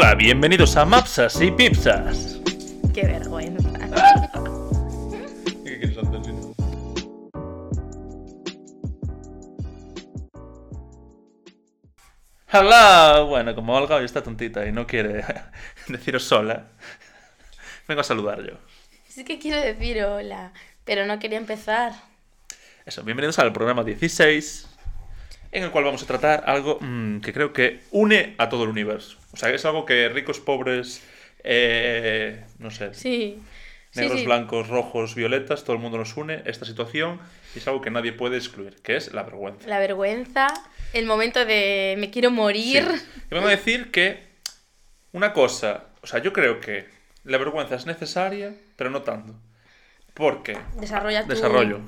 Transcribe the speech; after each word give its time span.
Hola, 0.00 0.14
bienvenidos 0.14 0.76
a 0.76 0.84
Mapsas 0.84 1.40
y 1.40 1.50
Pipsas. 1.50 2.40
Qué 2.94 3.02
vergüenza. 3.02 3.68
Hola, 12.52 13.24
bueno, 13.28 13.56
como 13.56 13.74
Olga 13.74 13.96
hoy 13.96 14.04
está 14.04 14.22
tontita 14.22 14.64
y 14.66 14.70
no 14.70 14.86
quiere 14.86 15.24
deciros 15.88 16.22
sola, 16.22 16.68
vengo 17.88 18.00
a 18.00 18.04
saludar 18.04 18.46
yo. 18.46 18.56
Sí 19.08 19.24
que 19.24 19.40
quiero 19.40 19.60
decir 19.60 20.04
hola, 20.04 20.52
pero 20.84 21.06
no 21.06 21.18
quería 21.18 21.38
empezar. 21.38 21.92
Eso, 22.86 23.02
bienvenidos 23.02 23.40
al 23.40 23.52
programa 23.52 23.82
16, 23.82 24.67
en 25.52 25.64
el 25.64 25.70
cual 25.70 25.84
vamos 25.84 26.02
a 26.02 26.06
tratar 26.06 26.44
algo 26.46 26.78
mm, 26.80 27.20
que 27.20 27.32
creo 27.32 27.52
que 27.52 27.80
une 27.90 28.34
a 28.38 28.48
todo 28.48 28.64
el 28.64 28.70
universo. 28.70 29.16
O 29.32 29.36
sea, 29.36 29.50
es 29.50 29.64
algo 29.64 29.84
que 29.84 30.08
ricos, 30.08 30.40
pobres, 30.40 31.02
eh, 31.44 32.44
no 32.58 32.70
sé, 32.70 32.94
Sí. 32.94 33.40
Negros, 33.94 34.20
sí. 34.20 34.26
blancos, 34.26 34.68
rojos, 34.68 35.14
violetas, 35.14 35.64
todo 35.64 35.74
el 35.74 35.82
mundo 35.82 35.96
nos 35.96 36.14
une 36.16 36.42
esta 36.44 36.66
situación 36.66 37.18
y 37.54 37.58
es 37.58 37.66
algo 37.66 37.80
que 37.80 37.90
nadie 37.90 38.12
puede 38.12 38.36
excluir, 38.36 38.76
que 38.82 38.96
es 38.96 39.14
la 39.14 39.22
vergüenza. 39.22 39.66
La 39.66 39.78
vergüenza, 39.78 40.46
el 40.92 41.06
momento 41.06 41.44
de 41.44 41.96
me 41.98 42.10
quiero 42.10 42.30
morir. 42.30 42.84
Y 43.30 43.34
vengo 43.34 43.46
a 43.48 43.50
decir 43.50 43.90
que 43.90 44.22
una 45.12 45.32
cosa, 45.32 45.84
o 46.02 46.06
sea, 46.06 46.20
yo 46.20 46.34
creo 46.34 46.60
que 46.60 46.86
la 47.24 47.38
vergüenza 47.38 47.76
es 47.76 47.86
necesaria, 47.86 48.54
pero 48.76 48.90
no 48.90 49.02
tanto. 49.02 49.34
Porque 50.12 50.58
Desarrolla 50.78 51.22
tu... 51.22 51.28
Desarrollo. 51.30 51.80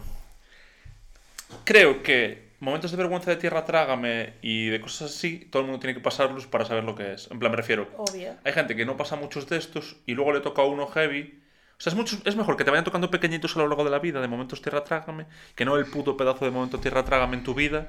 Creo 1.64 2.02
que 2.02 2.49
momentos 2.60 2.90
de 2.90 2.96
vergüenza 2.96 3.30
de 3.30 3.36
tierra 3.36 3.64
trágame 3.64 4.34
y 4.42 4.66
de 4.68 4.80
cosas 4.80 5.10
así, 5.10 5.48
todo 5.50 5.60
el 5.62 5.66
mundo 5.66 5.80
tiene 5.80 5.94
que 5.94 6.00
pasarlos 6.00 6.46
para 6.46 6.64
saber 6.64 6.84
lo 6.84 6.94
que 6.94 7.12
es. 7.14 7.30
En 7.30 7.38
plan, 7.38 7.50
me 7.50 7.56
refiero. 7.56 7.88
Obvio. 7.96 8.34
Hay 8.44 8.52
gente 8.52 8.76
que 8.76 8.84
no 8.86 8.96
pasa 8.96 9.16
muchos 9.16 9.48
de 9.48 9.56
estos 9.56 9.96
y 10.06 10.14
luego 10.14 10.32
le 10.32 10.40
toca 10.40 10.62
a 10.62 10.66
uno 10.66 10.86
heavy. 10.86 11.42
O 11.78 11.82
sea, 11.82 11.90
es, 11.92 11.96
mucho, 11.96 12.18
es 12.26 12.36
mejor 12.36 12.56
que 12.58 12.64
te 12.64 12.70
vayan 12.70 12.84
tocando 12.84 13.10
pequeñitos 13.10 13.56
a 13.56 13.60
lo 13.60 13.68
largo 13.68 13.84
de 13.84 13.90
la 13.90 13.98
vida, 13.98 14.20
de 14.20 14.28
momentos 14.28 14.60
tierra 14.60 14.84
trágame, 14.84 15.26
que 15.54 15.64
no 15.64 15.76
el 15.76 15.86
puto 15.86 16.16
pedazo 16.16 16.44
de 16.44 16.50
momento 16.50 16.78
tierra 16.78 17.04
trágame 17.04 17.36
en 17.38 17.42
tu 17.44 17.54
vida 17.54 17.88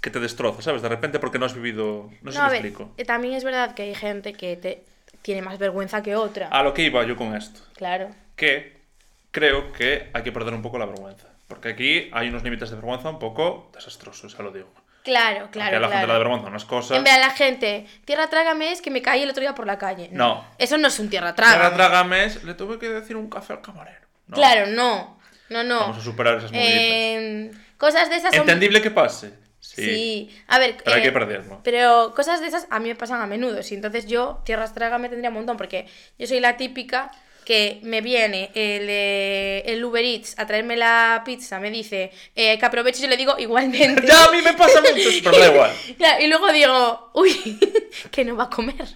que 0.00 0.10
te 0.10 0.20
destroza, 0.20 0.62
¿sabes? 0.62 0.80
De 0.82 0.88
repente 0.88 1.18
porque 1.18 1.38
no 1.38 1.44
has 1.46 1.54
vivido. 1.54 2.10
No 2.22 2.32
sé 2.32 2.38
No, 2.38 2.44
si 2.46 2.50
me 2.50 2.50
ver, 2.52 2.66
explico. 2.66 2.94
eh, 2.96 3.04
también 3.04 3.34
es 3.34 3.44
verdad 3.44 3.74
que 3.74 3.82
hay 3.82 3.94
gente 3.94 4.32
que 4.32 4.56
te... 4.56 4.84
tiene 5.22 5.42
más 5.42 5.58
vergüenza 5.58 6.02
que 6.02 6.16
otra. 6.16 6.48
A 6.48 6.62
lo 6.62 6.72
que 6.72 6.82
iba 6.84 7.04
yo 7.04 7.16
con 7.16 7.34
esto. 7.36 7.60
Claro. 7.74 8.10
que 8.36 8.80
creo 9.32 9.72
que 9.72 10.10
hay 10.14 10.22
que 10.22 10.32
perder 10.32 10.54
un 10.54 10.62
poco 10.62 10.78
la 10.78 10.86
vergüenza. 10.86 11.28
Porque 11.50 11.70
aquí 11.70 12.08
hay 12.12 12.28
unos 12.28 12.44
límites 12.44 12.70
de 12.70 12.76
vergüenza 12.76 13.10
un 13.10 13.18
poco 13.18 13.70
desastrosos, 13.74 14.38
ya 14.38 14.44
lo 14.44 14.52
digo. 14.52 14.72
Claro, 15.02 15.46
Aquí 15.46 15.52
claro, 15.58 15.78
a 15.78 15.80
la 15.80 15.88
gente 15.88 16.04
claro. 16.04 16.06
le 16.06 16.12
da 16.12 16.18
vergüenza 16.20 16.48
unas 16.48 16.64
cosas. 16.64 16.96
En 16.96 17.02
vez 17.02 17.12
de 17.14 17.20
la 17.20 17.30
gente, 17.30 17.86
tierra 18.04 18.28
trágame 18.30 18.70
es 18.70 18.80
que 18.80 18.90
me 18.90 19.02
caí 19.02 19.22
el 19.22 19.30
otro 19.30 19.40
día 19.40 19.54
por 19.54 19.66
la 19.66 19.76
calle. 19.76 20.08
No. 20.12 20.46
Eso 20.58 20.78
no 20.78 20.86
es 20.86 20.98
un 21.00 21.10
tierra 21.10 21.34
Tierra 21.34 21.50
trágame. 21.50 21.76
trágame 21.76 22.24
es, 22.24 22.44
le 22.44 22.54
tuve 22.54 22.78
que 22.78 22.88
decir 22.88 23.16
un 23.16 23.28
café 23.28 23.54
al 23.54 23.62
camarero. 23.62 24.06
No, 24.28 24.36
Claro, 24.36 24.66
no. 24.68 25.18
No, 25.48 25.64
no. 25.64 25.80
Vamos 25.80 25.98
a 25.98 26.02
superar 26.02 26.38
esas. 26.38 26.52
Eh, 26.54 27.50
cosas 27.76 28.08
de 28.08 28.16
esas 28.16 28.32
son... 28.32 28.42
Entendible 28.42 28.80
que 28.80 28.92
pase. 28.92 29.34
Sí. 29.58 29.82
Sí. 29.84 30.42
A 30.46 30.60
ver... 30.60 30.76
Pero 30.84 30.94
hay 30.94 31.02
eh, 31.02 31.04
que 31.04 31.12
perderlo. 31.12 31.60
Pero 31.64 32.12
cosas 32.14 32.40
de 32.40 32.46
esas 32.46 32.68
a 32.70 32.78
mí 32.78 32.88
me 32.88 32.94
pasan 32.94 33.20
a 33.20 33.26
menudo. 33.26 33.58
Y 33.68 33.74
entonces 33.74 34.06
yo, 34.06 34.40
tierras 34.44 34.72
trágame 34.72 35.08
tendría 35.08 35.30
un 35.30 35.34
montón. 35.34 35.56
Porque 35.56 35.86
yo 36.16 36.28
soy 36.28 36.38
la 36.38 36.56
típica 36.56 37.10
que 37.50 37.80
me 37.82 38.00
viene 38.00 38.52
el, 38.54 38.86
eh, 38.88 39.64
el 39.66 39.84
Uber 39.84 40.04
Eats 40.04 40.38
a 40.38 40.46
traerme 40.46 40.76
la 40.76 41.20
pizza, 41.24 41.58
me 41.58 41.68
dice 41.68 42.12
eh, 42.36 42.56
que 42.56 42.64
aproveche 42.64 43.00
y 43.00 43.02
yo 43.02 43.08
le 43.08 43.16
digo 43.16 43.34
igualmente. 43.40 44.06
Ya 44.06 44.26
a 44.26 44.30
mí 44.30 44.40
me 44.40 44.52
pasa 44.52 44.80
mucho, 44.80 45.08
pero 45.24 45.36
da 45.36 45.48
igual. 45.52 45.72
Claro, 45.98 46.22
y 46.22 46.28
luego 46.28 46.52
digo, 46.52 47.10
uy, 47.12 47.58
que 48.12 48.24
no 48.24 48.36
va 48.36 48.44
a 48.44 48.50
comer. 48.50 48.76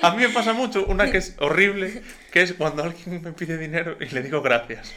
A 0.00 0.12
mí 0.12 0.22
me 0.22 0.28
pasa 0.28 0.52
mucho 0.52 0.84
una 0.86 1.10
que 1.10 1.18
es 1.18 1.34
horrible, 1.40 2.04
que 2.30 2.42
es 2.42 2.52
cuando 2.52 2.84
alguien 2.84 3.20
me 3.20 3.32
pide 3.32 3.58
dinero 3.58 3.96
y 3.98 4.06
le 4.06 4.22
digo 4.22 4.40
gracias. 4.40 4.94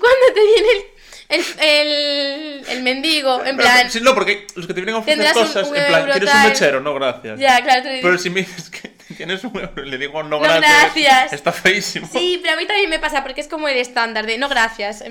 Cuando 0.00 0.26
te 0.34 0.44
viene 0.44 0.68
el, 0.72 0.93
el, 1.28 1.44
el, 1.60 2.64
el 2.68 2.82
mendigo, 2.82 3.38
en 3.44 3.56
Pero, 3.56 3.68
plan. 3.68 3.90
sí, 3.90 4.00
no, 4.00 4.14
porque 4.14 4.46
los 4.54 4.66
que 4.66 4.74
te 4.74 4.80
vienen 4.80 4.96
a 4.96 4.98
ofrecer 4.98 5.32
cosas, 5.32 5.66
en 5.68 5.86
plan, 5.86 6.04
¿quieres 6.10 6.30
tal. 6.30 6.44
un 6.44 6.48
mechero? 6.52 6.80
No, 6.80 6.94
gracias. 6.94 7.38
Ya, 7.40 7.62
claro, 7.62 7.82
tú 7.82 7.88
le 7.88 8.02
Pero 8.02 8.18
si 8.18 8.30
me 8.30 8.40
dices 8.40 8.70
que 8.70 8.88
tienes 9.16 9.42
un 9.44 9.56
euro 9.58 9.84
y 9.84 9.90
le 9.90 9.98
digo 9.98 10.22
no, 10.22 10.28
No, 10.30 10.40
gracias, 10.40 10.94
gracias. 10.94 11.32
está 11.32 11.52
feísimo. 11.52 12.08
Sí, 12.10 12.38
pero 12.42 12.54
a 12.54 12.56
mí 12.56 12.66
también 12.66 12.90
me 12.90 12.98
pasa 12.98 13.22
porque 13.22 13.40
es 13.40 13.48
como 13.48 13.68
el 13.68 13.76
estándar 13.76 14.26
de 14.26 14.38
no 14.38 14.48
gracias. 14.48 15.02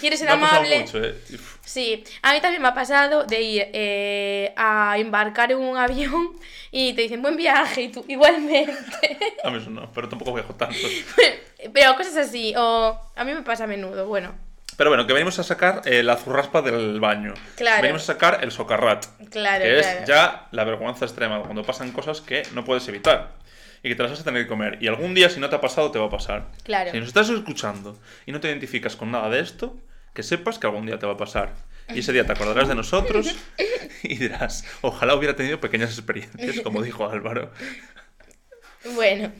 ¿Quieres 0.00 0.18
ser 0.18 0.28
me 0.28 0.30
ha 0.30 0.34
amable? 0.34 0.80
mucho, 0.80 1.02
eh. 1.02 1.14
Sí, 1.64 2.04
a 2.22 2.32
mí 2.32 2.40
también 2.40 2.62
me 2.62 2.68
ha 2.68 2.74
pasado 2.74 3.24
de 3.24 3.42
ir 3.42 3.66
eh, 3.72 4.52
a 4.56 4.96
embarcar 4.98 5.50
en 5.50 5.58
un 5.58 5.76
avión 5.76 6.30
y 6.70 6.92
te 6.92 7.02
dicen 7.02 7.22
buen 7.22 7.36
viaje 7.36 7.82
y 7.82 7.88
tú 7.88 8.04
igualmente. 8.06 9.18
A 9.44 9.50
mí 9.50 9.58
eso 9.58 9.70
no, 9.70 9.90
pero 9.92 10.08
tampoco 10.08 10.32
viajo 10.34 10.54
tanto. 10.54 10.76
Pero 11.72 11.96
cosas 11.96 12.16
así, 12.16 12.54
o 12.56 13.00
a 13.16 13.24
mí 13.24 13.34
me 13.34 13.42
pasa 13.42 13.64
a 13.64 13.66
menudo, 13.66 14.06
bueno, 14.06 14.34
Pero 14.76 14.90
bueno, 14.90 15.06
que 15.06 15.12
venimos 15.12 15.38
a 15.38 15.42
sacar 15.42 15.82
eh, 15.84 16.02
la 16.02 16.16
zurraspa 16.16 16.62
del 16.62 17.00
baño. 17.00 17.34
Claro. 17.56 17.82
Venimos 17.82 18.02
a 18.02 18.12
sacar 18.12 18.40
el 18.42 18.52
socarrat. 18.52 19.06
claro, 19.30 19.64
que 19.64 19.78
claro. 19.78 20.00
es 20.00 20.06
ya 20.06 20.48
la 20.50 20.64
vergüenza 20.64 21.06
extrema, 21.06 21.40
cuando 21.42 21.62
pasan 21.62 21.92
cosas 21.92 22.20
que 22.20 22.42
no 22.52 22.64
puedes 22.64 22.86
evitar. 22.88 23.32
Y 23.82 23.88
que 23.90 23.94
te 23.94 24.02
las 24.02 24.12
vas 24.12 24.20
a 24.20 24.24
tener 24.24 24.42
que 24.42 24.48
comer. 24.48 24.78
Y 24.80 24.88
algún 24.88 25.14
día, 25.14 25.30
si 25.30 25.40
no 25.40 25.48
te 25.48 25.56
ha 25.56 25.60
pasado, 25.60 25.90
te 25.90 25.98
va 25.98 26.06
a 26.06 26.10
pasar. 26.10 26.46
Claro. 26.64 26.90
Si 26.90 26.98
nos 26.98 27.08
estás 27.08 27.28
escuchando 27.30 27.98
y 28.26 28.32
no 28.32 28.40
te 28.40 28.48
identificas 28.48 28.96
con 28.96 29.10
nada 29.10 29.30
de 29.30 29.40
esto, 29.40 29.76
que 30.12 30.22
sepas 30.22 30.58
que 30.58 30.66
algún 30.66 30.86
día 30.86 30.98
te 30.98 31.06
va 31.06 31.12
a 31.12 31.16
pasar. 31.16 31.52
Y 31.94 32.00
ese 32.00 32.12
día 32.12 32.26
te 32.26 32.32
acordarás 32.32 32.68
de 32.68 32.74
nosotros 32.74 33.34
y 34.02 34.16
dirás, 34.16 34.64
ojalá 34.80 35.14
hubiera 35.14 35.36
tenido 35.36 35.60
pequeñas 35.60 35.90
experiencias, 35.96 36.60
como 36.60 36.82
dijo 36.82 37.08
Álvaro. 37.08 37.52
Bueno, 38.94 39.32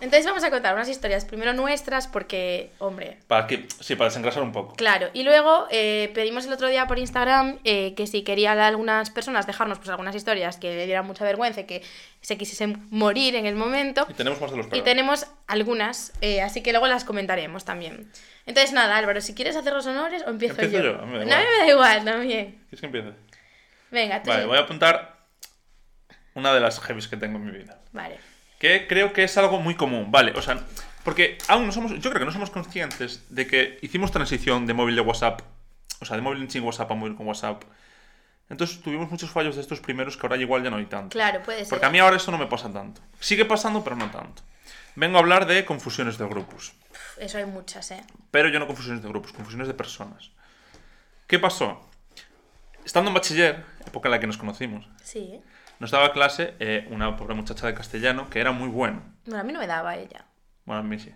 entonces 0.00 0.24
vamos 0.24 0.42
a 0.44 0.50
contar 0.50 0.74
unas 0.74 0.88
historias 0.88 1.24
primero 1.24 1.52
nuestras 1.52 2.06
porque, 2.06 2.70
hombre, 2.78 3.18
Para 3.26 3.46
que, 3.46 3.66
sí, 3.80 3.96
para 3.96 4.08
desengrasar 4.10 4.42
un 4.42 4.52
poco. 4.52 4.74
Claro, 4.76 5.08
y 5.12 5.24
luego 5.24 5.66
eh, 5.70 6.10
pedimos 6.14 6.46
el 6.46 6.52
otro 6.52 6.68
día 6.68 6.86
por 6.86 6.98
Instagram 6.98 7.58
eh, 7.64 7.94
que 7.94 8.06
si 8.06 8.22
querían 8.22 8.58
algunas 8.58 9.10
personas 9.10 9.46
dejarnos 9.46 9.78
pues 9.78 9.90
algunas 9.90 10.14
historias 10.14 10.56
que 10.56 10.68
le 10.74 10.86
dieran 10.86 11.06
mucha 11.06 11.24
vergüenza 11.24 11.60
y 11.60 11.64
que 11.64 11.82
se 12.20 12.38
quisiesen 12.38 12.86
morir 12.90 13.34
en 13.36 13.44
el 13.46 13.56
momento. 13.56 14.06
Y 14.08 14.14
tenemos 14.14 14.40
más 14.40 14.50
de 14.50 14.56
los 14.56 14.66
Y 14.66 14.70
perros. 14.70 14.84
tenemos 14.84 15.26
algunas, 15.46 16.12
eh, 16.20 16.40
así 16.42 16.62
que 16.62 16.70
luego 16.72 16.86
las 16.86 17.04
comentaremos 17.04 17.64
también. 17.64 18.10
Entonces 18.46 18.72
nada, 18.72 18.96
Álvaro, 18.96 19.20
si 19.20 19.34
quieres 19.34 19.56
hacer 19.56 19.72
los 19.72 19.86
honores 19.86 20.22
o 20.26 20.30
empiezo 20.30 20.62
Empiezo 20.62 20.84
yo. 20.84 20.92
yo, 20.96 21.02
a 21.02 21.06
mí 21.06 21.12
me 21.12 21.18
da 21.18 21.24
No, 21.26 21.34
a 21.34 21.38
mí 21.38 21.44
igual. 21.44 21.58
me 21.60 21.66
da 21.66 21.72
igual 21.72 22.04
también. 22.04 22.64
¿Quieres 22.70 22.80
que 22.80 22.86
empiece? 22.86 23.12
Venga, 23.90 24.22
tú 24.22 24.30
Vale, 24.30 24.42
sí. 24.42 24.48
voy 24.48 24.58
a 24.58 24.60
apuntar 24.60 25.18
una 26.34 26.54
de 26.54 26.60
las 26.60 26.78
heavies 26.80 27.08
que 27.08 27.16
tengo 27.16 27.36
en 27.38 27.44
mi 27.46 27.50
vida. 27.50 27.78
Vale. 27.92 28.18
Que 28.58 28.86
creo 28.86 29.12
que 29.12 29.24
es 29.24 29.36
algo 29.38 29.60
muy 29.60 29.74
común, 29.74 30.10
¿vale? 30.10 30.32
O 30.32 30.42
sea, 30.42 30.58
porque 31.04 31.38
aún 31.48 31.66
no 31.66 31.72
somos, 31.72 31.92
yo 31.92 32.10
creo 32.10 32.18
que 32.18 32.24
no 32.24 32.32
somos 32.32 32.50
conscientes 32.50 33.22
de 33.28 33.46
que 33.46 33.78
hicimos 33.82 34.10
transición 34.10 34.66
de 34.66 34.74
móvil 34.74 34.96
de 34.96 35.00
WhatsApp, 35.00 35.42
o 36.00 36.04
sea, 36.04 36.16
de 36.16 36.22
móvil 36.22 36.50
sin 36.50 36.62
WhatsApp 36.64 36.90
a 36.90 36.94
móvil 36.94 37.16
con 37.16 37.26
WhatsApp. 37.26 37.62
Entonces 38.50 38.80
tuvimos 38.80 39.10
muchos 39.10 39.30
fallos 39.30 39.56
de 39.56 39.60
estos 39.62 39.80
primeros 39.80 40.16
que 40.16 40.26
ahora 40.26 40.36
igual 40.38 40.62
ya 40.64 40.70
no 40.70 40.76
hay 40.78 40.86
tanto. 40.86 41.10
Claro, 41.12 41.42
puede 41.42 41.60
ser. 41.60 41.68
Porque 41.68 41.86
a 41.86 41.90
mí 41.90 41.98
ahora 41.98 42.16
eso 42.16 42.30
no 42.30 42.38
me 42.38 42.46
pasa 42.46 42.72
tanto. 42.72 43.00
Sigue 43.20 43.44
pasando, 43.44 43.84
pero 43.84 43.94
no 43.96 44.10
tanto. 44.10 44.42
Vengo 44.96 45.18
a 45.18 45.20
hablar 45.20 45.46
de 45.46 45.64
confusiones 45.64 46.18
de 46.18 46.26
grupos. 46.26 46.72
Eso 47.18 47.38
hay 47.38 47.44
muchas, 47.44 47.90
¿eh? 47.90 48.02
Pero 48.30 48.48
yo 48.48 48.58
no 48.58 48.66
confusiones 48.66 49.02
de 49.02 49.08
grupos, 49.08 49.32
confusiones 49.32 49.68
de 49.68 49.74
personas. 49.74 50.30
¿Qué 51.26 51.38
pasó? 51.38 51.88
Estando 52.84 53.10
en 53.10 53.14
bachiller, 53.14 53.64
época 53.86 54.08
en 54.08 54.12
la 54.12 54.20
que 54.20 54.26
nos 54.26 54.38
conocimos, 54.38 54.88
Sí. 55.04 55.40
Nos 55.80 55.90
daba 55.90 56.12
clase 56.12 56.54
eh, 56.58 56.86
una 56.90 57.16
pobre 57.16 57.34
muchacha 57.34 57.66
de 57.66 57.74
castellano 57.74 58.28
que 58.30 58.40
era 58.40 58.52
muy 58.52 58.68
buena. 58.68 59.02
Bueno, 59.24 59.40
a 59.40 59.44
mí 59.44 59.52
no 59.52 59.60
me 59.60 59.66
daba 59.66 59.96
ella. 59.96 60.24
Bueno, 60.64 60.80
a 60.80 60.84
mí 60.84 60.98
sí. 60.98 61.12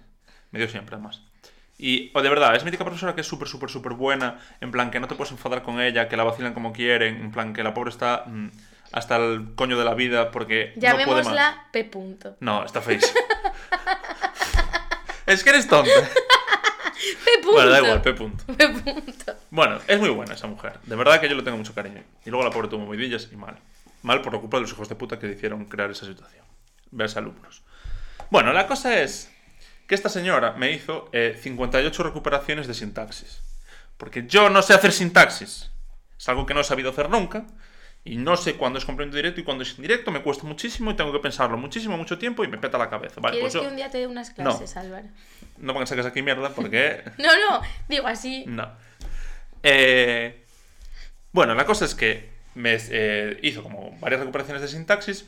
Me 0.50 0.58
dio 0.58 0.68
siempre, 0.68 0.94
además. 0.94 1.22
Y, 1.78 2.10
o 2.14 2.22
de 2.22 2.28
verdad, 2.28 2.54
es 2.54 2.64
mítica 2.64 2.84
profesora 2.84 3.14
que 3.14 3.22
es 3.22 3.26
súper, 3.26 3.48
súper, 3.48 3.68
súper 3.68 3.94
buena. 3.94 4.38
En 4.60 4.70
plan, 4.70 4.90
que 4.90 5.00
no 5.00 5.08
te 5.08 5.14
puedes 5.14 5.32
enfadar 5.32 5.62
con 5.62 5.80
ella, 5.80 6.08
que 6.08 6.16
la 6.16 6.24
vacilan 6.24 6.54
como 6.54 6.72
quieren. 6.72 7.16
En 7.16 7.32
plan, 7.32 7.52
que 7.52 7.64
la 7.64 7.74
pobre 7.74 7.90
está 7.90 8.24
mm, 8.26 8.50
hasta 8.92 9.16
el 9.16 9.54
coño 9.56 9.78
de 9.78 9.84
la 9.84 9.94
vida 9.94 10.30
porque 10.30 10.72
no. 10.76 10.82
Llamémosla 10.82 11.66
P. 11.72 11.84
Punto. 11.84 12.36
No, 12.40 12.64
está 12.64 12.82
feísima. 12.82 13.12
es 15.26 15.42
que 15.42 15.50
eres 15.50 15.66
tonta. 15.66 15.90
P. 15.90 17.42
Punto. 17.42 17.52
Bueno, 17.52 17.70
da 17.70 17.80
igual, 17.80 18.02
P. 18.02 18.14
punto. 18.14 18.44
P. 18.46 18.68
Punto. 18.68 19.34
Bueno, 19.50 19.78
es 19.88 19.98
muy 19.98 20.10
buena 20.10 20.34
esa 20.34 20.46
mujer. 20.46 20.78
De 20.84 20.94
verdad 20.94 21.20
que 21.20 21.28
yo 21.28 21.34
le 21.34 21.42
tengo 21.42 21.56
mucho 21.56 21.74
cariño. 21.74 22.02
Y 22.24 22.30
luego 22.30 22.44
la 22.44 22.50
pobre 22.50 22.68
tuvo 22.68 22.84
movidillas 22.84 23.28
y 23.32 23.36
mal. 23.36 23.56
Mal 24.02 24.20
por 24.20 24.32
la 24.32 24.40
culpa 24.40 24.56
de 24.56 24.62
los 24.62 24.72
hijos 24.72 24.88
de 24.88 24.94
puta 24.94 25.18
que 25.18 25.26
le 25.26 25.34
hicieron 25.34 25.64
crear 25.66 25.90
esa 25.90 26.06
situación. 26.06 26.44
Verse 26.90 27.18
alumnos. 27.18 27.62
Bueno, 28.30 28.52
la 28.52 28.66
cosa 28.66 29.00
es 29.00 29.30
que 29.86 29.94
esta 29.94 30.08
señora 30.08 30.52
me 30.52 30.72
hizo 30.72 31.08
eh, 31.12 31.38
58 31.40 32.02
recuperaciones 32.02 32.66
de 32.66 32.74
sintaxis. 32.74 33.42
Porque 33.96 34.26
yo 34.26 34.50
no 34.50 34.62
sé 34.62 34.74
hacer 34.74 34.92
sintaxis. 34.92 35.70
Es 36.18 36.28
algo 36.28 36.46
que 36.46 36.54
no 36.54 36.60
he 36.60 36.64
sabido 36.64 36.90
hacer 36.90 37.08
nunca. 37.08 37.46
Y 38.04 38.16
no 38.16 38.36
sé 38.36 38.56
cuándo 38.56 38.80
es 38.80 38.84
complemento 38.84 39.16
directo 39.16 39.40
y 39.40 39.44
cuándo 39.44 39.62
es 39.62 39.76
indirecto. 39.76 40.10
Me 40.10 40.22
cuesta 40.22 40.44
muchísimo 40.44 40.90
y 40.90 40.94
tengo 40.94 41.12
que 41.12 41.20
pensarlo 41.20 41.56
muchísimo, 41.56 41.96
mucho 41.96 42.18
tiempo 42.18 42.42
y 42.42 42.48
me 42.48 42.58
peta 42.58 42.76
la 42.76 42.90
cabeza. 42.90 43.20
Vale, 43.20 43.36
¿Quieres 43.36 43.52
pues 43.52 43.54
yo... 43.54 43.60
que 43.60 43.68
un 43.68 43.76
día 43.76 43.90
te 43.90 43.98
dé 43.98 44.06
unas 44.08 44.30
clases, 44.30 44.76
Álvaro? 44.76 45.06
No 45.58 45.72
pongas 45.72 45.88
saques 45.88 46.06
aquí 46.06 46.22
mierda 46.22 46.48
porque... 46.50 47.04
No, 47.18 47.28
no, 47.28 47.62
digo 47.88 48.08
así. 48.08 48.44
No. 48.48 48.72
Eh, 49.62 50.44
bueno, 51.30 51.54
la 51.54 51.64
cosa 51.64 51.84
es 51.84 51.94
que 51.94 52.31
me 52.54 52.76
eh, 52.90 53.38
hizo 53.42 53.62
como 53.62 53.96
varias 54.00 54.20
recuperaciones 54.20 54.62
de 54.62 54.68
sintaxis 54.68 55.26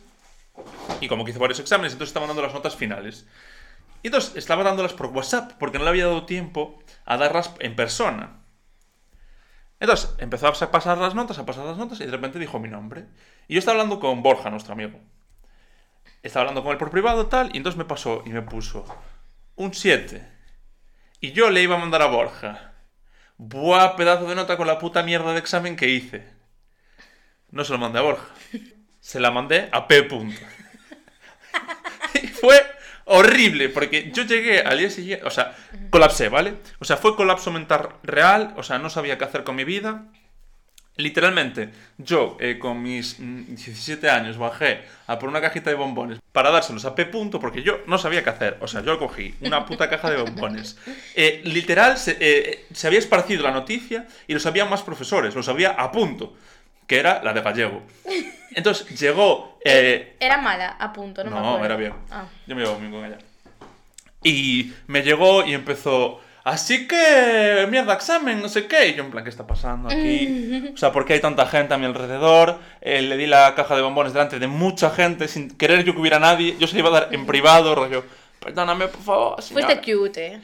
y 1.00 1.08
como 1.08 1.24
que 1.24 1.30
hizo 1.30 1.40
varios 1.40 1.60
exámenes, 1.60 1.92
entonces 1.92 2.10
estaba 2.10 2.26
dando 2.26 2.42
las 2.42 2.54
notas 2.54 2.76
finales. 2.76 3.26
Y 4.02 4.08
entonces 4.08 4.36
estaba 4.36 4.62
dándolas 4.62 4.92
por 4.92 5.06
WhatsApp 5.06 5.52
porque 5.58 5.78
no 5.78 5.84
le 5.84 5.90
había 5.90 6.06
dado 6.06 6.26
tiempo 6.26 6.82
a 7.06 7.16
darlas 7.16 7.54
en 7.60 7.74
persona. 7.74 8.40
Entonces 9.80 10.14
empezó 10.18 10.46
a 10.46 10.70
pasar 10.70 10.98
las 10.98 11.14
notas, 11.14 11.38
a 11.38 11.46
pasar 11.46 11.64
las 11.64 11.78
notas 11.78 12.00
y 12.00 12.04
de 12.04 12.10
repente 12.10 12.38
dijo 12.38 12.58
mi 12.58 12.68
nombre. 12.68 13.06
Y 13.48 13.54
yo 13.54 13.58
estaba 13.58 13.80
hablando 13.80 14.00
con 14.00 14.22
Borja, 14.22 14.50
nuestro 14.50 14.74
amigo. 14.74 15.00
Estaba 16.22 16.42
hablando 16.42 16.62
con 16.62 16.72
él 16.72 16.78
por 16.78 16.90
privado 16.90 17.26
tal 17.26 17.50
y 17.54 17.58
entonces 17.58 17.78
me 17.78 17.84
pasó 17.84 18.22
y 18.26 18.30
me 18.30 18.42
puso 18.42 18.84
un 19.56 19.72
7. 19.72 20.26
Y 21.20 21.32
yo 21.32 21.50
le 21.50 21.62
iba 21.62 21.76
a 21.76 21.78
mandar 21.78 22.02
a 22.02 22.06
Borja. 22.06 22.72
Buah, 23.38 23.96
pedazo 23.96 24.26
de 24.26 24.34
nota 24.34 24.56
con 24.56 24.66
la 24.66 24.78
puta 24.78 25.02
mierda 25.02 25.32
de 25.32 25.38
examen 25.38 25.76
que 25.76 25.88
hice. 25.88 26.33
No 27.54 27.64
se 27.64 27.72
lo 27.72 27.78
mandé 27.78 28.00
a 28.00 28.02
Borja. 28.02 28.24
Se 28.98 29.20
la 29.20 29.30
mandé 29.30 29.68
a 29.70 29.86
P. 29.86 30.02
Punto. 30.02 30.40
y 32.20 32.26
fue 32.26 32.60
horrible, 33.04 33.68
porque 33.68 34.10
yo 34.12 34.24
llegué 34.24 34.60
al 34.60 34.78
día 34.78 34.90
siguiente, 34.90 35.24
o 35.24 35.30
sea, 35.30 35.54
colapsé, 35.90 36.28
¿vale? 36.28 36.54
O 36.80 36.84
sea, 36.84 36.96
fue 36.96 37.14
colapso 37.14 37.52
mental 37.52 37.90
real, 38.02 38.54
o 38.56 38.64
sea, 38.64 38.80
no 38.80 38.90
sabía 38.90 39.18
qué 39.18 39.24
hacer 39.24 39.44
con 39.44 39.54
mi 39.54 39.62
vida. 39.62 40.06
Literalmente, 40.96 41.70
yo 41.98 42.36
eh, 42.40 42.58
con 42.58 42.82
mis 42.82 43.18
17 43.18 44.10
años 44.10 44.36
bajé 44.36 44.84
a 45.06 45.18
por 45.20 45.28
una 45.28 45.40
cajita 45.40 45.70
de 45.70 45.76
bombones 45.76 46.18
para 46.32 46.50
dárselos 46.50 46.84
a 46.84 46.96
P. 46.96 47.06
Punto 47.06 47.38
porque 47.38 47.62
yo 47.62 47.80
no 47.86 47.98
sabía 47.98 48.24
qué 48.24 48.30
hacer. 48.30 48.58
O 48.60 48.66
sea, 48.66 48.80
yo 48.82 48.98
cogí 48.98 49.34
una 49.40 49.64
puta 49.64 49.88
caja 49.88 50.10
de 50.10 50.16
bombones. 50.16 50.76
Eh, 51.16 51.42
literal, 51.44 51.96
se, 51.96 52.16
eh, 52.18 52.66
se 52.72 52.88
había 52.88 52.98
esparcido 52.98 53.44
la 53.44 53.52
noticia 53.52 54.08
y 54.26 54.34
lo 54.34 54.40
sabían 54.40 54.68
más 54.68 54.82
profesores, 54.82 55.36
lo 55.36 55.44
sabía 55.44 55.70
a 55.70 55.92
punto 55.92 56.34
que 56.86 56.98
era 56.98 57.22
la 57.22 57.32
de 57.32 57.40
gallego. 57.40 57.82
Entonces 58.54 58.98
llegó. 58.98 59.58
Eh, 59.64 60.16
era 60.20 60.38
mala, 60.38 60.76
a 60.78 60.92
punto, 60.92 61.24
no, 61.24 61.30
me 61.30 61.36
no, 61.36 61.42
acuerdo. 61.54 61.64
era 61.64 61.76
bien. 61.76 61.94
Ah. 62.10 62.26
Yo 62.46 62.54
me 62.54 62.62
llevo 62.62 62.76
bien 62.76 62.92
con 62.92 63.04
ella. 63.04 63.18
Y 64.22 64.72
me 64.86 65.02
llegó 65.02 65.44
y 65.44 65.54
empezó. 65.54 66.20
Así 66.44 66.86
que, 66.86 67.66
mierda, 67.70 67.94
examen, 67.94 68.42
no 68.42 68.48
sé 68.50 68.66
qué. 68.66 68.88
Y 68.88 68.94
yo, 68.94 69.04
en 69.04 69.10
plan, 69.10 69.24
¿qué 69.24 69.30
está 69.30 69.46
pasando 69.46 69.88
aquí? 69.88 70.70
O 70.74 70.76
sea, 70.76 70.92
¿por 70.92 71.06
qué 71.06 71.14
hay 71.14 71.20
tanta 71.20 71.46
gente 71.46 71.72
a 71.72 71.78
mi 71.78 71.86
alrededor? 71.86 72.58
Eh, 72.82 73.00
le 73.00 73.16
di 73.16 73.26
la 73.26 73.54
caja 73.54 73.74
de 73.74 73.80
bombones 73.82 74.12
delante 74.12 74.38
de 74.38 74.46
mucha 74.46 74.90
gente, 74.90 75.26
sin 75.26 75.56
querer 75.56 75.84
yo 75.84 75.94
que 75.94 76.00
hubiera 76.00 76.18
nadie. 76.18 76.56
Yo 76.58 76.66
se 76.66 76.74
la 76.74 76.80
iba 76.80 76.88
a 76.90 77.00
dar 77.00 77.08
en 77.14 77.24
privado, 77.24 77.74
rollo. 77.74 78.04
Perdóname, 78.40 78.88
por 78.88 79.02
favor. 79.02 79.42
señora". 79.42 79.66
Fuiste 79.66 79.92
cute, 79.92 80.26
eh. 80.26 80.40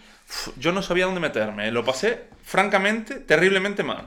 Yo 0.56 0.72
no 0.72 0.80
sabía 0.82 1.04
dónde 1.04 1.20
meterme. 1.20 1.70
Lo 1.70 1.84
pasé, 1.84 2.24
francamente, 2.44 3.16
terriblemente 3.16 3.82
mal. 3.82 4.06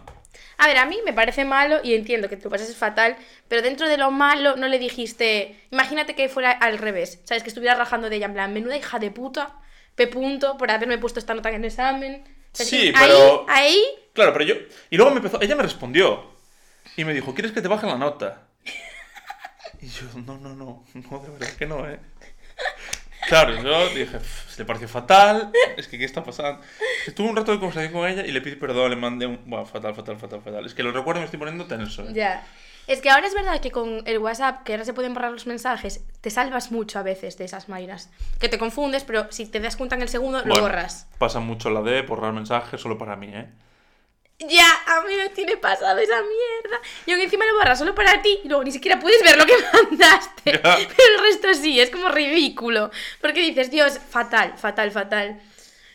A 0.58 0.68
ver, 0.68 0.78
a 0.78 0.86
mí 0.86 1.00
me 1.06 1.14
parece 1.14 1.46
malo 1.46 1.80
y 1.84 1.94
entiendo 1.96 2.30
que 2.30 2.38
te 2.38 2.44
lo 2.46 2.50
pases 2.50 2.76
fatal, 2.76 3.16
pero 3.48 3.62
dentro 3.62 3.88
de 3.88 3.98
lo 3.98 4.12
malo 4.12 4.56
no 4.56 4.68
le 4.68 4.80
dijiste. 4.80 5.60
Imagínate 5.72 6.16
que 6.16 6.30
fuera 6.30 6.52
al 6.52 6.78
revés, 6.78 7.20
¿sabes? 7.24 7.44
Que 7.44 7.50
estuviera 7.50 7.76
rajando 7.76 8.10
de 8.10 8.16
ella, 8.18 8.28
en 8.28 8.34
plan, 8.34 8.54
menuda 8.54 8.78
hija 8.78 9.00
de 9.00 9.12
puta, 9.12 9.56
P. 9.96 10.08
punto, 10.08 10.58
por 10.58 10.72
haberme 10.72 10.98
puesto 10.98 11.20
esta 11.20 11.34
nota 11.34 11.50
en 11.50 11.56
el 11.56 11.66
examen. 11.66 12.24
Sí, 12.54 12.88
ahí- 12.88 12.94
pero- 13.00 13.46
Ahí, 13.50 13.84
Claro, 14.14 14.32
pero 14.34 14.46
yo. 14.46 14.56
Y 14.92 14.98
luego 14.98 15.10
me 15.12 15.18
empezó. 15.18 15.42
Ella 15.42 15.56
me 15.56 15.64
respondió. 15.64 16.32
Y 16.98 17.04
me 17.04 17.14
dijo, 17.16 17.34
¿quieres 17.34 17.52
que 17.52 17.62
te 17.64 17.68
baje 17.68 17.88
la 17.88 17.98
nota? 17.98 18.44
Y 19.82 19.88
yo, 19.88 20.04
no, 20.26 20.38
no, 20.38 20.50
no. 20.56 20.86
No, 20.94 21.20
de 21.20 21.30
verdad 21.32 21.50
que 21.58 21.66
no, 21.66 21.90
¿eh? 21.90 22.00
Claro, 23.28 23.62
yo 23.62 23.90
dije, 23.90 24.18
"Pff, 24.20 24.52
se 24.54 24.62
le 24.62 24.66
pareció 24.66 24.88
fatal. 24.88 25.52
Es 25.78 25.88
que, 25.88 25.98
¿qué 25.98 26.06
está 26.06 26.24
pasando? 26.24 26.62
Tuve 27.16 27.30
un 27.30 27.36
rato 27.36 27.52
de 27.52 27.60
conversación 27.60 27.92
con 27.92 28.08
ella 28.08 28.26
y 28.26 28.32
le 28.32 28.42
pedí 28.42 28.56
perdón, 28.56 28.92
le 28.92 28.96
mandé 28.96 29.26
un. 29.26 29.40
Buah, 29.46 29.66
fatal, 29.66 29.96
fatal, 29.96 30.18
fatal, 30.18 30.42
fatal. 30.42 30.66
Es 30.66 30.74
que 30.74 30.84
lo 30.84 30.92
recuerdo 30.92 31.20
y 31.20 31.22
me 31.22 31.26
estoy 31.26 31.40
poniendo 31.40 31.66
tenso. 31.66 32.04
¿eh? 32.04 32.14
Ya. 32.14 32.46
Es 32.86 33.00
que 33.02 33.10
ahora 33.10 33.26
es 33.26 33.34
verdad 33.34 33.62
que 33.62 33.72
con 33.72 34.02
el 34.06 34.18
WhatsApp, 34.20 34.64
que 34.64 34.74
ahora 34.74 34.84
se 34.84 34.94
pueden 34.94 35.14
borrar 35.14 35.32
los 35.32 35.48
mensajes, 35.48 36.04
te 36.20 36.30
salvas 36.30 36.72
mucho 36.72 37.00
a 37.00 37.04
veces 37.04 37.38
de 37.38 37.46
esas 37.46 37.70
mainas. 37.70 38.10
Que 38.40 38.50
te 38.50 38.58
confundes, 38.60 39.06
pero 39.06 39.32
si 39.32 39.46
te 39.46 39.62
das 39.62 39.78
cuenta 39.78 39.96
en 39.96 40.02
el 40.02 40.10
segundo, 40.10 40.40
lo 40.40 40.46
Bueno, 40.46 40.64
borras. 40.64 41.08
Pasa 41.18 41.40
mucho 41.40 41.70
la 41.70 41.82
de 41.82 42.02
borrar 42.02 42.34
mensajes 42.34 42.82
solo 42.82 42.98
para 42.98 43.16
mí, 43.16 43.28
¿eh? 43.34 43.48
A 44.98 45.06
mí 45.06 45.16
me 45.16 45.30
tiene 45.30 45.58
pasado 45.58 45.98
esa 46.00 46.22
mierda. 46.22 46.82
Y 47.06 47.12
aunque 47.12 47.26
encima 47.26 47.46
lo 47.46 47.56
borras 47.56 47.80
solo 47.80 47.96
para 47.96 48.22
ti 48.22 48.40
y 48.44 48.48
luego 48.48 48.64
ni 48.64 48.72
siquiera 48.72 49.00
puedes 49.00 49.22
ver 49.24 49.38
lo 49.38 49.46
que 49.46 49.54
mandaste. 49.90 50.60
Pero 50.62 51.16
el 51.18 51.22
resto 51.22 51.54
sí, 51.54 51.80
es 51.80 51.90
como 51.90 52.10
ridículo. 52.10 52.92
Porque 53.22 53.42
dices, 53.42 53.72
Dios, 53.72 54.00
fatal, 54.00 54.54
fatal, 54.58 54.92
fatal. 54.92 55.42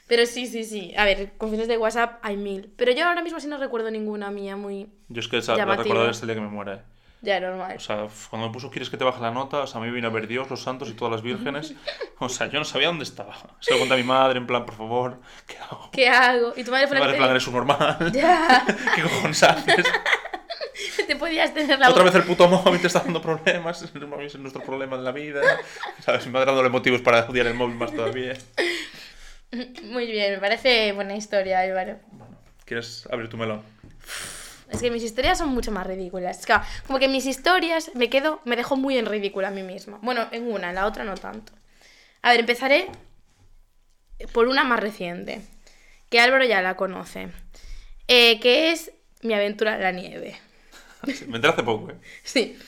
Pero 0.06 0.24
sí, 0.26 0.46
sí, 0.46 0.64
sí. 0.64 0.94
A 0.96 1.04
ver, 1.04 1.32
confesiones 1.36 1.68
de 1.68 1.76
WhatsApp 1.76 2.18
hay 2.22 2.36
mil. 2.36 2.72
Pero 2.76 2.92
yo 2.92 3.06
ahora 3.06 3.22
mismo 3.22 3.38
sí 3.40 3.46
no 3.46 3.58
recuerdo 3.58 3.90
ninguna 3.90 4.30
mía 4.30 4.56
muy... 4.56 4.88
Yo 5.08 5.20
es 5.20 5.28
que 5.28 5.38
esa, 5.38 5.54
la 5.54 5.76
recordaré 5.76 6.10
hasta 6.10 6.24
el 6.24 6.28
día 6.28 6.34
que 6.36 6.40
me 6.40 6.48
muera. 6.48 6.84
Ya, 7.20 7.40
normal. 7.40 7.76
O 7.76 7.80
sea, 7.80 8.06
cuando 8.30 8.46
me 8.46 8.52
puso 8.52 8.70
¿quieres 8.70 8.90
que 8.90 8.96
te 8.96 9.04
baje 9.04 9.20
la 9.20 9.32
nota? 9.32 9.58
O 9.58 9.66
sea, 9.66 9.80
a 9.80 9.84
mí 9.84 9.90
vino 9.90 10.06
a 10.06 10.10
ver 10.10 10.28
Dios, 10.28 10.48
los 10.50 10.62
santos 10.62 10.88
y 10.88 10.92
todas 10.92 11.12
las 11.12 11.22
vírgenes. 11.22 11.74
O 12.20 12.28
sea, 12.28 12.48
yo 12.48 12.58
no 12.58 12.64
sabía 12.64 12.88
dónde 12.88 13.04
estaba. 13.04 13.36
Se 13.60 13.72
lo 13.72 13.78
conté 13.78 13.94
a 13.94 13.96
mi 13.96 14.02
madre, 14.02 14.38
en 14.38 14.46
plan, 14.46 14.66
por 14.66 14.74
favor, 14.74 15.20
¿qué 15.46 15.56
hago? 15.56 15.88
¿Qué 15.92 16.08
hago? 16.08 16.52
Y 16.56 16.64
tu 16.64 16.72
madre 16.72 16.86
Mi 16.86 16.88
fue 16.88 16.94
la 16.96 17.00
madre, 17.04 17.12
en 17.12 17.18
plan, 17.18 17.30
eres 17.30 17.46
un 17.46 17.54
normal. 17.54 18.10
Ya, 18.12 18.64
¿Qué 18.96 19.02
cojones 19.02 19.42
haces? 19.44 19.86
te 21.06 21.14
podías 21.14 21.54
tener 21.54 21.78
la 21.78 21.90
Otra 21.90 22.02
vez 22.02 22.14
el 22.16 22.24
puto 22.24 22.48
móvil 22.48 22.80
te 22.80 22.88
está 22.88 23.00
dando 23.00 23.22
problemas. 23.22 23.88
El 23.94 24.06
móvil 24.08 24.26
es 24.26 24.34
nuestro 24.36 24.62
problema 24.62 24.96
en 24.96 25.04
la 25.04 25.12
vida. 25.12 25.40
¿Sabes? 26.00 26.26
Mi 26.26 26.32
madre 26.32 26.46
dándole 26.46 26.70
motivos 26.70 27.00
para 27.02 27.20
odiar 27.20 27.46
el 27.46 27.54
móvil 27.54 27.76
más 27.76 27.94
todavía. 27.94 28.34
Muy 29.84 30.10
bien, 30.10 30.32
me 30.32 30.38
parece 30.38 30.92
buena 30.92 31.14
historia, 31.14 31.60
Álvaro. 31.60 31.98
Bueno, 32.10 32.36
¿quieres 32.64 33.08
abrir 33.10 33.28
tu 33.30 33.36
melón? 33.36 33.62
Es 34.70 34.80
que 34.80 34.90
mis 34.90 35.02
historias 35.02 35.38
son 35.38 35.48
mucho 35.50 35.72
más 35.72 35.86
ridículas. 35.86 36.40
Es 36.40 36.46
que, 36.46 36.54
como 36.86 36.98
que 36.98 37.08
mis 37.08 37.26
historias 37.26 37.90
me 37.94 38.10
quedo, 38.10 38.40
me 38.44 38.56
dejo 38.56 38.76
muy 38.76 38.98
en 38.98 39.06
ridículo 39.06 39.46
a 39.46 39.50
mí 39.50 39.62
misma. 39.62 39.98
Bueno, 40.02 40.28
en 40.30 40.50
una, 40.50 40.68
en 40.68 40.74
la 40.74 40.86
otra 40.86 41.04
no 41.04 41.14
tanto. 41.14 41.52
A 42.22 42.30
ver, 42.30 42.40
empezaré 42.40 42.88
por 44.32 44.48
una 44.48 44.64
más 44.64 44.80
reciente, 44.80 45.40
que 46.10 46.20
Álvaro 46.20 46.44
ya 46.44 46.62
la 46.62 46.76
conoce, 46.76 47.28
eh, 48.08 48.40
que 48.40 48.72
es 48.72 48.90
mi 49.22 49.34
aventura 49.34 49.76
en 49.76 49.82
la 49.82 49.92
nieve. 49.92 50.36
Me 51.26 51.36
enteré 51.36 51.52
hace 51.52 51.62
poco, 51.62 51.90
¿eh? 51.90 51.96
Sí. 52.24 52.58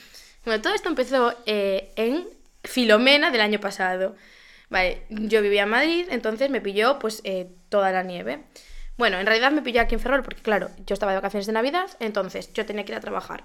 Bueno, 0.45 0.61
todo 0.61 0.73
esto 0.73 0.89
empezó 0.89 1.35
eh, 1.45 1.91
en 1.95 2.25
Filomena 2.63 3.31
del 3.31 3.41
año 3.41 3.59
pasado. 3.59 4.15
Vale, 4.69 5.03
yo 5.09 5.41
vivía 5.41 5.63
en 5.63 5.69
Madrid, 5.69 6.07
entonces 6.09 6.49
me 6.49 6.61
pilló 6.61 6.97
pues 6.97 7.21
eh, 7.25 7.49
toda 7.69 7.91
la 7.91 8.03
nieve. 8.03 8.43
Bueno, 9.01 9.19
en 9.19 9.25
realidad 9.25 9.51
me 9.51 9.63
pilló 9.63 9.81
aquí 9.81 9.95
en 9.95 9.99
Ferrol 9.99 10.21
porque, 10.21 10.43
claro, 10.43 10.69
yo 10.85 10.93
estaba 10.93 11.11
de 11.11 11.17
vacaciones 11.17 11.47
de 11.47 11.53
Navidad, 11.53 11.89
entonces 11.99 12.53
yo 12.53 12.67
tenía 12.67 12.85
que 12.85 12.91
ir 12.91 12.97
a 12.99 13.01
trabajar. 13.01 13.43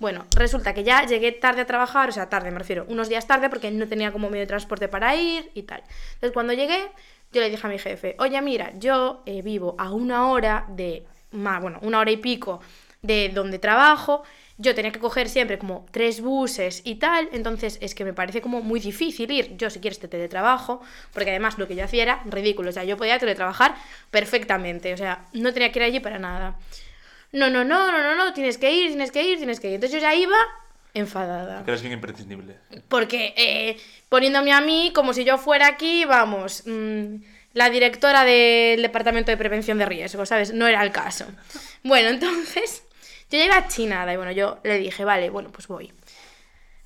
Bueno, 0.00 0.26
resulta 0.34 0.74
que 0.74 0.82
ya 0.82 1.06
llegué 1.06 1.30
tarde 1.30 1.60
a 1.60 1.64
trabajar, 1.64 2.08
o 2.08 2.12
sea, 2.12 2.28
tarde 2.28 2.50
me 2.50 2.58
refiero, 2.58 2.84
unos 2.88 3.08
días 3.08 3.24
tarde 3.24 3.48
porque 3.48 3.70
no 3.70 3.86
tenía 3.86 4.10
como 4.10 4.28
medio 4.30 4.40
de 4.40 4.48
transporte 4.48 4.88
para 4.88 5.14
ir 5.14 5.48
y 5.54 5.62
tal. 5.62 5.84
Entonces 6.14 6.32
cuando 6.32 6.54
llegué, 6.54 6.90
yo 7.30 7.40
le 7.40 7.50
dije 7.50 7.64
a 7.64 7.70
mi 7.70 7.78
jefe, 7.78 8.16
oye, 8.18 8.42
mira, 8.42 8.72
yo 8.80 9.22
eh, 9.26 9.42
vivo 9.42 9.76
a 9.78 9.92
una 9.92 10.28
hora 10.28 10.64
de, 10.70 11.06
más, 11.30 11.62
bueno, 11.62 11.78
una 11.82 12.00
hora 12.00 12.10
y 12.10 12.16
pico 12.16 12.60
de 13.00 13.30
donde 13.32 13.60
trabajo, 13.60 14.24
yo 14.58 14.74
tenía 14.74 14.90
que 14.90 14.98
coger 14.98 15.28
siempre 15.28 15.58
como 15.58 15.86
tres 15.90 16.20
buses 16.20 16.80
y 16.84 16.96
tal, 16.96 17.28
entonces 17.32 17.78
es 17.80 17.94
que 17.94 18.04
me 18.04 18.12
parece 18.12 18.40
como 18.40 18.62
muy 18.62 18.80
difícil 18.80 19.30
ir, 19.30 19.56
yo 19.56 19.68
si 19.68 19.80
quieres 19.80 19.98
te 19.98 20.08
teletrabajo, 20.08 20.80
porque 21.12 21.30
además 21.30 21.58
lo 21.58 21.68
que 21.68 21.76
yo 21.76 21.84
hacía 21.84 22.02
era 22.02 22.22
ridículo, 22.24 22.70
o 22.70 22.72
sea, 22.72 22.84
yo 22.84 22.96
podía 22.96 23.18
teletrabajar 23.18 23.74
perfectamente, 24.10 24.94
o 24.94 24.96
sea, 24.96 25.26
no 25.32 25.52
tenía 25.52 25.72
que 25.72 25.78
ir 25.80 25.84
allí 25.84 26.00
para 26.00 26.18
nada. 26.18 26.56
No, 27.32 27.50
no, 27.50 27.64
no, 27.64 27.92
no, 27.92 28.02
no, 28.02 28.14
no, 28.14 28.32
tienes 28.32 28.56
que 28.56 28.72
ir, 28.72 28.88
tienes 28.88 29.10
que 29.10 29.22
ir, 29.22 29.36
tienes 29.36 29.60
que 29.60 29.68
ir. 29.68 29.74
Entonces 29.74 30.00
yo 30.00 30.00
ya 30.00 30.14
iba 30.14 30.36
enfadada. 30.94 31.64
Que 31.64 31.72
eres 31.72 31.82
bien 31.82 31.92
imprescindible. 31.92 32.56
Porque 32.88 33.34
eh, 33.36 33.76
poniéndome 34.08 34.52
a 34.52 34.60
mí 34.62 34.90
como 34.94 35.12
si 35.12 35.24
yo 35.24 35.36
fuera 35.36 35.66
aquí, 35.66 36.06
vamos, 36.06 36.62
mm, 36.66 37.16
la 37.52 37.68
directora 37.68 38.24
del 38.24 38.80
Departamento 38.80 39.30
de 39.30 39.36
Prevención 39.36 39.76
de 39.76 39.84
Riesgos, 39.84 40.28
¿sabes? 40.30 40.54
No 40.54 40.66
era 40.66 40.82
el 40.82 40.92
caso. 40.92 41.26
Bueno, 41.82 42.08
entonces 42.10 42.85
yo 43.30 43.38
llegué 43.38 43.52
a 43.52 43.68
chinada 43.68 44.12
y 44.12 44.16
bueno, 44.16 44.32
yo 44.32 44.58
le 44.62 44.78
dije, 44.78 45.04
vale, 45.04 45.30
bueno, 45.30 45.50
pues 45.50 45.66
voy. 45.66 45.92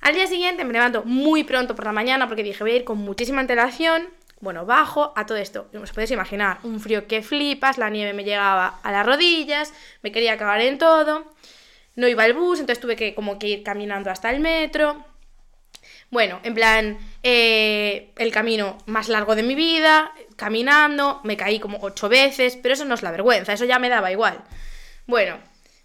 Al 0.01 0.15
día 0.15 0.25
siguiente 0.25 0.63
me 0.63 0.73
levanto 0.73 1.03
muy 1.03 1.43
pronto 1.43 1.75
por 1.75 1.85
la 1.85 1.91
mañana 1.91 2.27
porque 2.27 2.43
dije, 2.43 2.63
voy 2.63 2.71
a 2.71 2.75
ir 2.77 2.83
con 2.83 2.97
muchísima 2.97 3.41
antelación. 3.41 4.09
Bueno, 4.39 4.65
bajo 4.65 5.13
a 5.15 5.27
todo 5.27 5.37
esto. 5.37 5.69
Os 5.79 5.91
podéis 5.91 6.09
imaginar, 6.09 6.57
un 6.63 6.79
frío 6.79 7.05
que 7.07 7.21
flipas, 7.21 7.77
la 7.77 7.91
nieve 7.91 8.13
me 8.13 8.23
llegaba 8.23 8.79
a 8.81 8.91
las 8.91 9.05
rodillas, 9.05 9.71
me 10.01 10.11
quería 10.11 10.33
acabar 10.33 10.59
en 10.61 10.79
todo. 10.79 11.31
No 11.95 12.07
iba 12.07 12.25
el 12.25 12.33
bus, 12.33 12.59
entonces 12.59 12.81
tuve 12.81 12.95
que 12.95 13.13
como 13.13 13.37
que 13.37 13.47
ir 13.47 13.63
caminando 13.63 14.09
hasta 14.09 14.31
el 14.31 14.39
metro. 14.39 15.05
Bueno, 16.09 16.39
en 16.43 16.55
plan, 16.55 16.97
eh, 17.21 18.11
el 18.17 18.31
camino 18.31 18.79
más 18.87 19.07
largo 19.09 19.35
de 19.35 19.43
mi 19.43 19.53
vida, 19.53 20.11
caminando, 20.35 21.21
me 21.23 21.37
caí 21.37 21.59
como 21.59 21.77
ocho 21.81 22.09
veces, 22.09 22.57
pero 22.61 22.73
eso 22.73 22.85
no 22.85 22.95
es 22.95 23.03
la 23.03 23.11
vergüenza, 23.11 23.53
eso 23.53 23.65
ya 23.65 23.77
me 23.77 23.89
daba 23.89 24.11
igual. 24.11 24.43
Bueno, 25.05 25.37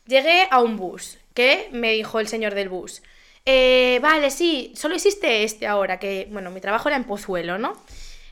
llegué 0.07 0.49
a 0.51 0.61
un 0.61 0.77
bus, 0.77 1.19
que 1.35 1.69
me 1.73 1.93
dijo 1.93 2.21
el 2.21 2.29
señor 2.29 2.55
del 2.55 2.69
bus. 2.69 3.03
"Eh, 3.45 3.99
vale, 4.03 4.31
sí, 4.31 4.73
solo 4.77 4.95
existe 4.97 5.45
este 5.45 5.67
ahora, 5.67 5.99
que, 5.99 6.29
bueno, 6.31 6.51
mi 6.51 6.61
trabajo 6.61 6.89
era 6.89 6.97
en 6.97 7.05
Pozuelo, 7.05 7.59
¿no? 7.59 7.75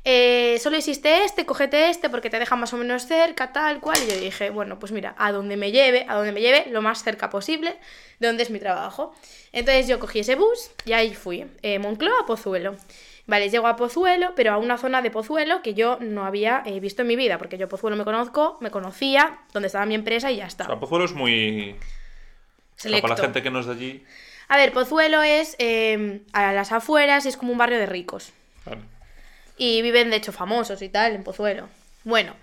eh, 0.07 0.59
solo 0.62 0.76
existe 0.76 1.25
este, 1.25 1.47
cógete 1.47 1.88
este 1.88 2.11
porque 2.11 2.28
te 2.28 2.38
deja 2.38 2.57
más 2.57 2.75
o 2.75 2.76
menos 2.76 3.07
cerca, 3.07 3.52
tal 3.52 3.81
cual. 3.81 3.97
Y 4.07 4.11
yo 4.12 4.21
dije, 4.21 4.50
bueno, 4.50 4.78
pues 4.78 4.93
mira, 4.93 5.14
a 5.19 5.33
donde 5.33 5.57
me 5.57 5.71
lleve, 5.73 6.04
a 6.09 6.14
donde 6.16 6.31
me 6.33 6.43
lleve, 6.43 6.66
lo 6.71 6.83
más 6.83 7.02
cerca 7.02 7.31
posible 7.31 7.75
de 8.19 8.26
donde 8.26 8.43
es 8.43 8.50
mi 8.50 8.59
trabajo. 8.59 9.14
Entonces 9.52 9.88
yo 9.88 9.99
cogí 10.00 10.19
ese 10.21 10.35
bus 10.35 10.71
y 10.85 10.93
ahí 10.93 11.14
fui, 11.14 11.47
eh, 11.62 11.78
Moncloa 11.78 12.21
a 12.23 12.26
Pozuelo. 12.26 12.76
Vale, 13.26 13.49
llego 13.49 13.66
a 13.66 13.76
Pozuelo, 13.76 14.33
pero 14.37 14.52
a 14.52 14.59
una 14.59 14.76
zona 14.76 15.00
de 15.00 15.11
Pozuelo 15.11 15.62
que 15.62 15.73
yo 15.75 15.99
no 16.00 16.26
había 16.26 16.62
eh, 16.66 16.78
visto 16.81 17.02
en 17.02 17.09
mi 17.09 17.16
vida, 17.16 17.38
porque 17.38 17.57
yo 17.57 17.69
Pozuelo 17.69 17.97
me 17.97 18.04
conozco, 18.04 18.59
me 18.61 18.71
conocía, 18.71 19.38
donde 19.52 19.69
estaba 19.69 19.87
mi 19.87 19.95
empresa 19.95 20.31
y 20.31 20.37
ya 20.37 20.45
O 20.45 20.49
está. 20.49 20.66
sea, 20.66 20.78
Pozuelo 20.78 21.07
es 21.07 21.12
muy... 21.14 21.71
o 21.73 21.75
sea, 21.75 21.83
Selecto. 22.76 23.02
para 23.09 23.16
la 23.16 23.23
gente 23.25 23.43
que 23.43 23.50
no 23.50 23.61
es 23.61 23.66
de 23.66 23.73
allí... 23.73 24.04
A 24.49 24.59
ver, 24.59 24.73
Pozuelo 24.73 25.23
es 25.23 25.57
eh, 25.59 26.21
a 26.35 26.52
las 26.52 26.71
afueras 26.71 27.25
y 27.25 27.31
es 27.31 27.38
como 27.38 27.52
un 27.52 27.57
barrio 27.59 27.78
de 27.78 27.87
ricos. 27.87 28.33
Vale. 28.66 28.83
Y 29.57 29.81
viven, 29.81 30.11
de 30.11 30.16
hecho, 30.16 30.33
famosos 30.33 30.83
y 30.83 30.90
tal, 30.90 31.14
en 31.14 31.25
Pozuelo. 31.25 31.66
Bueno, 32.04 32.35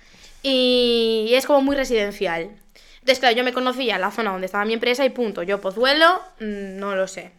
y 0.41 1.29
es 1.35 1.45
como 1.45 1.61
muy 1.61 1.75
residencial. 1.75 2.49
Entonces, 2.95 3.19
claro, 3.19 3.35
yo 3.35 3.43
me 3.43 3.53
conocía 3.53 3.99
la 3.99 4.09
zona 4.09 4.31
donde 4.31 4.45
estaba 4.47 4.65
mi 4.65 4.73
empresa 4.73 5.05
y 5.05 5.09
punto. 5.11 5.43
Yo, 5.43 5.61
Pozuelo, 5.61 6.19
mm, 6.39 6.77
no 6.79 6.95
lo 6.95 7.07
sé. 7.07 7.31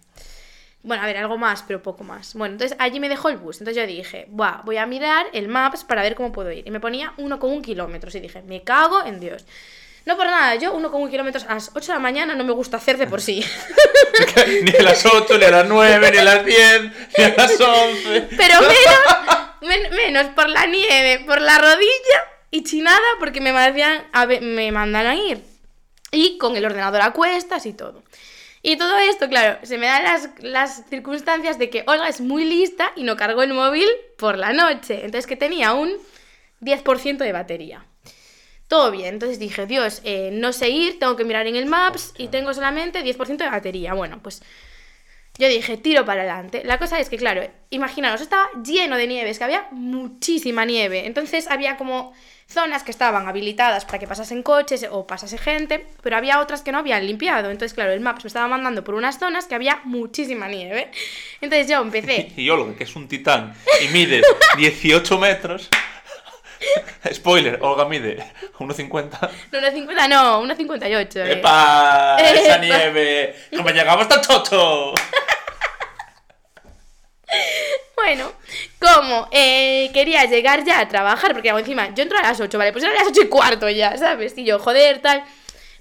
Bueno, 0.84 1.02
a 1.02 1.06
ver, 1.06 1.16
algo 1.16 1.38
más, 1.38 1.62
pero 1.62 1.80
poco 1.82 2.02
más. 2.02 2.34
Bueno, 2.34 2.54
entonces 2.54 2.76
allí 2.80 2.98
me 2.98 3.08
dejó 3.08 3.28
el 3.28 3.36
bus. 3.36 3.60
Entonces 3.60 3.80
yo 3.80 3.86
dije, 3.86 4.26
Buah, 4.28 4.62
voy 4.64 4.78
a 4.78 4.86
mirar 4.86 5.26
el 5.32 5.46
Maps 5.48 5.84
para 5.84 6.02
ver 6.02 6.14
cómo 6.16 6.32
puedo 6.32 6.50
ir. 6.50 6.66
Y 6.66 6.70
me 6.72 6.80
ponía 6.80 7.12
1,1 7.18 7.62
kilómetros. 7.62 8.14
Y 8.16 8.20
dije, 8.20 8.42
me 8.42 8.62
cago 8.62 9.04
en 9.04 9.20
Dios. 9.20 9.44
No 10.04 10.16
por 10.16 10.26
nada, 10.26 10.56
yo 10.56 10.76
1,1 10.76 11.10
kilómetros 11.10 11.44
a 11.44 11.54
las 11.54 11.70
8 11.74 11.92
de 11.92 11.92
la 11.92 11.98
mañana 12.00 12.34
no 12.34 12.42
me 12.42 12.52
gusta 12.52 12.78
hacer 12.78 12.98
de 12.98 13.06
por 13.06 13.20
sí. 13.22 13.44
ni 14.62 14.70
a 14.76 14.82
las 14.82 15.06
8, 15.06 15.38
ni 15.38 15.44
a 15.44 15.50
las 15.50 15.68
9, 15.68 16.10
ni 16.10 16.18
a 16.18 16.24
las 16.24 16.44
10, 16.44 16.82
ni 17.18 17.24
a 17.24 17.34
las 17.36 17.60
11. 17.60 18.28
Pero 18.36 18.54
menos, 18.60 19.38
men- 19.60 19.94
menos 19.94 20.26
por 20.34 20.48
la 20.48 20.66
nieve, 20.66 21.24
por 21.24 21.40
la 21.40 21.58
rodilla 21.58 22.24
y 22.50 22.64
chinada 22.64 22.98
porque 23.20 23.40
me, 23.40 23.50
a 23.50 24.26
me 24.40 24.72
mandan 24.72 25.06
a 25.06 25.14
ir. 25.14 25.44
Y 26.10 26.36
con 26.38 26.56
el 26.56 26.64
ordenador 26.64 27.00
a 27.02 27.12
cuestas 27.12 27.64
y 27.66 27.72
todo. 27.72 28.02
Y 28.62 28.76
todo 28.76 28.96
esto, 28.98 29.28
claro, 29.28 29.58
se 29.64 29.76
me 29.76 29.86
dan 29.86 30.04
las, 30.04 30.30
las 30.40 30.84
circunstancias 30.88 31.58
de 31.58 31.68
que 31.68 31.82
Olga 31.86 32.08
es 32.08 32.20
muy 32.20 32.44
lista 32.44 32.92
y 32.94 33.02
no 33.02 33.16
cargó 33.16 33.42
el 33.42 33.52
móvil 33.52 33.88
por 34.16 34.38
la 34.38 34.52
noche. 34.52 35.04
Entonces 35.04 35.26
que 35.26 35.36
tenía 35.36 35.72
un 35.72 35.92
10% 36.60 37.16
de 37.18 37.32
batería. 37.32 37.84
Todo 38.68 38.90
bien, 38.90 39.14
entonces 39.14 39.38
dije, 39.38 39.66
Dios, 39.66 40.00
eh, 40.04 40.30
no 40.32 40.52
sé 40.52 40.70
ir, 40.70 40.98
tengo 40.98 41.16
que 41.16 41.24
mirar 41.24 41.46
en 41.46 41.56
el 41.56 41.66
Maps 41.66 42.14
y 42.16 42.28
tengo 42.28 42.54
solamente 42.54 43.04
10% 43.04 43.36
de 43.36 43.50
batería. 43.50 43.92
Bueno, 43.94 44.20
pues 44.22 44.42
yo 45.38 45.48
dije, 45.48 45.76
tiro 45.78 46.04
para 46.04 46.22
adelante. 46.22 46.62
La 46.64 46.78
cosa 46.78 47.00
es 47.00 47.08
que, 47.08 47.16
claro, 47.16 47.42
imaginaos, 47.70 48.20
estaba 48.20 48.48
lleno 48.64 48.96
de 48.96 49.06
nieve, 49.06 49.30
es 49.30 49.38
que 49.38 49.44
había 49.44 49.66
muchísima 49.70 50.64
nieve. 50.64 51.06
Entonces 51.06 51.48
había 51.48 51.76
como 51.76 52.12
zonas 52.46 52.82
que 52.82 52.90
estaban 52.90 53.26
habilitadas 53.26 53.86
para 53.86 53.98
que 53.98 54.06
pasasen 54.06 54.42
coches 54.42 54.86
o 54.90 55.06
pasase 55.06 55.38
gente, 55.38 55.86
pero 56.02 56.18
había 56.18 56.38
otras 56.38 56.60
que 56.60 56.70
no 56.70 56.78
habían 56.78 57.06
limpiado. 57.06 57.50
Entonces, 57.50 57.72
claro, 57.72 57.92
el 57.92 58.00
Maps 58.00 58.24
me 58.24 58.28
estaba 58.28 58.46
mandando 58.46 58.84
por 58.84 58.94
unas 58.94 59.18
zonas 59.18 59.46
que 59.46 59.54
había 59.54 59.80
muchísima 59.84 60.48
nieve. 60.48 60.90
Entonces 61.40 61.66
yo 61.68 61.80
empecé. 61.80 62.30
Y 62.36 62.50
Olga, 62.50 62.74
que 62.76 62.84
es 62.84 62.94
un 62.94 63.08
titán 63.08 63.54
y 63.82 63.88
mide 63.88 64.20
18 64.58 65.18
metros. 65.18 65.68
Spoiler, 67.12 67.58
Olga 67.62 67.86
mide 67.86 68.18
1,50. 68.58 69.30
No, 69.50 69.58
una 69.58 69.70
50, 69.70 70.08
no, 70.08 70.40
una 70.40 70.54
58. 70.54 71.20
eh. 71.24 71.32
¡Epa! 71.32 72.16
¡Esa 72.20 72.58
nieve! 72.58 73.34
¡Que 73.50 73.62
me 73.62 73.72
llegaba 73.72 74.02
hasta 74.02 74.16
el 74.16 74.20
chocho! 74.20 74.92
Bueno, 78.04 78.32
como 78.80 79.28
eh, 79.30 79.90
quería 79.94 80.24
llegar 80.24 80.64
ya 80.64 80.80
a 80.80 80.88
trabajar, 80.88 81.34
porque 81.34 81.50
encima, 81.50 81.94
yo 81.94 82.02
entro 82.02 82.18
a 82.18 82.22
las 82.22 82.40
8, 82.40 82.58
vale, 82.58 82.72
pues 82.72 82.82
eran 82.82 82.96
las 82.96 83.06
8 83.06 83.22
y 83.22 83.28
cuarto 83.28 83.70
ya, 83.70 83.96
¿sabes? 83.96 84.36
Y 84.36 84.44
yo, 84.44 84.58
joder, 84.58 85.00
tal. 85.00 85.22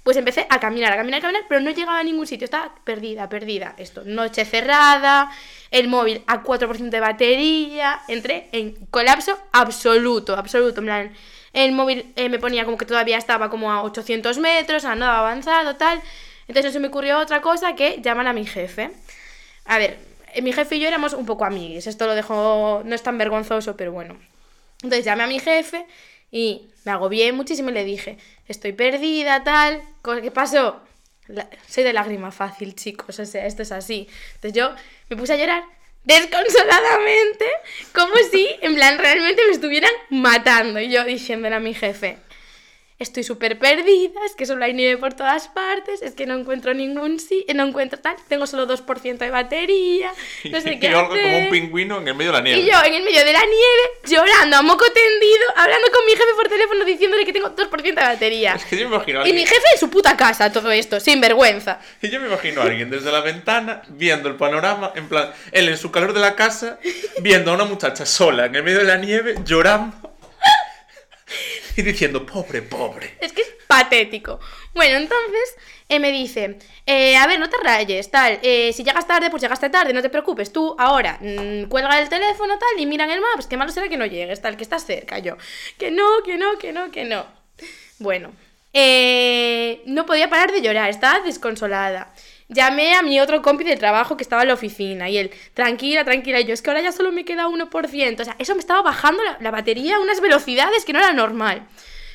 Pues 0.04 0.16
empecé 0.16 0.46
a 0.48 0.60
caminar, 0.60 0.92
a 0.92 0.96
caminar, 0.96 1.18
a 1.18 1.22
caminar, 1.22 1.42
pero 1.48 1.60
no 1.60 1.70
llegaba 1.70 1.98
a 1.98 2.04
ningún 2.04 2.28
sitio, 2.28 2.44
estaba 2.44 2.76
perdida, 2.84 3.28
perdida. 3.28 3.74
Esto, 3.76 4.02
noche 4.04 4.44
cerrada, 4.44 5.32
el 5.72 5.88
móvil 5.88 6.22
a 6.28 6.44
4% 6.44 6.90
de 6.90 7.00
batería, 7.00 8.00
entré 8.06 8.48
en 8.52 8.74
colapso 8.86 9.36
absoluto, 9.52 10.36
absoluto, 10.36 10.80
en 10.80 11.12
el 11.52 11.72
móvil 11.72 12.12
eh, 12.14 12.28
me 12.28 12.38
ponía 12.38 12.64
como 12.64 12.78
que 12.78 12.86
todavía 12.86 13.18
estaba 13.18 13.50
como 13.50 13.72
a 13.72 13.82
800 13.82 14.38
metros, 14.38 14.84
a 14.84 14.94
nada 14.94 15.18
avanzado, 15.18 15.74
tal. 15.74 16.00
Entonces 16.46 16.66
no 16.66 16.72
se 16.72 16.80
me 16.80 16.88
ocurrió 16.88 17.18
otra 17.18 17.40
cosa 17.40 17.74
que 17.74 18.00
llamar 18.00 18.28
a 18.28 18.32
mi 18.32 18.46
jefe. 18.46 18.90
A 19.64 19.78
ver, 19.78 20.11
mi 20.40 20.52
jefe 20.52 20.76
y 20.76 20.80
yo 20.80 20.88
éramos 20.88 21.12
un 21.12 21.26
poco 21.26 21.44
amiguis. 21.44 21.86
Esto 21.86 22.06
lo 22.06 22.14
dejo. 22.14 22.82
No 22.84 22.94
es 22.94 23.02
tan 23.02 23.18
vergonzoso, 23.18 23.76
pero 23.76 23.92
bueno. 23.92 24.16
Entonces 24.82 25.04
llamé 25.04 25.24
a 25.24 25.26
mi 25.26 25.38
jefe 25.38 25.84
y 26.30 26.68
me 26.84 26.92
agobié 26.92 27.32
muchísimo 27.32 27.70
y 27.70 27.72
le 27.74 27.84
dije: 27.84 28.16
Estoy 28.48 28.72
perdida, 28.72 29.44
tal. 29.44 29.82
¿Qué 30.22 30.30
pasó? 30.30 30.80
La- 31.28 31.48
soy 31.68 31.84
de 31.84 31.92
lágrima 31.92 32.32
fácil, 32.32 32.74
chicos. 32.74 33.18
O 33.18 33.26
sea, 33.26 33.46
esto 33.46 33.62
es 33.62 33.72
así. 33.72 34.08
Entonces 34.34 34.52
yo 34.54 34.74
me 35.08 35.16
puse 35.16 35.34
a 35.34 35.36
llorar 35.36 35.62
desconsoladamente, 36.04 37.46
como 37.94 38.14
si, 38.30 38.48
en 38.60 38.74
plan, 38.74 38.98
realmente 38.98 39.42
me 39.46 39.52
estuvieran 39.52 39.92
matando. 40.10 40.80
Y 40.80 40.90
yo 40.90 41.04
diciéndole 41.04 41.54
a 41.54 41.60
mi 41.60 41.74
jefe: 41.74 42.18
Estoy 43.02 43.24
súper 43.24 43.58
perdida, 43.58 44.20
es 44.24 44.36
que 44.36 44.46
solo 44.46 44.64
hay 44.64 44.74
nieve 44.74 44.96
por 44.96 45.12
todas 45.14 45.48
partes, 45.48 46.02
es 46.02 46.14
que 46.14 46.24
no 46.24 46.34
encuentro 46.34 46.72
ningún 46.72 47.18
sí, 47.18 47.44
no 47.52 47.64
encuentro 47.66 47.98
tal, 47.98 48.14
tengo 48.28 48.46
solo 48.46 48.68
2% 48.68 49.18
de 49.18 49.28
batería, 49.30 50.12
no 50.44 50.60
sé 50.60 50.78
qué 50.78 50.90
y 50.90 50.92
como 50.92 51.38
un 51.38 51.50
pingüino 51.50 51.98
en 51.98 52.06
el 52.06 52.14
medio 52.14 52.30
de 52.30 52.38
la 52.38 52.44
nieve. 52.44 52.60
Y 52.60 52.66
yo 52.70 52.78
en 52.84 52.94
el 52.94 53.02
medio 53.02 53.24
de 53.24 53.32
la 53.32 53.40
nieve, 53.40 53.82
llorando 54.06 54.56
a 54.56 54.62
moco 54.62 54.84
tendido, 54.84 55.42
hablando 55.56 55.88
con 55.92 56.06
mi 56.06 56.12
jefe 56.12 56.30
por 56.36 56.48
teléfono 56.48 56.84
diciéndole 56.84 57.24
que 57.24 57.32
tengo 57.32 57.56
2% 57.56 57.82
de 57.82 57.92
batería. 57.94 58.54
Es 58.54 58.64
que 58.66 58.76
yo 58.76 58.88
me 58.88 58.94
imagino 58.94 59.18
a 59.20 59.22
Y 59.22 59.32
mi 59.32 59.40
alguien, 59.40 59.48
jefe 59.48 59.66
en 59.74 59.80
su 59.80 59.90
puta 59.90 60.16
casa 60.16 60.52
todo 60.52 60.70
esto, 60.70 61.00
sin 61.00 61.20
vergüenza. 61.20 61.80
y 62.00 62.08
yo 62.08 62.20
me 62.20 62.28
imagino 62.28 62.60
a 62.60 62.66
alguien 62.66 62.88
desde 62.88 63.10
la 63.10 63.20
ventana 63.20 63.82
viendo 63.88 64.28
el 64.28 64.36
panorama, 64.36 64.92
en 64.94 65.08
plan, 65.08 65.32
él 65.50 65.68
en 65.68 65.76
su 65.76 65.90
calor 65.90 66.12
de 66.12 66.20
la 66.20 66.36
casa, 66.36 66.78
viendo 67.20 67.50
a 67.50 67.54
una 67.54 67.64
muchacha 67.64 68.06
sola 68.06 68.46
en 68.46 68.54
el 68.54 68.62
medio 68.62 68.78
de 68.78 68.84
la 68.84 68.96
nieve, 68.96 69.34
llorando 69.44 70.11
y 71.76 71.82
diciendo, 71.82 72.24
pobre, 72.24 72.62
pobre. 72.62 73.16
Es 73.20 73.32
que 73.32 73.42
es 73.42 73.48
patético. 73.66 74.40
Bueno, 74.74 74.96
entonces 74.96 75.56
me 75.98 76.10
dice, 76.10 76.58
eh, 76.86 77.16
a 77.16 77.26
ver, 77.26 77.38
no 77.38 77.48
te 77.48 77.56
rayes, 77.58 78.10
tal, 78.10 78.38
eh, 78.42 78.72
si 78.72 78.84
llegas 78.84 79.06
tarde, 79.06 79.30
pues 79.30 79.42
llegaste 79.42 79.68
tarde, 79.70 79.92
no 79.92 80.02
te 80.02 80.08
preocupes, 80.08 80.52
tú 80.52 80.74
ahora 80.78 81.18
mm, 81.20 81.64
cuelga 81.64 82.00
el 82.00 82.08
teléfono, 82.08 82.58
tal, 82.58 82.80
y 82.80 82.86
mira 82.86 83.04
en 83.04 83.10
el 83.10 83.20
maps, 83.20 83.46
que 83.46 83.56
malo 83.56 83.72
será 83.72 83.88
que 83.88 83.96
no 83.96 84.06
llegues, 84.06 84.40
tal, 84.40 84.56
que 84.56 84.62
estás 84.62 84.86
cerca, 84.86 85.18
yo, 85.18 85.36
que 85.78 85.90
no, 85.90 86.22
que 86.24 86.36
no, 86.36 86.58
que 86.58 86.72
no, 86.72 86.90
que 86.90 87.04
no. 87.04 87.26
Bueno, 87.98 88.32
eh, 88.72 89.82
no 89.86 90.06
podía 90.06 90.30
parar 90.30 90.52
de 90.52 90.62
llorar, 90.62 90.88
estaba 90.88 91.20
desconsolada. 91.20 92.12
Llamé 92.52 92.94
a 92.94 93.02
mi 93.02 93.20
otro 93.20 93.42
compi 93.42 93.64
de 93.64 93.76
trabajo 93.76 94.16
que 94.16 94.22
estaba 94.22 94.42
en 94.42 94.48
la 94.48 94.54
oficina 94.54 95.08
y 95.08 95.18
él, 95.18 95.30
tranquila, 95.54 96.04
tranquila, 96.04 96.40
yo, 96.40 96.54
es 96.54 96.62
que 96.62 96.70
ahora 96.70 96.82
ya 96.82 96.92
solo 96.92 97.12
me 97.12 97.24
queda 97.24 97.46
1%, 97.46 98.20
o 98.20 98.24
sea, 98.24 98.36
eso 98.38 98.54
me 98.54 98.60
estaba 98.60 98.82
bajando 98.82 99.22
la, 99.24 99.38
la 99.40 99.50
batería 99.50 99.96
a 99.96 100.00
unas 100.00 100.20
velocidades 100.20 100.84
que 100.84 100.92
no 100.92 100.98
era 100.98 101.12
normal. 101.12 101.66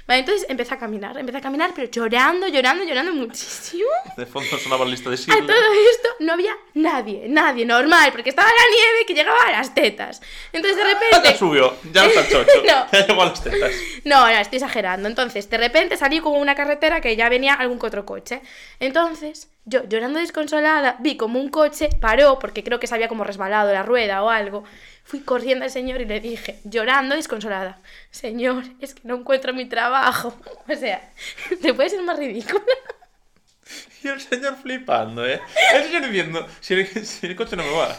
Vale, 0.07 0.21
entonces 0.21 0.45
empecé 0.49 0.73
a 0.73 0.77
caminar, 0.79 1.17
empecé 1.17 1.37
a 1.37 1.41
caminar, 1.41 1.71
pero 1.75 1.89
llorando, 1.91 2.47
llorando, 2.47 2.83
llorando 2.85 3.11
muchísimo. 3.13 3.83
De 4.15 4.25
fondo 4.25 4.57
sonaba 4.57 4.85
la 4.85 4.91
lista 4.91 5.09
de 5.09 5.15
A 5.15 5.17
Schindler. 5.17 5.45
todo 5.45 5.73
esto 5.91 6.09
no 6.19 6.33
había 6.33 6.55
nadie, 6.75 7.25
nadie 7.27 7.65
normal, 7.65 8.11
porque 8.13 8.29
estaba 8.29 8.47
la 8.47 8.75
nieve 8.75 9.05
que 9.05 9.13
llegaba 9.13 9.37
a 9.47 9.51
las 9.51 9.73
tetas. 9.75 10.21
Entonces 10.53 10.77
de 10.77 10.83
Ya 10.83 10.99
repente... 10.99 11.37
subió, 11.37 11.75
ya 11.91 12.03
no 12.03 12.07
está 12.09 12.21
el 12.21 12.27
chocho, 12.45 12.61
No. 12.65 12.87
ya 12.91 13.05
llegó 13.07 13.21
a 13.21 13.25
las 13.25 13.43
tetas. 13.43 13.71
No, 14.05 14.21
no, 14.31 14.37
estoy 14.39 14.57
exagerando. 14.57 15.09
Entonces, 15.09 15.49
de 15.49 15.57
repente 15.57 15.97
salí 15.97 16.19
como 16.21 16.37
una 16.39 16.55
carretera 16.55 17.01
que 17.01 17.15
ya 17.17 17.27
venía 17.27 17.53
algún 17.55 17.77
que 17.77 17.87
otro 17.87 18.05
coche. 18.05 18.41
Entonces, 18.79 19.49
yo 19.65 19.83
llorando 19.89 20.19
desconsolada, 20.19 20.95
vi 20.99 21.17
como 21.17 21.39
un 21.39 21.49
coche 21.49 21.89
paró, 21.99 22.39
porque 22.39 22.63
creo 22.63 22.79
que 22.79 22.87
se 22.87 22.95
había 22.95 23.09
como 23.09 23.25
resbalado 23.25 23.73
la 23.73 23.83
rueda 23.83 24.23
o 24.23 24.29
algo. 24.29 24.63
Fui 25.07 25.21
corriendo 25.21 25.63
al 25.63 25.71
señor 25.71 26.01
y 26.01 26.05
le 26.05 26.19
dije, 26.19 26.59
llorando 26.65 27.15
desconsolada, 27.15 27.79
Señor, 28.11 28.65
es 28.81 28.93
que 28.93 29.01
no 29.05 29.15
encuentro 29.15 29.53
mi 29.53 29.65
trabajo. 29.65 30.37
O 30.69 30.75
sea, 30.75 31.01
¿te 31.61 31.73
puede 31.73 31.89
ser 31.89 32.01
más 32.03 32.19
ridículo? 32.19 32.63
Y 34.03 34.09
el 34.09 34.21
señor 34.21 34.55
flipando, 34.61 35.25
¿eh? 35.25 35.41
El 35.73 35.83
señor 35.83 36.05
diciendo, 36.05 36.47
si 36.61 36.75
el, 36.75 37.05
si 37.05 37.25
el 37.25 37.35
coche 37.35 37.55
no 37.55 37.63
me 37.63 37.71
va. 37.71 37.97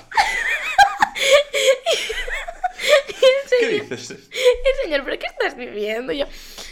Y 3.50 3.60
¿Qué 3.60 3.68
dices? 3.68 4.10
el 4.10 4.82
señor, 4.84 5.04
¿pero 5.04 5.18
qué 5.18 5.26
estás 5.26 5.56
viviendo? 5.56 6.12
Y 6.12 6.18
yo, 6.18 6.26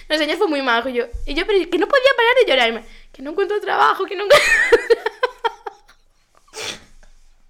el 0.09 0.19
señor 0.19 0.39
fue 0.39 0.49
muy 0.49 0.63
majo. 0.63 0.89
Y 0.89 0.95
yo, 0.95 1.07
y 1.27 1.35
yo, 1.35 1.47
pero 1.47 1.59
que 1.69 1.79
no 1.79 1.89
podía 1.89 2.11
parar 2.17 2.35
de 2.41 2.51
llorarme. 2.51 2.85
Que 3.13 3.23
no 3.23 3.33
encuentro 3.33 3.61
trabajo, 3.61 4.07
que 4.07 4.17
no 4.17 4.25
encuentro 4.25 4.51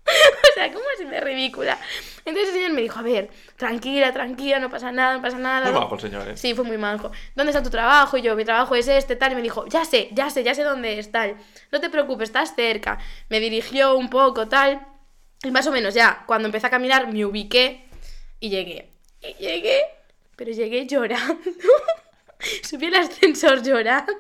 O 0.07 0.46
sea, 0.57 0.73
¿cómo 0.73 0.85
es 0.99 1.09
de 1.09 1.21
ridícula? 1.21 1.79
Entonces 2.25 2.49
el 2.49 2.55
señor 2.55 2.73
me 2.73 2.81
dijo, 2.81 2.99
a 2.99 3.03
ver, 3.03 3.31
tranquila, 3.57 4.13
tranquila, 4.13 4.59
no 4.59 4.71
pasa 4.71 4.91
nada, 4.91 5.17
no 5.17 5.23
pasa 5.23 5.39
nada. 5.39 5.71
Muy 5.71 5.81
majo 5.81 5.95
el 5.95 6.01
señor, 6.01 6.29
¿eh? 6.29 6.37
Sí, 6.37 6.55
fue 6.55 6.65
muy 6.65 6.79
majo. 6.79 7.13
¿Dónde 7.35 7.51
está 7.51 7.63
tu 7.63 7.71
trabajo? 7.71 8.17
Y 8.17 8.23
yo, 8.23 8.35
mi 8.35 8.45
trabajo 8.45 8.75
es 8.75 8.89
este, 8.89 9.17
tal. 9.17 9.33
Y 9.33 9.35
me 9.35 9.43
dijo, 9.43 9.67
ya 9.67 9.85
sé, 9.85 10.09
ya 10.13 10.31
sé, 10.31 10.43
ya 10.43 10.55
sé 10.55 10.63
dónde 10.63 10.99
es, 10.99 11.13
tal. 11.13 11.37
No 11.71 11.81
te 11.81 11.91
preocupes, 11.91 12.31
estás 12.31 12.55
cerca. 12.57 12.99
Me 13.29 13.39
dirigió 13.39 13.97
un 13.97 14.09
poco, 14.09 14.49
tal. 14.49 14.87
Y 15.43 15.51
más 15.51 15.67
o 15.67 15.73
menos 15.73 15.95
ya, 15.95 16.25
cuando 16.27 16.47
empecé 16.47 16.67
a 16.67 16.71
caminar, 16.71 17.13
me 17.13 17.25
ubiqué 17.25 17.87
y 18.41 18.49
llegué. 18.49 18.93
Y 19.21 19.35
llegué 19.35 19.83
Pero 20.37 20.53
llegué 20.53 20.87
llorando. 20.87 21.39
Subí 22.63 22.87
al 22.87 22.95
ascensor 22.97 23.63
llorando. 23.63 24.13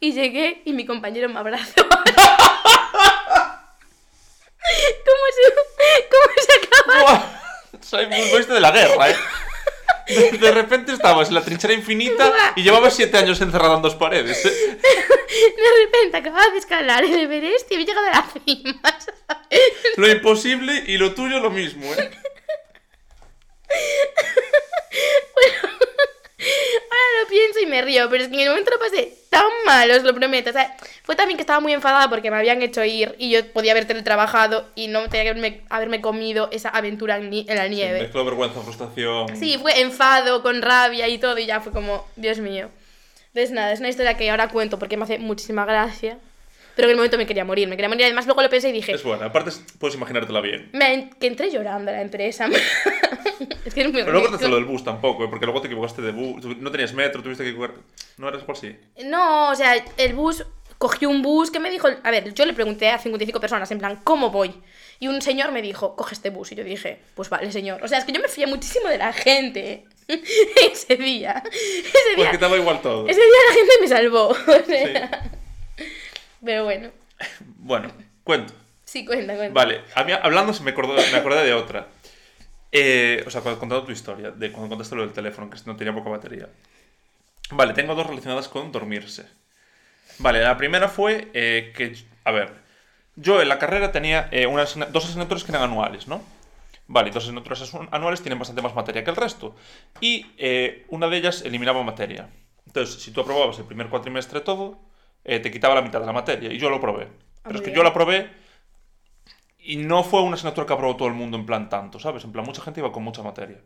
Y 0.00 0.12
llegué 0.12 0.62
y 0.64 0.72
mi 0.72 0.84
compañero 0.84 1.28
me 1.28 1.38
abrazó. 1.38 1.74
¿Cómo 5.04 5.24
se, 5.36 5.42
cómo 6.10 6.32
se 6.46 6.52
acaba? 6.66 6.83
Buah, 6.83 6.83
Soy 7.80 8.06
muy 8.06 8.20
oeste 8.32 8.54
de 8.54 8.60
la 8.60 8.70
guerra, 8.70 9.10
¿eh? 9.10 9.16
De, 10.06 10.30
de 10.32 10.50
repente 10.50 10.92
estabas 10.92 11.28
en 11.28 11.34
la 11.34 11.42
trinchera 11.42 11.72
infinita 11.72 12.30
y 12.56 12.62
llevabas 12.62 12.94
siete 12.94 13.16
años 13.16 13.40
encerrado 13.40 13.76
en 13.76 13.82
dos 13.82 13.94
paredes. 13.94 14.44
¿eh? 14.44 14.50
De 15.34 15.84
repente 15.84 16.18
acababa 16.18 16.46
de 16.52 16.58
escalar 16.58 17.02
el 17.04 17.14
Everest 17.14 17.72
y 17.72 17.74
había 17.74 17.86
llegado 17.86 18.06
a 18.06 18.10
la 18.10 18.26
cima, 18.44 18.80
¿sabes? 18.82 19.62
Lo 19.96 20.06
imposible 20.08 20.84
y 20.86 20.98
lo 20.98 21.14
tuyo 21.14 21.40
lo 21.40 21.50
mismo, 21.50 21.92
¿eh? 21.94 22.10
Ahora 26.83 26.83
lo 27.22 27.28
pienso 27.28 27.60
y 27.60 27.66
me 27.66 27.82
río, 27.82 28.08
pero 28.10 28.22
es 28.22 28.28
que 28.28 28.34
en 28.34 28.40
el 28.40 28.48
momento 28.48 28.70
lo 28.70 28.78
pasé 28.78 29.12
tan 29.30 29.44
mal, 29.66 29.90
os 29.90 30.02
lo 30.02 30.14
prometo. 30.14 30.50
O 30.50 30.52
sea, 30.52 30.76
fue 31.02 31.16
también 31.16 31.36
que 31.36 31.42
estaba 31.42 31.60
muy 31.60 31.72
enfadada 31.72 32.08
porque 32.08 32.30
me 32.30 32.36
habían 32.36 32.62
hecho 32.62 32.84
ir 32.84 33.14
y 33.18 33.30
yo 33.30 33.44
podía 33.52 33.72
haber 33.72 33.86
teletrabajado 33.86 34.66
y 34.74 34.88
no 34.88 35.08
tenía 35.08 35.24
que 35.24 35.30
haberme, 35.30 35.60
haberme 35.70 36.00
comido 36.00 36.48
esa 36.52 36.68
aventura 36.68 37.16
en, 37.16 37.32
en 37.32 37.56
la 37.56 37.68
nieve. 37.68 38.02
Mezcló 38.02 38.24
vergüenza, 38.24 38.60
frustración. 38.60 39.36
Sí, 39.36 39.58
fue 39.60 39.80
enfado, 39.80 40.42
con 40.42 40.62
rabia 40.62 41.08
y 41.08 41.18
todo, 41.18 41.38
y 41.38 41.46
ya 41.46 41.60
fue 41.60 41.72
como, 41.72 42.06
Dios 42.16 42.38
mío. 42.38 42.70
Entonces, 43.28 43.50
nada, 43.50 43.72
es 43.72 43.80
una 43.80 43.88
historia 43.88 44.16
que 44.16 44.30
ahora 44.30 44.48
cuento 44.48 44.78
porque 44.78 44.96
me 44.96 45.04
hace 45.04 45.18
muchísima 45.18 45.64
gracia. 45.64 46.18
Pero 46.76 46.86
en 46.88 46.90
el 46.90 46.96
momento 46.96 47.16
me 47.16 47.26
quería 47.26 47.44
morir, 47.44 47.68
me 47.68 47.76
quería 47.76 47.88
morir. 47.88 48.04
Además, 48.04 48.26
luego 48.26 48.42
lo 48.42 48.50
pensé 48.50 48.70
y 48.70 48.72
dije, 48.72 48.92
Es 48.92 49.02
buena, 49.02 49.26
aparte 49.26 49.50
es- 49.50 49.62
puedes 49.78 49.94
imaginártela 49.96 50.40
bien. 50.40 50.70
me, 50.72 51.10
que 51.20 51.26
entré 51.28 51.50
llorando 51.50 51.90
a 51.90 51.94
la 51.94 52.02
empresa. 52.02 52.48
es 53.64 53.74
que 53.74 53.80
es 53.82 53.92
muy 53.92 54.02
Pero 54.02 54.12
no 54.12 54.22
contaste 54.22 54.48
lo 54.48 54.56
del 54.56 54.64
bus 54.64 54.82
tampoco, 54.84 55.24
¿eh? 55.24 55.28
porque 55.30 55.46
luego 55.46 55.60
te 55.60 55.68
equivocaste 55.68 56.02
de 56.02 56.12
bus. 56.12 56.44
No 56.58 56.70
tenías 56.70 56.92
metro, 56.92 57.22
tuviste 57.22 57.44
que. 57.44 57.54
¿No 58.18 58.28
eras 58.28 58.42
cual 58.42 58.56
sí? 58.56 58.76
No, 59.04 59.50
o 59.50 59.54
sea, 59.54 59.74
el 59.96 60.14
bus, 60.14 60.44
cogí 60.78 61.06
un 61.06 61.22
bus 61.22 61.50
que 61.50 61.60
me 61.60 61.70
dijo, 61.70 61.88
a 62.02 62.10
ver, 62.10 62.34
yo 62.34 62.44
le 62.44 62.52
pregunté 62.52 62.88
a 62.90 62.98
55 62.98 63.40
personas, 63.40 63.70
en 63.70 63.78
plan, 63.78 64.00
¿cómo 64.04 64.30
voy? 64.30 64.52
Y 65.00 65.08
un 65.08 65.22
señor 65.22 65.52
me 65.52 65.62
dijo, 65.62 65.96
coge 65.96 66.14
este 66.14 66.30
bus. 66.30 66.52
Y 66.52 66.54
yo 66.56 66.64
dije, 66.64 67.00
pues 67.14 67.28
vale, 67.30 67.50
señor. 67.52 67.82
O 67.82 67.88
sea, 67.88 67.98
es 67.98 68.04
que 68.04 68.12
yo 68.12 68.20
me 68.20 68.28
fié 68.28 68.46
muchísimo 68.46 68.88
de 68.88 68.98
la 68.98 69.12
gente 69.12 69.84
ese 70.08 70.96
día. 70.96 71.42
Ese 71.46 72.16
día, 72.16 72.16
Porque 72.16 72.38
te 72.38 72.44
daba 72.44 72.56
igual 72.56 72.80
todo. 72.82 73.06
ese 73.08 73.20
día 73.20 73.30
la 73.48 73.54
gente 73.54 73.72
me 73.80 73.88
salvó. 73.88 74.28
O 74.64 74.66
sea, 74.66 75.30
Pero 76.44 76.64
bueno, 76.64 76.90
Bueno, 77.58 77.90
cuento. 78.22 78.52
sí, 78.84 79.04
cuenta, 79.04 79.34
cuenta. 79.36 79.54
Vale, 79.54 79.82
a 79.94 80.04
mí, 80.04 80.12
hablando 80.12 80.52
se 80.52 80.62
me, 80.62 80.70
acordó, 80.72 80.94
me 80.94 81.16
acordé 81.16 81.44
de 81.44 81.54
otra. 81.54 81.88
Eh, 82.72 83.22
o 83.26 83.30
sea, 83.30 83.40
cuando 83.40 83.60
contando 83.60 83.84
tu 83.84 83.92
historia, 83.92 84.30
de 84.30 84.50
cuando 84.50 84.68
contaste 84.68 84.96
lo 84.96 85.02
del 85.02 85.12
teléfono, 85.12 85.48
que 85.48 85.58
no 85.66 85.76
tenía 85.76 85.94
poca 85.94 86.10
batería. 86.10 86.48
Vale, 87.50 87.72
tengo 87.72 87.94
dos 87.94 88.06
relacionadas 88.06 88.48
con 88.48 88.72
dormirse. 88.72 89.26
Vale, 90.18 90.40
la 90.40 90.56
primera 90.56 90.88
fue 90.88 91.30
eh, 91.34 91.72
que, 91.76 91.96
a 92.24 92.32
ver, 92.32 92.52
yo 93.16 93.40
en 93.40 93.48
la 93.48 93.58
carrera 93.58 93.92
tenía 93.92 94.28
eh, 94.32 94.46
dos 94.90 95.04
asignaturas 95.04 95.44
que 95.44 95.52
eran 95.52 95.62
anuales, 95.62 96.08
¿no? 96.08 96.22
Vale, 96.86 97.10
dos 97.10 97.24
asignaturas 97.24 97.72
anuales 97.92 98.22
tienen 98.22 98.38
bastante 98.38 98.60
más 98.60 98.74
materia 98.74 99.04
que 99.04 99.10
el 99.10 99.16
resto. 99.16 99.54
Y 100.00 100.26
eh, 100.36 100.84
una 100.88 101.08
de 101.08 101.16
ellas 101.16 101.42
eliminaba 101.42 101.82
materia. 101.82 102.28
Entonces, 102.66 103.00
si 103.02 103.10
tú 103.12 103.20
aprobabas 103.20 103.58
el 103.58 103.64
primer 103.64 103.88
cuatrimestre 103.88 104.40
todo, 104.40 104.78
eh, 105.24 105.40
te 105.40 105.50
quitaba 105.50 105.74
la 105.74 105.82
mitad 105.82 106.00
de 106.00 106.06
la 106.06 106.12
materia. 106.12 106.52
Y 106.52 106.58
yo 106.58 106.70
lo 106.70 106.80
probé. 106.80 107.08
Pero 107.42 107.56
es 107.56 107.62
que 107.62 107.72
yo 107.72 107.82
la 107.82 107.92
probé 107.92 108.30
y 109.58 109.76
no 109.76 110.04
fue 110.04 110.22
una 110.22 110.34
asignatura 110.34 110.66
que 110.66 110.72
aprobó 110.72 110.96
todo 110.96 111.08
el 111.08 111.14
mundo 111.14 111.36
en 111.36 111.46
plan 111.46 111.68
tanto, 111.68 111.98
¿sabes? 111.98 112.24
En 112.24 112.32
plan, 112.32 112.44
mucha 112.44 112.62
gente 112.62 112.80
iba 112.80 112.92
con 112.92 113.02
mucha 113.02 113.22
materia. 113.22 113.58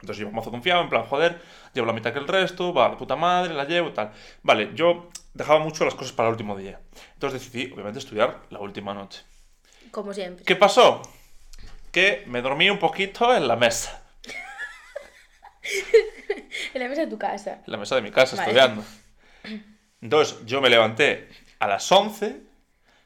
Entonces 0.00 0.18
yo 0.18 0.30
mazo 0.30 0.50
confiado, 0.50 0.82
en 0.82 0.88
plan, 0.88 1.04
joder, 1.04 1.42
llevo 1.74 1.86
la 1.86 1.92
mitad 1.92 2.12
que 2.12 2.18
el 2.20 2.28
resto, 2.28 2.72
va, 2.72 2.88
de 2.88 2.96
puta 2.96 3.16
madre, 3.16 3.52
la 3.52 3.64
llevo, 3.64 3.92
tal. 3.92 4.12
Vale, 4.42 4.70
yo 4.74 5.10
dejaba 5.34 5.58
mucho 5.58 5.84
las 5.84 5.94
cosas 5.94 6.12
para 6.12 6.28
el 6.28 6.32
último 6.32 6.56
día. 6.56 6.80
Entonces 7.14 7.40
decidí, 7.40 7.70
obviamente, 7.72 7.98
estudiar 7.98 8.40
la 8.50 8.60
última 8.60 8.94
noche. 8.94 9.22
Como 9.90 10.14
siempre. 10.14 10.44
¿Qué 10.44 10.56
pasó? 10.56 11.02
Que 11.92 12.24
me 12.26 12.40
dormí 12.40 12.70
un 12.70 12.78
poquito 12.78 13.34
en 13.34 13.46
la 13.48 13.56
mesa. 13.56 14.02
En 16.72 16.80
la 16.80 16.88
mesa 16.88 17.02
de 17.02 17.06
tu 17.08 17.18
casa. 17.18 17.62
En 17.66 17.72
la 17.72 17.76
mesa 17.76 17.96
de 17.96 18.02
mi 18.02 18.10
casa, 18.10 18.36
Vale. 18.36 18.48
estudiando. 18.48 18.84
Entonces 20.02 20.38
yo 20.46 20.60
me 20.60 20.70
levanté 20.70 21.28
a 21.58 21.66
las 21.68 21.90
11, 21.90 22.40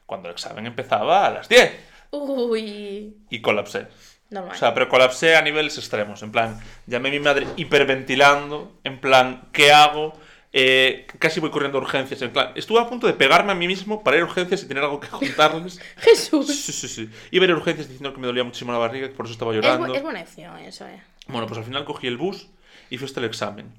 cuando 0.05 0.29
el 0.29 0.33
examen 0.33 0.65
empezaba 0.65 1.25
a 1.25 1.29
las 1.31 1.49
10. 1.49 1.71
Uy, 2.11 3.17
Y 3.29 3.41
colapsé. 3.41 3.87
normal. 4.29 4.55
O 4.55 4.57
sea, 4.59 4.73
pero 4.73 4.87
colapsé 4.87 5.35
a 5.35 5.41
niveles 5.41 5.77
extremos. 5.77 6.23
En 6.23 6.31
plan, 6.31 6.59
llamé 6.87 7.09
a 7.09 7.11
mi 7.11 7.19
madre 7.19 7.47
hiperventilando. 7.57 8.79
En 8.83 8.99
plan, 8.99 9.49
¿qué 9.51 9.71
hago? 9.71 10.13
Eh, 10.57 11.05
casi 11.19 11.41
voy 11.41 11.49
corriendo 11.49 11.77
a 11.77 11.81
urgencias. 11.81 12.21
En 12.21 12.31
plan, 12.31 12.51
estuve 12.55 12.79
a 12.79 12.87
punto 12.87 13.07
de 13.07 13.13
pegarme 13.13 13.51
a 13.51 13.55
mí 13.55 13.67
mismo 13.67 14.03
para 14.03 14.15
ir 14.15 14.23
a 14.23 14.25
urgencias 14.25 14.63
y 14.63 14.67
tener 14.67 14.83
algo 14.83 15.01
que 15.01 15.09
contarles. 15.09 15.79
Jesús. 15.97 16.47
Sí, 16.47 16.71
sí, 16.71 16.87
sí. 16.87 17.09
Iba 17.31 17.43
a 17.43 17.47
ir 17.47 17.51
a 17.51 17.57
urgencias 17.57 17.89
diciendo 17.89 18.13
que 18.13 18.21
me 18.21 18.27
dolía 18.27 18.45
muchísimo 18.45 18.71
la 18.71 18.77
barriga, 18.77 19.09
que 19.09 19.15
por 19.15 19.25
eso 19.25 19.33
estaba 19.33 19.51
Es, 19.51 19.57
llorando. 19.61 19.87
bu- 19.93 19.97
es 19.97 20.01
buena 20.03 20.21
opción 20.21 20.57
eso, 20.59 20.87
eh. 20.87 21.01
Bueno, 21.27 21.45
pues 21.47 21.57
al 21.57 21.65
final 21.65 21.83
cogí 21.83 22.07
el 22.07 22.15
bus 22.17 22.47
y 22.89 22.97
fui 22.97 23.05
hasta 23.05 23.19
el 23.19 23.25
examen. 23.25 23.73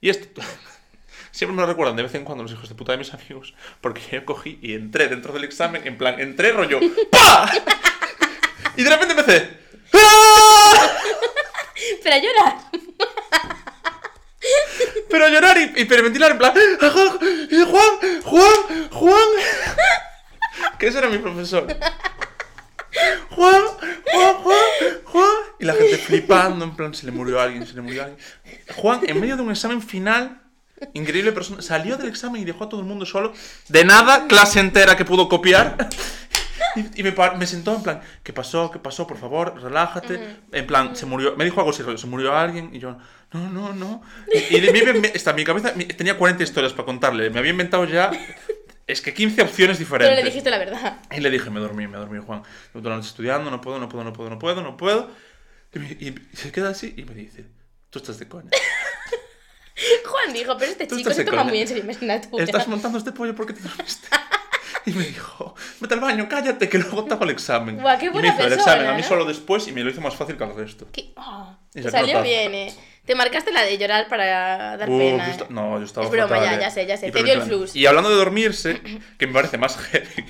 Y 0.00 0.08
esto... 0.08 0.40
Siempre 1.32 1.56
me 1.56 1.62
lo 1.62 1.66
recuerdan 1.66 1.96
de 1.96 2.02
vez 2.02 2.14
en 2.14 2.24
cuando 2.24 2.44
los 2.44 2.52
hijos 2.52 2.68
de 2.68 2.74
puta 2.74 2.92
de 2.92 2.98
mis 2.98 3.12
amigos, 3.14 3.54
porque 3.80 4.02
yo 4.12 4.24
cogí 4.24 4.58
y 4.62 4.74
entré 4.74 5.08
dentro 5.08 5.32
del 5.32 5.44
examen, 5.44 5.86
en 5.86 5.96
plan, 5.96 6.20
entré 6.20 6.52
rollo 6.52 6.78
¡PA! 7.10 7.50
Y 8.76 8.82
de 8.84 8.90
repente 8.90 9.14
empecé 9.18 9.50
¡Ah! 9.94 10.88
Pero 12.02 12.14
a 12.14 12.18
llorar. 12.18 12.56
Pero 15.08 15.24
a 15.24 15.28
llorar 15.28 15.56
y 15.58 15.80
hiperventilar 15.80 16.32
en 16.32 16.38
plan 16.38 16.52
"Ah, 16.80 16.90
Juan, 16.90 17.18
Juan, 17.66 18.22
Juan, 18.22 18.88
Juan 18.90 19.28
Que 20.78 20.88
ese 20.88 20.98
era 20.98 21.08
mi 21.08 21.18
profesor 21.18 21.66
Juan, 23.30 23.62
Juan, 24.12 24.34
Juan, 24.42 24.56
Juan 25.04 25.30
Y 25.60 25.64
la 25.64 25.72
gente 25.74 25.96
flipando 25.96 26.64
en 26.64 26.76
plan 26.76 26.94
se 26.94 27.06
le 27.06 27.12
murió 27.12 27.40
alguien, 27.40 27.66
se 27.66 27.72
le 27.74 27.80
murió 27.80 28.02
alguien 28.04 28.20
Juan, 28.76 29.00
en 29.04 29.18
medio 29.20 29.36
de 29.36 29.42
un 29.42 29.50
examen 29.50 29.80
final 29.80 30.41
Increíble 30.94 31.32
persona 31.32 31.62
Salió 31.62 31.96
del 31.96 32.08
examen 32.08 32.42
y 32.42 32.44
dejó 32.44 32.64
a 32.64 32.68
todo 32.68 32.80
el 32.80 32.86
mundo 32.86 33.04
solo 33.06 33.32
De 33.68 33.84
nada, 33.84 34.26
clase 34.26 34.60
entera 34.60 34.96
que 34.96 35.04
pudo 35.04 35.28
copiar 35.28 35.88
Y, 36.74 37.00
y 37.00 37.02
me, 37.02 37.14
me 37.36 37.46
sentó 37.46 37.74
en 37.76 37.82
plan, 37.82 38.00
¿qué 38.22 38.32
pasó? 38.32 38.70
¿Qué 38.70 38.78
pasó? 38.78 39.06
Por 39.06 39.18
favor, 39.18 39.60
relájate. 39.62 40.36
En 40.52 40.66
plan, 40.66 40.96
se 40.96 41.04
murió. 41.04 41.36
Me 41.36 41.44
dijo 41.44 41.60
algo 41.60 41.70
así, 41.70 41.82
se 41.98 42.06
murió 42.06 42.34
alguien. 42.34 42.70
Y 42.74 42.78
yo, 42.78 42.96
no, 43.32 43.50
no, 43.50 43.74
no. 43.74 44.02
Y, 44.32 44.56
y 44.56 44.60
de 44.60 44.72
mí 44.72 44.80
me- 44.98 45.08
está, 45.08 45.34
mi 45.34 45.44
cabeza 45.44 45.74
tenía 45.74 46.16
40 46.16 46.42
historias 46.42 46.72
para 46.72 46.86
contarle. 46.86 47.28
Me 47.28 47.40
había 47.40 47.50
inventado 47.50 47.84
ya, 47.84 48.10
es 48.86 49.02
que 49.02 49.12
15 49.12 49.42
opciones 49.42 49.76
Pero 49.76 49.84
diferentes. 49.84 50.16
le 50.16 50.24
dijiste 50.24 50.48
la 50.48 50.56
verdad. 50.56 50.98
Y 51.10 51.20
le 51.20 51.28
dije, 51.28 51.50
me 51.50 51.60
dormí, 51.60 51.86
me 51.88 51.98
dormí, 51.98 52.20
Juan. 52.24 52.42
Toda 52.72 52.88
la 52.88 52.96
noche 52.96 53.08
estudiando, 53.08 53.50
no 53.50 53.60
puedo, 53.60 53.78
no 53.78 53.90
puedo, 53.90 54.04
no 54.04 54.14
puedo, 54.14 54.30
no 54.30 54.38
puedo, 54.38 54.62
no 54.62 54.76
puedo. 54.78 55.10
Y, 55.74 55.78
me- 55.78 55.96
y 56.00 56.14
se 56.34 56.50
queda 56.52 56.70
así 56.70 56.94
y 56.96 57.04
me 57.04 57.12
dice, 57.12 57.44
tú 57.90 57.98
estás 57.98 58.18
de 58.18 58.28
coña. 58.28 58.48
Juan 60.06 60.32
dijo, 60.34 60.56
pero 60.58 60.72
este 60.72 60.86
chico 60.86 61.10
se 61.12 61.24
toma 61.24 61.44
muy 61.44 61.60
en 61.60 61.68
serio 61.68 61.84
mi 61.84 61.90
asignatura. 61.92 62.44
Estás 62.44 62.68
montando 62.68 62.98
este 62.98 63.12
pollo 63.12 63.34
porque 63.34 63.52
te 63.54 63.62
dormiste. 63.62 64.08
Y 64.84 64.90
me 64.94 65.04
dijo, 65.04 65.54
vete 65.78 65.94
al 65.94 66.00
baño, 66.00 66.26
cállate, 66.28 66.68
que 66.68 66.76
luego 66.76 67.04
te 67.04 67.14
hago 67.14 67.22
el 67.22 67.30
examen. 67.30 67.80
Buah, 67.80 67.98
qué 67.98 68.06
y 68.06 68.08
me 68.08 68.14
buena 68.14 68.28
hizo 68.30 68.42
el 68.42 68.48
persona, 68.48 68.72
examen 68.72 68.90
a 68.90 68.94
mí 68.96 69.02
¿no? 69.02 69.08
solo 69.08 69.24
después 69.24 69.68
y 69.68 69.72
me 69.72 69.84
lo 69.84 69.90
hizo 69.90 70.00
más 70.00 70.16
fácil 70.16 70.36
que 70.36 70.42
al 70.42 70.56
resto. 70.56 70.88
¿Qué? 70.90 71.12
Ah, 71.16 71.56
Y 71.72 71.82
salió 71.84 72.14
nota. 72.14 72.22
bien, 72.24 72.52
eh. 72.52 72.74
Te 73.04 73.14
marcaste 73.14 73.52
la 73.52 73.62
de 73.62 73.78
llorar 73.78 74.08
para 74.08 74.76
dar 74.76 74.90
Uh, 74.90 74.98
pena. 74.98 75.24
yo 75.24 75.30
eh. 75.30 75.34
esta- 75.34 75.46
No, 75.50 75.78
yo 75.78 75.84
estaba 75.84 76.06
Es 76.06 76.10
broma, 76.10 76.28
fatal, 76.30 76.44
ya, 76.46 76.56
eh. 76.56 76.60
ya 76.62 76.70
sé, 76.70 76.86
ya 76.86 76.96
sé, 76.96 77.08
Y 77.08 77.12
te 77.12 77.22
dio 77.22 77.34
el 77.34 77.42
flux. 77.42 77.76
Y 77.76 77.86
hablando 77.86 78.10
de 78.10 78.16
dormirse, 78.16 78.80
que 79.18 79.26
me 79.28 79.32
parece 79.34 79.56
más 79.56 79.76
heavy, 79.76 80.24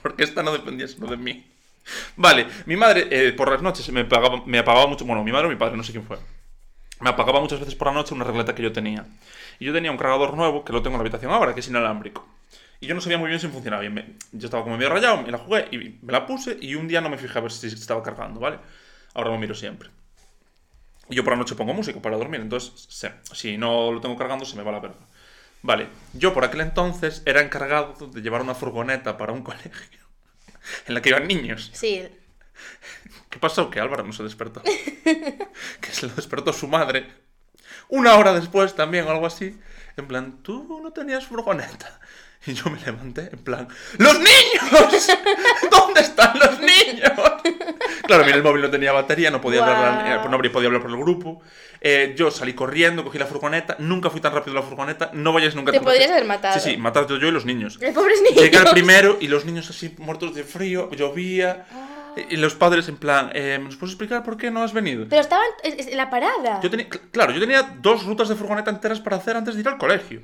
porque 0.00 0.22
esta 0.22 0.44
no 0.44 0.52
dependía 0.52 0.86
solo 0.86 1.08
de 1.08 1.16
mí. 1.16 1.44
Vale, 2.14 2.46
mi 2.66 2.76
madre 2.76 3.08
eh, 3.10 3.32
por 3.32 3.50
las 3.50 3.62
noches 3.62 3.88
me, 3.88 4.04
pagaba, 4.04 4.42
me 4.46 4.58
apagaba 4.60 4.86
mucho, 4.86 5.04
bueno, 5.06 5.24
mi 5.24 5.32
madre 5.32 5.46
o 5.46 5.50
mi 5.50 5.56
padre, 5.56 5.76
no 5.76 5.82
sé 5.82 5.90
quién 5.90 6.04
fue. 6.04 6.18
Me 7.00 7.10
apagaba 7.10 7.40
muchas 7.40 7.60
veces 7.60 7.74
por 7.74 7.88
la 7.88 7.94
noche 7.94 8.14
una 8.14 8.24
regleta 8.24 8.54
que 8.54 8.62
yo 8.62 8.72
tenía. 8.72 9.06
Y 9.60 9.64
yo 9.66 9.72
tenía 9.72 9.90
un 9.90 9.96
cargador 9.96 10.34
nuevo, 10.36 10.64
que 10.64 10.72
lo 10.72 10.82
tengo 10.82 10.96
en 10.96 10.98
la 10.98 11.02
habitación 11.02 11.32
ahora, 11.32 11.54
que 11.54 11.60
es 11.60 11.68
inalámbrico. 11.68 12.26
Y 12.80 12.86
yo 12.86 12.94
no 12.94 13.00
sabía 13.00 13.18
muy 13.18 13.28
bien 13.28 13.40
si 13.40 13.48
funcionaba 13.48 13.82
bien. 13.82 14.16
Yo 14.32 14.46
estaba 14.46 14.62
como 14.64 14.76
medio 14.76 14.90
rayado, 14.90 15.22
me 15.22 15.30
la 15.30 15.38
jugué 15.38 15.68
y 15.72 15.98
me 16.02 16.12
la 16.12 16.26
puse 16.26 16.56
y 16.60 16.74
un 16.76 16.86
día 16.88 17.00
no 17.00 17.08
me 17.10 17.18
fijé 17.18 17.38
a 17.38 17.42
ver 17.42 17.52
si 17.52 17.66
estaba 17.66 18.02
cargando, 18.02 18.40
¿vale? 18.40 18.58
Ahora 19.14 19.30
lo 19.30 19.38
miro 19.38 19.54
siempre. 19.54 19.90
Y 21.10 21.14
yo 21.16 21.24
por 21.24 21.32
la 21.32 21.38
noche 21.38 21.54
pongo 21.54 21.72
música 21.72 22.00
para 22.00 22.16
dormir, 22.16 22.40
entonces 22.40 22.86
se- 22.88 23.12
si 23.32 23.56
no 23.56 23.90
lo 23.92 24.00
tengo 24.00 24.16
cargando 24.16 24.44
se 24.44 24.56
me 24.56 24.62
va 24.62 24.72
la 24.72 24.80
verga. 24.80 24.98
Vale, 25.62 25.88
yo 26.12 26.32
por 26.34 26.44
aquel 26.44 26.60
entonces 26.60 27.22
era 27.26 27.40
encargado 27.40 27.94
de 28.06 28.20
llevar 28.20 28.42
una 28.42 28.54
furgoneta 28.54 29.16
para 29.16 29.32
un 29.32 29.42
colegio 29.42 29.98
en 30.86 30.94
la 30.94 31.00
que 31.02 31.08
iban 31.08 31.26
niños. 31.26 31.70
Sí, 31.72 32.06
¿Qué 33.30 33.38
pasó? 33.38 33.70
Que 33.70 33.80
Álvaro 33.80 34.04
no 34.04 34.12
se 34.12 34.22
despertó. 34.22 34.62
que 34.62 35.92
se 35.92 36.06
lo 36.06 36.14
despertó 36.14 36.52
su 36.52 36.66
madre. 36.68 37.06
Una 37.88 38.16
hora 38.16 38.32
después 38.34 38.74
también 38.74 39.06
o 39.06 39.10
algo 39.10 39.26
así. 39.26 39.58
En 39.96 40.06
plan, 40.06 40.38
tú 40.42 40.80
no 40.82 40.92
tenías 40.92 41.26
furgoneta. 41.26 42.00
Y 42.46 42.54
yo 42.54 42.70
me 42.70 42.78
levanté 42.80 43.30
en 43.32 43.38
plan, 43.40 43.66
¡Los 43.98 44.16
niños! 44.18 45.08
¿Dónde 45.70 46.00
están 46.00 46.38
los 46.38 46.60
niños? 46.60 47.10
Claro, 48.06 48.24
mira, 48.24 48.36
el 48.36 48.44
móvil 48.44 48.62
no 48.62 48.70
tenía 48.70 48.92
batería, 48.92 49.30
no 49.30 49.40
podía 49.40 49.60
hablar, 49.64 50.04
Guau. 50.04 50.24
eh, 50.24 50.28
no 50.30 50.36
habría 50.36 50.52
podido 50.52 50.68
hablar 50.68 50.80
por 50.82 50.90
el 50.92 50.96
grupo. 50.98 51.42
Eh, 51.80 52.14
yo 52.16 52.30
salí 52.30 52.54
corriendo, 52.54 53.02
cogí 53.04 53.18
la 53.18 53.26
furgoneta, 53.26 53.74
nunca 53.80 54.08
fui 54.08 54.20
tan 54.20 54.32
rápido 54.32 54.54
la 54.54 54.62
furgoneta, 54.62 55.10
no 55.14 55.32
vayáis 55.32 55.56
nunca 55.56 55.72
Te 55.72 55.78
tan 55.78 55.84
podrías 55.84 56.04
rápido. 56.08 56.16
haber 56.16 56.28
matado. 56.28 56.60
Sí, 56.60 56.70
sí, 56.70 56.76
matado 56.76 57.16
yo 57.18 57.26
y 57.26 57.32
los 57.32 57.44
niños. 57.44 57.76
Los 57.80 57.92
pobres 57.92 58.22
niños. 58.22 58.40
Llegué 58.42 58.56
al 58.58 58.70
primero 58.70 59.18
y 59.20 59.26
los 59.26 59.44
niños 59.44 59.68
así 59.68 59.94
muertos 59.98 60.34
de 60.34 60.44
frío, 60.44 60.90
llovía. 60.92 61.66
Ah. 61.72 61.97
Y 62.28 62.36
los 62.36 62.54
padres 62.54 62.88
en 62.88 62.96
plan, 62.96 63.30
eh, 63.34 63.58
¿nos 63.62 63.76
puedes 63.76 63.92
explicar 63.94 64.22
por 64.22 64.36
qué 64.36 64.50
no 64.50 64.62
has 64.62 64.72
venido? 64.72 65.06
Pero 65.08 65.20
estaban 65.20 65.46
en 65.62 65.96
la 65.96 66.10
parada. 66.10 66.60
Yo 66.62 66.70
tenía, 66.70 66.88
cl- 66.88 67.00
claro, 67.10 67.32
yo 67.32 67.40
tenía 67.40 67.62
dos 67.80 68.04
rutas 68.04 68.28
de 68.28 68.34
furgoneta 68.34 68.70
enteras 68.70 69.00
para 69.00 69.16
hacer 69.16 69.36
antes 69.36 69.54
de 69.54 69.60
ir 69.60 69.68
al 69.68 69.78
colegio. 69.78 70.20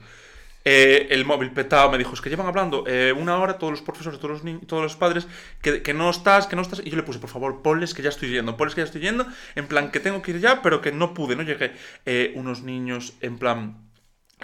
Eh, 0.67 1.09
el 1.11 1.27
móvil 1.27 1.51
petado 1.51 1.91
me 1.91 1.99
dijo, 1.99 2.15
es 2.15 2.23
que 2.23 2.31
llevan 2.31 2.47
hablando 2.47 2.85
eh, 2.87 3.13
una 3.13 3.37
hora 3.39 3.59
todos 3.59 3.71
los 3.71 3.83
profesores, 3.83 4.19
todos 4.19 4.43
los, 4.43 4.67
todos 4.67 4.83
los 4.83 4.97
padres, 4.97 5.27
que, 5.61 5.83
que 5.83 5.93
no 5.93 6.09
estás, 6.09 6.47
que 6.47 6.57
no 6.57 6.63
estás. 6.63 6.81
Y 6.83 6.89
yo 6.89 6.97
le 6.97 7.03
puse, 7.03 7.19
por 7.19 7.29
favor, 7.29 7.61
ponles 7.61 7.93
que 7.93 8.01
ya 8.03 8.09
estoy 8.09 8.31
yendo, 8.31 8.57
ponles 8.57 8.75
que 8.75 8.81
ya 8.81 8.87
estoy 8.87 9.03
yendo, 9.03 9.27
en 9.57 9.67
plan 9.67 9.91
que 9.91 10.01
tengo 10.01 10.23
que 10.23 10.31
ir 10.31 10.41
ya, 10.41 10.63
pero 10.63 10.81
que 10.81 10.91
no 10.91 11.13
pude, 11.13 11.37
no 11.37 11.43
llegué. 11.43 11.73
Eh, 12.07 12.33
unos 12.37 12.63
niños, 12.63 13.13
en 13.21 13.37
plan, 13.39 13.77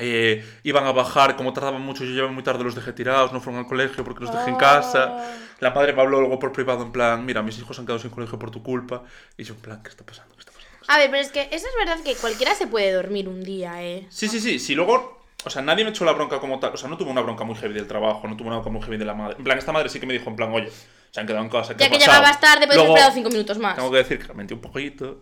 eh, 0.01 0.45
iban 0.65 0.85
a 0.87 0.93
bajar, 0.93 1.37
como 1.37 1.53
tardaban 1.53 1.83
mucho, 1.83 2.05
yo 2.05 2.11
llevé 2.13 2.29
muy 2.29 2.43
tarde, 2.43 2.65
los 2.65 2.75
dejé 2.75 2.93
tirados, 2.93 3.33
no 3.33 3.41
fueron 3.41 3.61
al 3.61 3.67
colegio 3.69 4.03
porque 4.03 4.25
los 4.25 4.33
dejé 4.35 4.51
en 4.51 4.57
casa. 4.57 5.17
Ah. 5.19 5.35
La 5.61 5.71
madre 5.71 5.93
me 5.93 6.01
habló 6.03 6.21
luego 6.21 6.39
por 6.39 6.53
privado, 6.53 6.83
en 6.83 6.91
plan, 6.93 7.25
mira, 7.25 7.43
mis 7.43 7.59
hijos 7.59 7.79
han 7.79 7.85
quedado 7.87 7.99
sin 8.01 8.11
colegio 8.11 8.39
por 8.39 8.51
tu 8.51 8.63
culpa. 8.63 9.03
Y 9.37 9.45
yo, 9.45 9.55
en 9.55 9.61
plan, 9.61 9.83
¿qué 9.83 9.91
está 9.91 10.05
pasando? 10.05 10.35
¿Qué 10.35 10.41
está 10.41 10.53
pasando? 10.53 10.71
A 10.89 10.99
ver, 10.99 11.11
pero 11.11 11.23
es 11.23 11.31
que 11.31 11.43
eso 11.53 11.67
es 11.69 11.75
verdad 11.79 12.03
que 12.03 12.15
cualquiera 12.17 12.55
se 12.55 12.67
puede 12.67 12.91
dormir 12.93 13.29
un 13.29 13.43
día, 13.45 13.83
¿eh? 13.83 14.07
Sí, 14.11 14.27
sí, 14.29 14.41
sí. 14.41 14.59
Si 14.59 14.75
luego. 14.75 15.21
O 15.43 15.49
sea, 15.49 15.63
nadie 15.63 15.85
me 15.85 15.91
echó 15.91 16.05
la 16.05 16.13
bronca 16.13 16.39
como 16.39 16.59
tal. 16.61 16.75
O 16.75 16.77
sea, 16.77 16.91
no 16.91 16.99
tuve 16.99 17.11
una 17.11 17.23
bronca 17.23 17.45
muy 17.45 17.55
heavy 17.57 17.73
del 17.73 17.87
trabajo, 17.87 18.29
no 18.29 18.37
tuve 18.37 18.49
una 18.49 18.57
bronca 18.57 18.71
muy 18.71 18.83
heavy 18.83 18.99
de 18.99 19.07
la 19.07 19.15
madre. 19.15 19.37
En 19.39 19.45
plan, 19.45 19.57
esta 19.57 19.73
madre 19.73 19.89
sí 19.89 19.99
que 19.99 20.05
me 20.07 20.13
dijo, 20.13 20.29
en 20.29 20.37
plan, 20.37 20.53
oye, 20.53 20.71
se 21.11 21.19
han 21.21 21.27
quedado 21.27 21.43
en 21.45 21.51
casa. 21.51 21.75
¿qué 21.75 21.81
Ya 21.81 21.87
ha 21.87 21.89
que 21.91 21.97
pasado?". 21.97 22.13
llegabas 22.19 22.41
tarde, 22.41 22.67
puedes 22.67 22.79
haber 22.79 22.91
esperado 22.91 23.15
cinco 23.15 23.31
minutos 23.31 23.59
más. 23.59 23.75
Tengo 23.77 23.91
que 23.91 23.97
decir 23.99 24.19
que 24.19 24.29
la 24.29 24.35
mentí 24.35 24.53
un 24.53 24.61
poquito. 24.61 25.21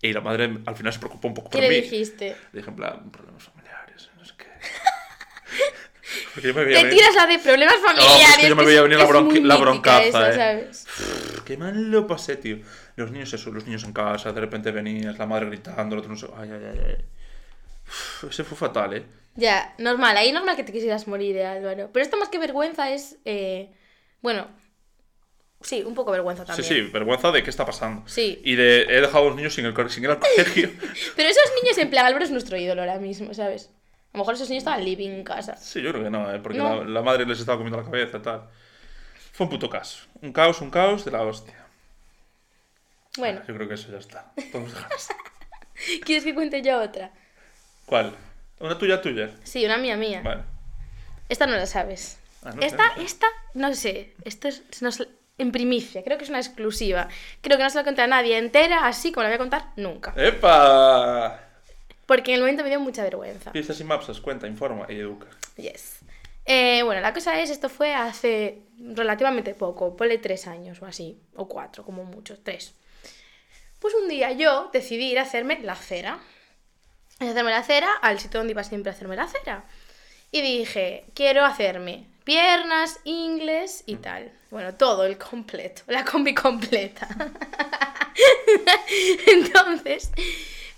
Y 0.00 0.14
la 0.14 0.22
madre 0.22 0.60
al 0.64 0.76
final 0.76 0.92
se 0.94 0.98
preocupó 0.98 1.28
un 1.28 1.34
poco 1.34 1.50
¿Qué 1.50 1.58
por 1.58 1.62
le 1.62 1.68
mí. 1.68 1.74
dijiste? 1.82 2.34
Le 2.52 2.58
dije, 2.60 2.70
en 2.70 2.76
plan, 2.76 3.10
problemas 3.10 3.42
familiares, 3.42 4.08
no 4.16 4.24
sé 4.24 4.32
qué. 4.38 4.46
Porque 4.46 4.58
yo 4.58 4.64
me 5.60 5.90
veía 5.90 5.99
Te 6.40 6.52
venir- 6.52 6.90
tiras 6.90 7.14
la 7.14 7.26
de 7.26 7.38
problemas 7.38 7.76
familiares. 7.84 8.28
es 8.30 8.36
que 8.38 8.48
yo 8.48 8.56
me 8.56 8.64
veía 8.64 8.82
venir 8.82 8.98
la 8.98 9.06
mítica 9.20 9.56
broncaza, 9.56 10.06
esa, 10.08 10.30
eh. 10.30 10.34
¿sabes? 10.34 10.86
Qué 11.44 11.56
mal 11.56 11.90
lo 11.90 12.06
pasé, 12.06 12.36
tío. 12.36 12.58
Los 12.96 13.10
niños 13.10 13.32
eso, 13.32 13.50
los 13.50 13.64
niños 13.66 13.84
en 13.84 13.92
casa, 13.92 14.32
de 14.32 14.40
repente 14.40 14.70
venías, 14.72 15.18
la 15.18 15.26
madre 15.26 15.46
gritando, 15.46 15.94
el 15.94 16.00
otro 16.00 16.10
no 16.12 16.18
sé. 16.18 16.26
Ay, 16.36 16.50
ay, 16.52 16.62
ay, 16.72 16.80
ay. 16.88 17.04
Uf, 17.86 18.24
ese 18.30 18.44
fue 18.44 18.56
fatal, 18.56 18.94
eh. 18.94 19.04
Ya, 19.36 19.74
normal, 19.78 20.16
ahí 20.16 20.32
normal 20.32 20.56
que 20.56 20.64
te 20.64 20.72
quisieras 20.72 21.06
morir, 21.08 21.36
eh, 21.36 21.46
Álvaro. 21.46 21.90
Pero 21.92 22.04
esto 22.04 22.16
más 22.16 22.28
que 22.28 22.38
vergüenza 22.38 22.90
es. 22.90 23.16
eh, 23.24 23.70
bueno, 24.22 24.48
sí, 25.62 25.82
un 25.86 25.94
poco 25.94 26.10
vergüenza 26.10 26.42
Sí, 26.44 26.48
también. 26.48 26.86
sí, 26.86 26.90
vergüenza 26.92 27.30
de 27.32 27.42
qué 27.42 27.50
está 27.50 27.64
pasando. 27.64 28.06
Sí. 28.08 28.40
Y 28.44 28.54
de 28.56 28.82
he 28.82 29.00
dejado 29.00 29.24
a 29.24 29.28
los 29.28 29.36
niños 29.36 29.54
sin, 29.54 29.64
el, 29.64 29.90
sin 29.90 30.04
ir 30.04 30.10
al 30.10 30.18
colegio. 30.18 30.70
Pero 31.16 31.28
esos 31.28 31.50
niños, 31.62 31.78
en 31.78 31.90
plan, 31.90 32.06
Álvaro 32.06 32.24
es 32.24 32.30
nuestro 32.30 32.56
ídolo 32.56 32.82
ahora 32.82 32.98
mismo, 32.98 33.32
¿sabes? 33.34 33.70
A 34.12 34.16
lo 34.16 34.22
mejor 34.22 34.34
esos 34.34 34.48
niños 34.48 34.62
estaban 34.62 34.84
living 34.84 35.08
en 35.10 35.24
casa. 35.24 35.56
sí, 35.56 35.80
yo 35.82 35.90
creo 35.92 36.02
que 36.04 36.10
no, 36.10 36.32
¿eh? 36.34 36.40
porque 36.40 36.58
No. 36.58 36.82
La, 36.82 36.90
la 36.90 37.02
madre 37.02 37.24
les 37.26 37.38
estaba 37.38 37.58
comiendo 37.58 37.78
la 37.78 37.84
cabeza 37.84 38.18
y 38.18 38.22
tal. 38.22 38.48
Fue 39.32 39.44
un 39.46 39.50
puto 39.50 39.70
caso. 39.70 40.04
Un 40.20 40.32
caos, 40.32 40.60
un 40.60 40.70
caos 40.70 41.04
de 41.04 41.10
la 41.12 41.22
hostia. 41.22 41.54
Bueno, 43.16 43.40
Yo 43.46 43.54
creo 43.54 43.68
que 43.68 43.74
eso 43.74 43.90
ya 43.90 43.98
está. 43.98 44.32
¿quieres 46.04 46.24
que 46.24 46.34
cuente 46.34 46.62
yo 46.62 46.80
otra? 46.80 47.10
¿Cuál? 47.86 48.14
¿Una 48.60 48.78
tuya 48.78 49.00
tuya? 49.00 49.30
Sí, 49.42 49.64
una 49.64 49.78
mía 49.78 49.96
mía. 49.96 50.20
Vale. 50.22 50.42
Esta 51.28 51.46
no 51.46 51.54
la 51.56 51.66
sabes. 51.66 52.18
Ah, 52.42 52.50
no 52.54 52.60
sé. 52.60 52.66
esta, 52.66 52.84
esta, 52.98 53.26
no 53.54 53.74
sé. 53.74 54.14
Esto 54.24 54.48
es 54.48 54.82
nos- 54.82 55.06
en 55.38 55.52
primicia. 55.52 56.02
Creo 56.04 56.18
que 56.18 56.24
es 56.24 56.30
una 56.30 56.38
exclusiva. 56.40 57.08
Creo 57.40 57.56
que 57.56 57.62
no 57.64 57.70
se 57.70 57.78
la 57.78 57.84
conté 57.84 58.02
a 58.02 58.06
nadie 58.06 58.36
entera, 58.36 58.86
así 58.86 59.10
como 59.12 59.22
la 59.22 59.28
voy 59.30 59.34
a 59.36 59.38
contar 59.38 59.64
nunca. 59.76 60.12
¡Epa! 60.16 61.40
Porque 62.10 62.32
en 62.32 62.38
el 62.38 62.40
momento 62.40 62.64
me 62.64 62.70
dio 62.70 62.80
mucha 62.80 63.04
vergüenza. 63.04 63.52
Piezas 63.52 63.80
y 63.80 63.84
mapsas, 63.84 64.20
cuenta, 64.20 64.48
informa 64.48 64.84
y 64.88 64.94
educa. 64.94 65.28
Yes. 65.56 66.00
Eh, 66.44 66.82
bueno, 66.82 67.00
la 67.00 67.14
cosa 67.14 67.40
es, 67.40 67.50
esto 67.50 67.68
fue 67.68 67.94
hace 67.94 68.62
relativamente 68.80 69.54
poco, 69.54 69.96
ponle 69.96 70.18
tres 70.18 70.48
años 70.48 70.82
o 70.82 70.86
así, 70.86 71.20
o 71.36 71.46
cuatro, 71.46 71.84
como 71.84 72.02
mucho, 72.02 72.36
tres. 72.42 72.74
Pues 73.78 73.94
un 73.94 74.08
día 74.08 74.32
yo 74.32 74.70
decidí 74.72 75.12
ir 75.12 75.20
a 75.20 75.22
hacerme 75.22 75.60
la 75.62 75.76
cera. 75.76 76.18
A 77.20 77.24
hacerme 77.30 77.52
la 77.52 77.62
cera 77.62 77.92
al 78.02 78.18
sitio 78.18 78.40
donde 78.40 78.54
iba 78.54 78.64
siempre 78.64 78.90
a 78.90 78.94
hacerme 78.94 79.14
la 79.14 79.28
cera. 79.28 79.62
Y 80.32 80.40
dije, 80.40 81.04
quiero 81.14 81.44
hacerme 81.44 82.08
piernas, 82.24 82.98
ingles 83.04 83.84
y 83.86 83.94
tal. 83.94 84.32
Bueno, 84.50 84.74
todo 84.74 85.04
el 85.04 85.16
completo, 85.16 85.82
la 85.86 86.04
combi 86.04 86.34
completa. 86.34 87.06
Entonces, 89.28 90.10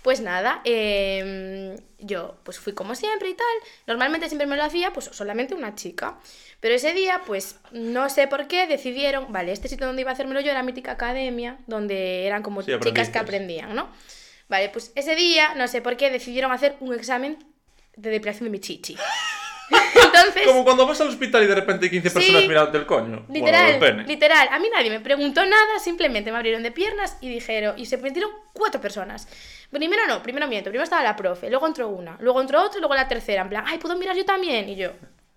pues 0.03 0.19
nada, 0.19 0.61
em, 0.65 1.77
yo 1.97 2.35
pues 2.43 2.59
fui 2.59 2.73
como 2.73 2.93
siempre 2.93 3.29
y 3.29 3.33
tal. 3.33 3.69
Normalmente 3.87 4.27
siempre 4.27 4.45
me 4.45 4.57
lo 4.57 4.63
hacía 4.63 4.91
pues 4.91 5.05
solamente 5.05 5.55
una 5.55 5.75
chica. 5.75 6.19
Pero 6.59 6.75
ese 6.75 6.93
día, 6.93 7.21
pues 7.25 7.59
no 7.71 8.09
sé 8.09 8.27
por 8.27 8.47
qué, 8.47 8.67
decidieron, 8.67 9.31
vale, 9.31 9.51
este 9.51 9.67
sitio 9.69 9.87
donde 9.87 10.01
iba 10.01 10.11
a 10.11 10.13
hacérmelo 10.13 10.41
yo 10.41 10.51
era 10.51 10.61
Mítica 10.61 10.91
Academia, 10.91 11.57
donde 11.67 12.25
eran 12.25 12.43
como 12.43 12.61
Sí, 12.61 12.71
chicas 12.81 13.09
que 13.09 13.19
aprendían, 13.19 13.73
¿no? 13.73 13.89
Vale, 14.49 14.69
pues 14.69 14.91
ese 14.95 15.15
día, 15.15 15.55
no 15.55 15.67
sé 15.67 15.81
por 15.81 15.97
qué, 15.97 16.09
decidieron 16.09 16.51
hacer 16.51 16.75
un 16.79 16.93
examen 16.93 17.37
de 17.95 18.09
depilación 18.09 18.45
de 18.45 18.49
mi 18.51 18.59
chichi. 18.59 18.97
Entonces, 19.95 20.43
Como 20.45 20.63
cuando 20.63 20.85
vas 20.87 20.99
al 21.01 21.07
hospital 21.09 21.43
y 21.43 21.47
de 21.47 21.55
repente 21.55 21.85
hay 21.85 21.89
15 21.91 22.09
Sí. 22.09 22.13
personas 22.15 22.43
mirándote 22.47 22.77
el 22.77 22.85
coño. 22.85 23.25
Literal, 23.29 23.79
Bueno, 23.79 24.03
literal. 24.03 24.47
A 24.51 24.59
mí 24.59 24.67
nadie 24.73 24.89
me 24.89 24.99
preguntó 24.99 25.45
nada, 25.45 25.79
simplemente 25.79 26.31
me 26.31 26.37
abrieron 26.37 26.63
de 26.63 26.71
piernas 26.71 27.17
y 27.21 27.29
dijeron, 27.29 27.77
y 27.77 27.85
se 27.85 27.97
metieron 27.97 28.31
cuatro 28.53 28.79
personas. 28.81 29.27
Primero 29.71 30.05
no, 30.07 30.21
primero 30.21 30.47
miento, 30.47 30.69
primero 30.69 30.83
estaba 30.83 31.01
la 31.03 31.15
profe, 31.15 31.49
luego 31.49 31.65
entró 31.67 31.87
una, 31.89 32.15
luego 32.19 32.41
entró 32.41 32.61
otra 32.61 32.77
y 32.77 32.81
luego 32.81 32.93
la 32.95 33.07
tercera, 33.07 33.41
en 33.41 33.49
plan, 33.49 33.63
ay, 33.67 33.79
¿puedo 33.79 33.95
mirar 33.97 34.15
yo 34.15 34.23
también? 34.23 34.69
Y 34.69 34.75
yo, 34.75 34.91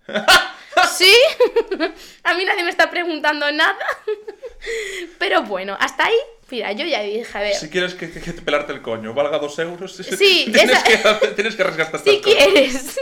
¿sí? 0.97 1.13
A 2.23 2.33
mí 2.35 2.45
nadie 2.45 2.63
me 2.63 2.69
está 2.69 2.89
preguntando 2.89 3.51
nada. 3.51 3.75
Pero 5.17 5.43
bueno, 5.43 5.75
hasta 5.79 6.05
ahí, 6.05 6.15
mira, 6.51 6.71
yo 6.73 6.85
ya 6.85 7.01
dije, 7.01 7.25
a 7.37 7.41
ver, 7.41 7.55
Si 7.55 7.69
quieres 7.69 7.93
que, 7.95 8.11
que- 8.11 8.21
que 8.21 8.33
te 8.33 8.41
pelarte 8.41 8.73
el 8.73 8.81
coño 8.81 9.13
valga 9.13 9.39
dos 9.39 9.57
euros, 9.59 9.95
Sí, 9.95 10.49
tienes, 10.53 10.77
esa- 10.85 11.19
que, 11.19 11.27
tienes 11.29 11.55
que 11.55 11.63
resgatar 11.63 11.99
si 12.03 12.21
quieres 12.21 12.99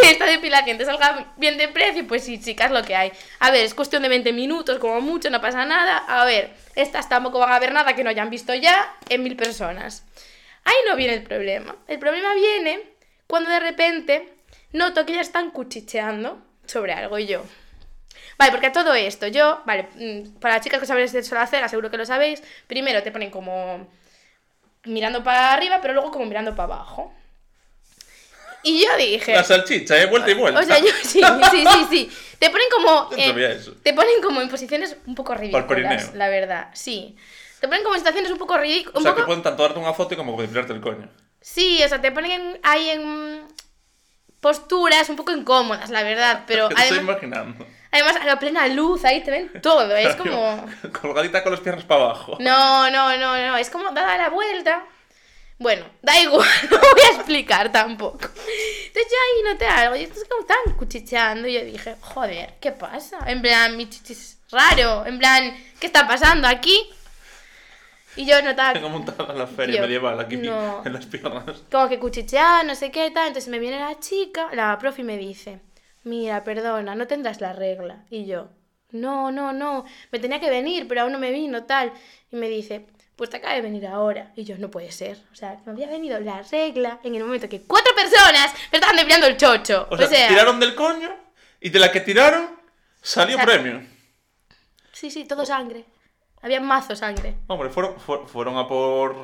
que 0.00 0.10
esta 0.10 0.26
depilación 0.26 0.78
te 0.78 0.84
salga 0.84 1.32
bien 1.36 1.58
de 1.58 1.68
precio, 1.68 2.06
pues 2.06 2.24
sí, 2.24 2.40
chicas, 2.40 2.70
lo 2.70 2.82
que 2.82 2.96
hay. 2.96 3.12
A 3.40 3.50
ver, 3.50 3.64
es 3.64 3.74
cuestión 3.74 4.02
de 4.02 4.08
20 4.08 4.32
minutos, 4.32 4.78
como 4.78 5.00
mucho, 5.00 5.30
no 5.30 5.40
pasa 5.40 5.64
nada. 5.64 5.98
A 5.98 6.24
ver, 6.24 6.54
estas 6.74 7.08
tampoco 7.08 7.38
van 7.38 7.52
a 7.52 7.58
ver 7.58 7.72
nada 7.72 7.94
que 7.94 8.04
no 8.04 8.10
hayan 8.10 8.30
visto 8.30 8.54
ya 8.54 8.94
en 9.08 9.22
mil 9.22 9.36
personas. 9.36 10.04
Ahí 10.64 10.76
no 10.88 10.96
viene 10.96 11.14
el 11.14 11.22
problema. 11.22 11.76
El 11.86 11.98
problema 11.98 12.34
viene 12.34 12.80
cuando 13.26 13.50
de 13.50 13.60
repente 13.60 14.28
noto 14.72 15.06
que 15.06 15.14
ya 15.14 15.20
están 15.20 15.50
cuchicheando 15.50 16.42
sobre 16.66 16.92
algo 16.92 17.18
y 17.18 17.26
yo. 17.26 17.44
Vale, 18.38 18.50
porque 18.50 18.66
a 18.66 18.72
todo 18.72 18.94
esto, 18.94 19.26
yo, 19.28 19.62
vale, 19.64 19.88
mm, 19.94 20.40
para 20.40 20.54
las 20.54 20.64
chicas 20.64 20.80
que 20.80 20.86
sabéis 20.86 21.12
de 21.12 21.20
hacer, 21.38 21.68
seguro 21.68 21.90
que 21.90 21.96
lo 21.96 22.06
sabéis, 22.06 22.42
primero 22.66 23.02
te 23.02 23.12
ponen 23.12 23.30
como 23.30 23.86
mirando 24.84 25.22
para 25.22 25.52
arriba, 25.52 25.78
pero 25.80 25.94
luego 25.94 26.10
como 26.10 26.26
mirando 26.26 26.54
para 26.54 26.74
abajo. 26.74 27.12
Y 28.64 28.82
yo 28.82 28.96
dije... 28.96 29.32
La 29.34 29.44
salchicha, 29.44 30.00
¿eh? 30.00 30.06
Vuelta 30.06 30.30
y 30.30 30.34
vuelta. 30.34 30.60
O 30.60 30.62
sea, 30.64 30.78
yo 30.78 30.86
sí, 31.02 31.20
sí, 31.50 31.64
sí, 31.70 31.86
sí. 31.90 32.10
Te 32.38 32.50
ponen 32.50 32.66
como. 32.74 33.10
Eso. 33.16 33.74
te 33.82 33.92
ponen 33.92 34.20
como 34.22 34.40
en 34.40 34.48
posiciones 34.48 34.96
un 35.06 35.14
poco 35.14 35.34
ridículas, 35.34 36.14
la 36.14 36.28
verdad. 36.28 36.68
Sí. 36.74 37.16
Te 37.60 37.68
ponen 37.68 37.82
como 37.82 37.94
en 37.94 38.00
situaciones 38.00 38.30
un 38.32 38.38
poco 38.38 38.54
O 38.54 38.58
ridículas. 38.58 39.02
sea, 39.02 39.14
que 39.14 39.22
pueden 39.22 39.42
tanto 39.42 39.62
darte 39.62 39.78
un 39.78 39.86
azote 39.86 40.16
como 40.16 40.40
depilarte 40.40 40.72
el 40.72 40.80
coño. 40.80 41.08
Sí, 41.40 41.82
o 41.84 41.88
sea, 41.88 42.00
te 42.00 42.10
ponen 42.10 42.30
en- 42.32 42.60
ahí 42.62 42.90
en 42.90 43.42
posturas 44.40 45.08
un 45.08 45.16
poco 45.16 45.32
incómodas, 45.32 45.90
la 45.90 46.02
verdad. 46.02 46.44
Pero 46.46 46.68
te 46.68 46.74
estoy 46.74 46.98
además, 46.98 47.18
imaginando. 47.22 47.66
además 47.90 48.16
a 48.16 48.24
la 48.24 48.38
plena 48.38 48.66
luz, 48.68 49.04
ahí 49.04 49.22
te 49.22 49.30
ven 49.30 49.52
todo. 49.62 49.94
Es 49.96 50.14
como. 50.20 50.66
Colgadita 51.00 51.42
con 51.42 51.52
las 51.52 51.60
piernas 51.60 51.84
para 51.84 52.04
abajo. 52.04 52.36
No, 52.40 52.90
no, 52.90 53.16
no, 53.16 53.36
no. 53.46 53.56
Es 53.56 53.70
como 53.70 53.90
dada 53.92 54.16
la 54.16 54.30
vuelta. 54.30 54.84
Bueno, 55.58 55.86
da 56.02 56.20
igual, 56.20 56.48
no 56.70 56.78
voy 56.78 57.00
a 57.12 57.16
explicar 57.16 57.70
tampoco. 57.70 58.18
Entonces 58.24 59.12
yo 59.12 59.16
ahí 59.46 59.52
noté 59.52 59.66
algo, 59.66 59.96
y 59.96 60.02
estos 60.02 60.24
como 60.24 60.42
estaban 60.42 60.76
cuchicheando, 60.76 61.48
y 61.48 61.54
yo 61.54 61.64
dije, 61.64 61.96
joder, 62.00 62.54
¿qué 62.60 62.72
pasa? 62.72 63.18
En 63.26 63.40
plan, 63.40 63.76
mi 63.76 63.88
chichi 63.88 64.12
es 64.12 64.38
raro, 64.50 65.06
en 65.06 65.18
plan, 65.18 65.56
¿qué 65.78 65.86
está 65.86 66.06
pasando 66.06 66.48
aquí? 66.48 66.90
Y 68.16 68.26
yo 68.26 68.40
notaba 68.42 68.72
Tengo 68.74 68.88
montada 68.88 69.32
en 69.32 69.38
la 69.38 69.46
feria 69.46 69.80
medieval 69.80 70.18
aquí 70.20 70.36
no. 70.36 70.82
en 70.84 70.92
las 70.92 71.06
piernas. 71.06 71.62
como 71.70 71.88
que 71.88 71.98
cuchicheaba, 71.98 72.62
no 72.62 72.74
sé 72.74 72.90
qué 72.90 73.10
tal. 73.10 73.28
Entonces 73.28 73.50
me 73.50 73.58
viene 73.58 73.78
la 73.78 73.98
chica, 73.98 74.48
la 74.52 74.76
profe, 74.78 75.02
y 75.02 75.04
me 75.04 75.16
dice, 75.16 75.60
mira, 76.04 76.44
perdona, 76.44 76.94
no 76.94 77.06
tendrás 77.06 77.40
la 77.40 77.52
regla. 77.52 78.04
Y 78.10 78.26
yo, 78.26 78.48
no, 78.90 79.32
no, 79.32 79.52
no, 79.52 79.84
me 80.12 80.18
tenía 80.18 80.40
que 80.40 80.50
venir, 80.50 80.86
pero 80.88 81.02
aún 81.02 81.12
no 81.12 81.18
me 81.18 81.30
vino, 81.30 81.64
tal. 81.64 81.92
Y 82.30 82.36
me 82.36 82.48
dice, 82.48 82.86
pues 83.16 83.30
te 83.30 83.36
acaba 83.36 83.54
de 83.54 83.60
venir 83.62 83.86
ahora. 83.86 84.32
Y 84.36 84.44
yo, 84.44 84.56
no 84.58 84.70
puede 84.70 84.90
ser. 84.92 85.18
O 85.32 85.36
sea, 85.36 85.60
me 85.64 85.72
había 85.72 85.86
venido 85.88 86.18
la 86.20 86.42
regla 86.42 86.98
en 87.04 87.14
el 87.14 87.24
momento 87.24 87.48
que 87.48 87.62
cuatro 87.62 87.94
personas 87.94 88.52
me 88.72 88.78
estaban 88.78 88.96
desviando 88.96 89.26
el 89.26 89.36
chocho. 89.36 89.86
O 89.90 89.96
sea, 89.96 90.28
tiraron 90.28 90.58
del 90.60 90.74
coño 90.74 91.14
y 91.60 91.70
de 91.70 91.78
la 91.78 91.90
que 91.92 92.00
tiraron 92.00 92.48
salió 93.02 93.36
O 93.36 93.38
sea, 93.38 93.46
premio. 93.46 93.82
Sí, 94.92 95.10
sí, 95.10 95.24
todo 95.24 95.44
sangre. 95.44 95.84
Había 96.42 96.60
mazo 96.60 96.94
sangre. 96.94 97.34
Hombre, 97.46 97.70
fueron, 97.70 97.98
fu- 97.98 98.26
fueron 98.26 98.56
a 98.58 98.66
por 98.68 99.14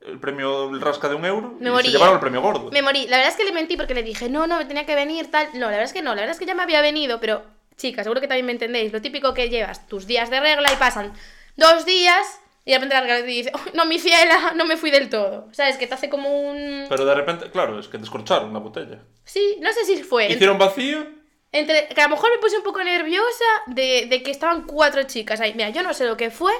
el 0.00 0.18
premio 0.18 0.70
el 0.70 0.80
rasca 0.80 1.08
de 1.08 1.14
un 1.14 1.24
euro 1.24 1.56
Me 1.60 1.68
y 1.68 1.72
moría. 1.72 1.90
se 1.90 1.96
llevaron 1.96 2.14
el 2.14 2.20
premio 2.20 2.40
gordo. 2.42 2.70
Me 2.70 2.82
morí. 2.82 3.06
La 3.06 3.16
verdad 3.16 3.32
es 3.32 3.36
que 3.36 3.44
le 3.44 3.52
mentí 3.52 3.76
porque 3.76 3.94
le 3.94 4.02
dije, 4.02 4.28
no, 4.28 4.46
no, 4.46 4.58
me 4.58 4.64
tenía 4.64 4.86
que 4.86 4.94
venir, 4.94 5.30
tal. 5.30 5.48
No, 5.54 5.60
la 5.66 5.68
verdad 5.68 5.84
es 5.84 5.92
que 5.92 6.02
no. 6.02 6.10
La 6.14 6.22
verdad 6.22 6.32
es 6.34 6.38
que 6.38 6.46
ya 6.46 6.54
me 6.54 6.62
había 6.62 6.80
venido, 6.80 7.20
pero, 7.20 7.44
chicas, 7.76 8.04
seguro 8.04 8.20
que 8.20 8.28
también 8.28 8.46
me 8.46 8.52
entendéis. 8.52 8.92
Lo 8.92 9.00
típico 9.02 9.34
que 9.34 9.48
llevas 9.50 9.86
tus 9.86 10.06
días 10.06 10.30
de 10.30 10.40
regla 10.40 10.72
y 10.72 10.76
pasan 10.76 11.12
dos 11.56 11.84
días 11.84 12.40
y 12.64 12.70
de 12.70 12.78
repente 12.78 12.94
la 12.94 13.00
regla 13.02 13.16
te 13.20 13.26
dice, 13.26 13.52
"Oh, 13.54 13.60
no, 13.74 13.84
mi 13.84 13.98
ciela, 13.98 14.52
no 14.56 14.64
me 14.64 14.76
fui 14.76 14.90
del 14.90 15.08
todo. 15.10 15.48
¿Sabes? 15.52 15.76
Que 15.76 15.86
te 15.86 15.94
hace 15.94 16.08
como 16.08 16.28
un. 16.50 16.86
Pero 16.88 17.04
de 17.04 17.14
repente, 17.14 17.50
claro, 17.50 17.78
es 17.78 17.88
que 17.88 17.98
descorcharon 17.98 18.52
la 18.52 18.58
botella. 18.60 19.00
Sí, 19.24 19.56
no 19.60 19.72
sé 19.72 19.84
si 19.84 20.02
fue. 20.02 20.24
Entre, 20.24 20.36
Hicieron 20.36 20.58
vacío. 20.58 21.06
entre- 21.52 21.88
que 21.88 22.00
a 22.00 22.04
lo 22.04 22.10
mejor 22.16 22.30
me 22.30 22.38
puse 22.38 22.56
un 22.56 22.64
poco 22.64 22.82
nerviosa 22.82 23.44
de, 23.66 24.06
de 24.08 24.22
que 24.22 24.30
estaban 24.30 24.62
cuatro 24.66 25.02
chicas 25.04 25.40
ahí. 25.40 25.52
Mira, 25.54 25.70
yo 25.70 25.82
no 25.82 25.92
sé 25.94 26.04
lo 26.06 26.16
que 26.16 26.30
fue. 26.30 26.52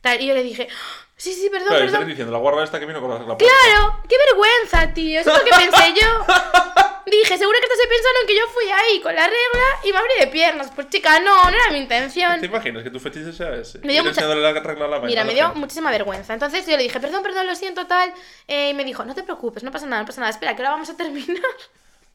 Tal, 0.00 0.20
y 0.20 0.26
yo 0.26 0.34
le 0.34 0.42
dije, 0.42 0.66
"Ah, 0.70 1.06
sí, 1.16 1.32
sí, 1.32 1.48
perdón, 1.50 1.68
Claro, 1.68 1.84
y 1.84 1.88
perdón. 1.88 2.08
diciendo 2.08 2.32
la 2.32 2.38
guarra 2.38 2.64
esta 2.64 2.80
que 2.80 2.86
vino 2.86 3.00
con 3.00 3.10
la 3.10 3.18
regla 3.18 3.36
Claro, 3.36 4.00
qué 4.08 4.16
vergüenza, 4.30 4.92
tío. 4.94 5.20
Eso 5.20 5.30
es 5.32 5.38
lo 5.38 5.44
que 5.44 5.50
pensé 5.50 5.94
yo. 6.00 6.26
Dije, 7.06 7.36
seguro 7.38 7.58
que 7.58 7.64
estás 7.66 7.78
pensando 7.88 8.20
en 8.22 8.26
que 8.28 8.36
yo 8.36 8.42
fui 8.48 8.64
ahí 8.70 9.00
con 9.00 9.14
la 9.14 9.26
regla 9.26 9.66
y 9.84 9.92
me 9.92 9.98
abrí 9.98 10.12
de 10.20 10.26
piernas. 10.28 10.70
Pues 10.74 10.88
chica, 10.88 11.18
no, 11.20 11.44
no 11.44 11.50
era 11.50 11.70
mi 11.70 11.78
intención. 11.78 12.40
¿Te 12.40 12.46
imaginas 12.46 12.82
que 12.82 12.90
tu 12.90 13.00
fetiche 13.00 13.32
sea 13.32 13.54
ese? 13.56 13.78
Me 13.80 13.92
dio 13.92 14.04
mucha- 14.04 14.22
la 14.26 14.52
regla 14.60 14.84
a 14.84 14.88
la 14.88 15.00
Mira, 15.00 15.24
me 15.24 15.34
dio 15.34 15.44
gente. 15.46 15.58
muchísima 15.58 15.90
vergüenza. 15.90 16.32
Entonces 16.32 16.66
yo 16.66 16.76
le 16.76 16.82
dije, 16.84 17.00
perdón, 17.00 17.22
perdón, 17.22 17.46
lo 17.46 17.54
siento, 17.56 17.86
tal. 17.86 18.12
Eh, 18.46 18.70
y 18.70 18.74
me 18.74 18.84
dijo, 18.84 19.04
no 19.04 19.14
te 19.14 19.22
preocupes, 19.22 19.62
no 19.64 19.70
pasa 19.72 19.86
nada, 19.86 20.02
no 20.02 20.06
pasa 20.06 20.20
nada. 20.20 20.30
Espera, 20.30 20.54
que 20.54 20.62
ahora 20.62 20.70
vamos 20.74 20.90
a 20.90 20.96
terminar. 20.96 21.42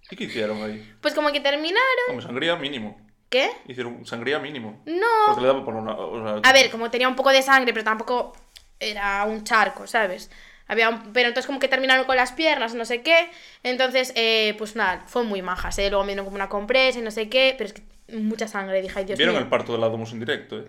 ¿Y 0.10 0.16
qué 0.16 0.24
hicieron 0.24 0.64
ahí? 0.64 0.96
Pues 1.02 1.14
como 1.14 1.32
que 1.32 1.42
terminaron. 1.42 1.82
Hombre, 2.10 2.26
sangría 2.26 2.56
mínimo. 2.56 3.00
¿Qué? 3.30 3.52
Hicieron 3.68 4.06
sangría 4.06 4.40
mínimo. 4.40 4.82
No. 4.86 5.06
Porque 5.28 5.42
le 5.42 5.48
daba 5.48 5.66
por 5.66 5.74
una. 5.76 5.94
o 5.96 6.42
sea, 6.42 6.50
A 6.50 6.54
ver, 6.54 6.72
como 6.72 6.90
tenía 6.90 7.10
un 7.10 7.16
poco 7.18 7.30
de 7.32 7.42
sangre, 7.42 7.74
pero 7.74 7.84
tampoco 7.84 8.34
era 8.80 9.26
un 9.26 9.44
charco, 9.44 9.86
¿sabes? 9.86 10.32
Había 10.68 10.90
un- 10.90 11.14
Pero 11.14 11.30
entonces 11.30 11.46
como 11.48 11.60
que 11.60 11.68
terminaron 11.68 12.06
con 12.06 12.16
las 12.18 12.32
piernas, 12.34 12.74
no 12.76 12.86
sé 12.86 13.02
qué. 13.02 13.30
Entonces, 13.64 14.12
eh, 14.16 14.56
pues 14.58 14.76
nada, 14.76 15.04
fue 15.08 15.24
muy 15.24 15.42
majas, 15.42 15.78
¿eh? 15.80 15.90
Luego 15.90 16.04
me 16.04 16.10
dieron 16.12 16.26
como 16.26 16.36
una 16.36 16.50
compresa 16.50 17.00
y 17.00 17.02
no 17.02 17.12
sé 17.12 17.30
qué, 17.30 17.56
pero 17.58 17.68
es 17.70 17.74
que 17.74 17.84
mucha 18.18 18.48
sangre, 18.48 18.82
dije, 18.82 18.98
ay 19.00 19.06
Dios 19.06 19.18
Vieron 19.18 19.36
mío. 19.36 19.44
el 19.44 19.50
parto 19.50 19.74
de 19.74 19.80
la 19.80 19.88
Domus 19.90 20.12
en 20.14 20.20
directo, 20.20 20.60
eh. 20.60 20.68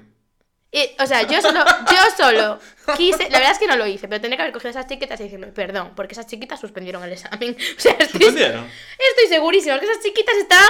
Y, 0.71 0.91
o 1.03 1.07
sea, 1.07 1.23
yo 1.23 1.41
solo, 1.41 1.65
yo 1.65 1.97
solo 2.17 2.61
quise, 2.95 3.31
la 3.31 3.39
verdad 3.39 3.53
es 3.53 3.59
que 3.59 3.67
no 3.67 3.77
lo 3.77 3.87
hice, 3.87 4.07
pero 4.07 4.21
tendría 4.21 4.37
que 4.37 4.43
haber 4.43 4.53
cogido 4.53 4.69
a 4.69 4.73
esas 4.73 4.87
chiquitas 4.87 5.19
y 5.21 5.23
decirme, 5.25 5.47
perdón, 5.47 5.93
porque 5.97 6.13
esas 6.13 6.27
chiquitas 6.27 6.61
suspendieron 6.61 7.03
el 7.05 7.13
examen. 7.13 7.57
O 7.77 7.81
sea, 7.81 7.93
estoy, 7.93 8.07
¿Suspendieron? 8.21 8.67
estoy 9.11 9.29
segurísima 9.29 9.79
que 9.81 9.87
esas 9.87 10.03
chiquitas 10.03 10.37
estaban, 10.37 10.69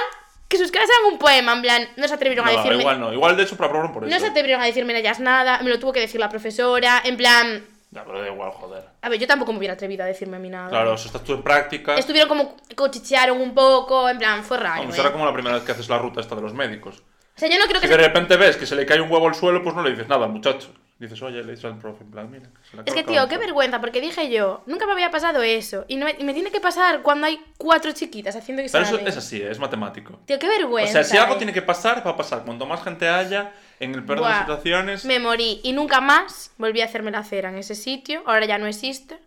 que 0.48 0.56
sus 0.56 0.70
caras 0.70 0.88
eran 0.88 1.12
un 1.12 1.18
poema, 1.18 1.52
en 1.52 1.62
plan, 1.62 1.88
no 1.96 2.06
se 2.06 2.14
atrevieron 2.14 2.46
a 2.46 2.52
No, 2.52 2.56
decirme... 2.58 2.78
igual 2.82 3.00
no. 3.00 3.12
Igual 3.12 3.36
de 3.36 3.42
hecho 3.42 3.56
por 3.56 3.66
eso. 3.66 4.06
No 4.06 4.20
se 4.20 4.26
atrevieron 4.26 4.62
a 4.62 4.66
decirme 4.66 4.96
ellas 4.96 5.18
nada, 5.18 5.60
me 5.64 5.68
lo 5.70 5.80
tuvo 5.80 5.92
que 5.92 6.00
decir 6.00 6.20
la 6.20 6.28
profesora, 6.28 7.02
en 7.04 7.16
plan... 7.16 7.64
Ya, 7.90 8.05
pero 8.05 8.20
da 8.20 8.29
igual, 8.29 8.51
joder. 8.51 8.85
A 9.01 9.09
ver, 9.09 9.18
yo 9.18 9.27
tampoco 9.27 9.53
me 9.53 9.59
hubiera 9.59 9.74
atrevido 9.74 10.05
a 10.05 10.07
decirme 10.07 10.37
a 10.37 10.40
mí 10.40 10.51
nada. 10.51 10.68
Claro, 10.68 10.96
si 10.98 11.07
estás 11.07 11.24
tú 11.24 11.33
en 11.33 11.42
práctica. 11.42 11.96
Estuvieron 11.96 12.29
como 12.29 12.57
cochichearon 12.77 13.40
un 13.40 13.55
poco, 13.55 14.09
en 14.11 14.18
plan, 14.18 14.44
fue 14.44 14.59
raro. 14.59 14.81
Vamos, 14.83 14.96
¿eh? 14.96 15.01
era 15.01 15.11
como 15.12 15.24
la 15.24 15.33
primera 15.33 15.55
vez 15.57 15.64
que 15.64 15.72
haces 15.72 15.88
la 15.88 15.98
ruta 15.98 16.20
esta 16.20 16.35
de 16.35 16.42
los 16.42 16.53
médicos. 16.53 16.98
O 17.37 17.38
sea, 17.40 17.48
yo 17.48 17.59
no 17.59 17.64
creo 17.66 17.81
que... 17.81 17.87
Si 17.87 17.92
de 17.94 17.98
se- 17.98 18.07
repente 18.07 18.37
ves 18.37 18.57
que 18.57 18.66
se 18.66 18.74
le 18.77 18.85
cae 18.85 19.01
un 19.01 19.11
huevo 19.11 19.29
al 19.29 19.35
suelo, 19.35 19.62
pues 19.62 19.74
no 19.74 19.83
le 19.83 19.90
dices 19.92 20.07
nada 20.09 20.27
al 20.27 20.33
muchacho. 20.33 20.68
Dices, 20.98 21.22
oye, 21.22 21.44
le 21.44 21.52
dices 21.52 21.64
al 21.64 21.78
profe, 21.78 22.02
en 22.02 22.11
plan, 22.11 22.28
mira. 22.28 22.50
se 22.68 22.76
le 22.76 22.82
Es 22.84 22.92
que, 22.92 23.04
tío, 23.04 23.22
qué 23.22 23.28
caer". 23.37 23.40
vergüenza, 23.40 23.80
porque 23.80 24.00
dije 24.00 24.30
yo, 24.30 24.64
nunca 24.66 24.84
me 24.84 24.92
había 24.92 25.12
pasado 25.12 25.42
eso. 25.42 25.84
Y, 25.87 25.94
no 25.94 26.06
me, 26.06 26.16
y 26.18 26.24
me 26.24 26.34
tiene 26.34 26.50
que 26.50 26.61
pasar 26.61 27.02
cuando 27.02 27.28
hay 27.28 27.38
cuatro 27.56 27.92
chiquitas 27.92 28.34
haciendo 28.34 28.62
Pero 28.64 28.82
examen. 28.82 29.00
eso 29.06 29.08
es 29.08 29.16
así, 29.16 29.40
es 29.40 29.61
matemático. 29.61 30.18
Tío, 30.24 30.40
qué 30.40 30.46
O 30.48 30.50
vergüenza. 30.50 30.92
sea, 30.94 31.04
si 31.04 31.16
algo 31.16 31.34
eh. 31.34 31.38
tiene 31.38 31.52
que 31.52 31.62
pasar, 31.62 32.04
va 32.04 32.11
a 32.11 32.16
pasar. 32.16 32.42
Cuanto 32.44 32.66
más 32.66 32.82
gente 32.82 33.08
haya, 33.08 33.52
en 33.78 33.94
el 33.94 34.04
peor 34.04 34.18
de 34.18 34.24
las 34.24 34.40
situaciones. 34.40 35.04
Me 35.04 35.20
morí 35.20 35.61
y 35.62 35.72
nunca 35.72 36.00
más 36.00 36.50
volví 36.58 36.80
a 36.80 36.87
hacerme 36.87 37.12
la 37.12 37.22
cera 37.22 37.50
en 37.50 37.58
ese 37.58 37.76
sitio. 37.76 38.24
Ahora 38.26 38.46
ya 38.46 38.58
no 38.58 38.66
existe. 38.66 39.18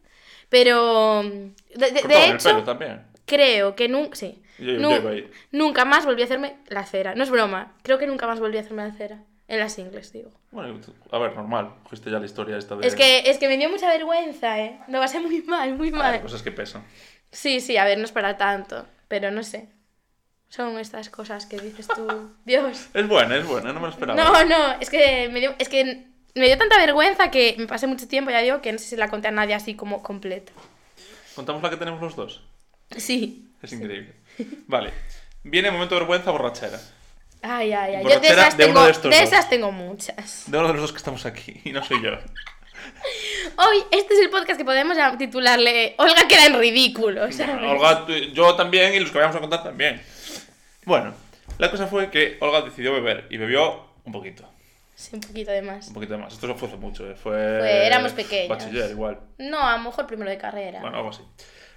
Pero. 0.49 1.23
De, 1.23 1.51
de- 1.75 1.91
de 1.91 2.01
cortaban 2.01 2.23
el 2.29 2.35
hecho, 2.35 2.49
pelo 2.49 2.63
también. 2.63 3.01
creo 3.25 3.75
que 3.75 3.87
nunca. 3.87 4.15
Sí. 4.17 4.41
Yo- 4.59 4.73
yo 4.77 5.07
ahí. 5.09 5.31
nunca 5.51 5.85
más 5.85 6.05
volví 6.05 6.21
a 6.21 6.25
hacerme 6.25 6.57
la 6.67 6.85
cera. 6.85 7.15
No 7.15 7.23
es 7.23 7.29
broma. 7.29 7.71
Creo 7.83 7.97
que 7.97 8.07
nunca 8.07 8.27
más 8.27 8.41
volví 8.41 8.57
a 8.57 8.59
hacerme 8.61 8.83
la 8.85 8.91
cera. 8.93 9.19
En 9.51 9.59
las 9.59 9.77
ingles, 9.77 10.13
digo. 10.13 10.31
Bueno, 10.51 10.79
a 11.11 11.17
ver, 11.17 11.35
normal. 11.35 11.73
Cogiste 11.83 12.09
ya 12.09 12.19
la 12.19 12.25
historia 12.25 12.55
esta 12.55 12.77
de. 12.77 12.87
Es 12.87 12.95
que, 12.95 13.29
es 13.29 13.37
que 13.37 13.49
me 13.49 13.57
dio 13.57 13.69
mucha 13.69 13.89
vergüenza, 13.89 14.57
¿eh? 14.57 14.79
Me 14.87 14.97
pasé 14.97 15.19
muy 15.19 15.41
mal, 15.41 15.75
muy 15.75 15.91
mal. 15.91 16.21
cosas 16.21 16.41
que 16.41 16.53
pesan. 16.53 16.85
Sí, 17.33 17.59
sí, 17.59 17.75
a 17.75 17.83
ver, 17.83 17.97
no 17.97 18.05
es 18.05 18.13
para 18.13 18.37
tanto. 18.37 18.87
Pero 19.09 19.29
no 19.29 19.43
sé. 19.43 19.67
Son 20.47 20.79
estas 20.79 21.09
cosas 21.09 21.47
que 21.47 21.59
dices 21.59 21.85
tú. 21.89 22.31
Dios. 22.45 22.87
Es 22.93 23.07
buena, 23.09 23.35
es 23.35 23.45
buena, 23.45 23.73
no 23.73 23.81
me 23.81 23.87
lo 23.87 23.91
esperaba. 23.91 24.23
No, 24.23 24.45
no, 24.45 24.79
es 24.79 24.89
que 24.89 25.27
me 25.27 25.41
dio, 25.41 25.53
es 25.59 25.67
que 25.67 26.07
me 26.33 26.45
dio 26.45 26.57
tanta 26.57 26.77
vergüenza 26.77 27.29
que 27.29 27.55
me 27.57 27.67
pasé 27.67 27.87
mucho 27.87 28.07
tiempo, 28.07 28.31
ya 28.31 28.39
digo, 28.39 28.61
que 28.61 28.71
no 28.71 28.79
sé 28.79 28.85
si 28.85 28.95
la 28.95 29.09
conté 29.09 29.27
a 29.27 29.31
nadie 29.31 29.53
así 29.53 29.75
como 29.75 30.01
completa. 30.01 30.53
¿Contamos 31.35 31.61
la 31.61 31.69
que 31.69 31.75
tenemos 31.75 31.99
los 31.99 32.15
dos? 32.15 32.41
Sí. 32.95 33.49
Es 33.61 33.73
increíble. 33.73 34.13
Vale. 34.67 34.93
Viene 35.43 35.71
momento 35.71 35.95
de 35.95 35.99
vergüenza 35.99 36.31
borrachera. 36.31 36.79
Ay, 37.41 37.73
ay, 37.73 37.95
ay. 37.95 38.03
Yo 38.03 38.19
de 38.19 38.27
esas, 38.27 38.55
de 38.57 38.65
tengo, 38.65 38.85
de 38.85 39.09
de 39.09 39.23
esas 39.23 39.49
tengo 39.49 39.71
muchas. 39.71 40.43
De 40.45 40.57
uno 40.57 40.67
de 40.67 40.73
los 40.73 40.81
dos 40.83 40.91
que 40.91 40.97
estamos 40.97 41.25
aquí, 41.25 41.59
y 41.65 41.71
no 41.71 41.83
soy 41.83 42.01
yo. 42.01 42.11
Hoy, 43.57 43.77
este 43.91 44.13
es 44.13 44.19
el 44.21 44.29
podcast 44.29 44.57
que 44.57 44.65
podemos 44.65 44.97
titularle 45.17 45.95
Olga 45.97 46.27
queda 46.27 46.45
en 46.45 46.57
ridículo, 46.59 47.31
¿sabes? 47.31 47.55
Bueno, 47.55 47.71
Olga, 47.71 48.05
tú- 48.05 48.13
yo 48.13 48.55
también, 48.55 48.93
y 48.93 48.99
los 48.99 49.11
que 49.11 49.17
vayamos 49.17 49.35
a 49.37 49.39
contar 49.39 49.63
también. 49.63 50.01
Bueno, 50.85 51.13
la 51.57 51.69
cosa 51.71 51.87
fue 51.87 52.09
que 52.11 52.37
Olga 52.41 52.61
decidió 52.61 52.93
beber, 52.93 53.27
y 53.29 53.37
bebió 53.37 53.85
un 54.03 54.11
poquito. 54.11 54.47
Sí, 54.95 55.11
un 55.15 55.21
poquito 55.21 55.51
de 55.51 55.61
más. 55.63 55.87
Un 55.87 55.93
poquito 55.95 56.17
más. 56.17 56.33
Esto 56.33 56.53
fue 56.55 56.67
hace 56.67 56.77
mucho, 56.77 57.09
eh, 57.09 57.15
fue... 57.15 57.31
Fue- 57.59 57.85
éramos 57.87 58.11
pequeños. 58.13 58.49
Bachiller, 58.49 58.91
igual. 58.91 59.19
No, 59.39 59.59
a 59.59 59.77
lo 59.77 59.83
mejor 59.83 60.05
primero 60.05 60.29
de 60.29 60.37
carrera. 60.37 60.79
Bueno, 60.81 60.97
algo 60.97 61.09
así. 61.09 61.21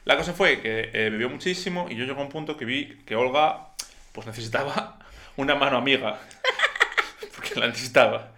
La 0.05 0.16
cosa 0.18 0.35
fue 0.35 0.61
que 0.61 0.90
eh, 0.92 1.09
bebió 1.11 1.31
muchísimo 1.31 1.87
y 1.88 1.96
yo 1.96 2.05
llegué 2.05 2.18
a 2.20 2.22
un 2.22 2.29
punto 2.29 2.57
que 2.59 2.66
vi 2.66 2.98
que 3.07 3.16
Olga 3.16 3.68
pues 4.12 4.27
necesitaba 4.27 4.98
una 5.37 5.55
mano 5.55 5.79
amiga. 5.79 6.18
Porque 7.35 7.59
la 7.59 7.66
necesitaba. 7.66 8.35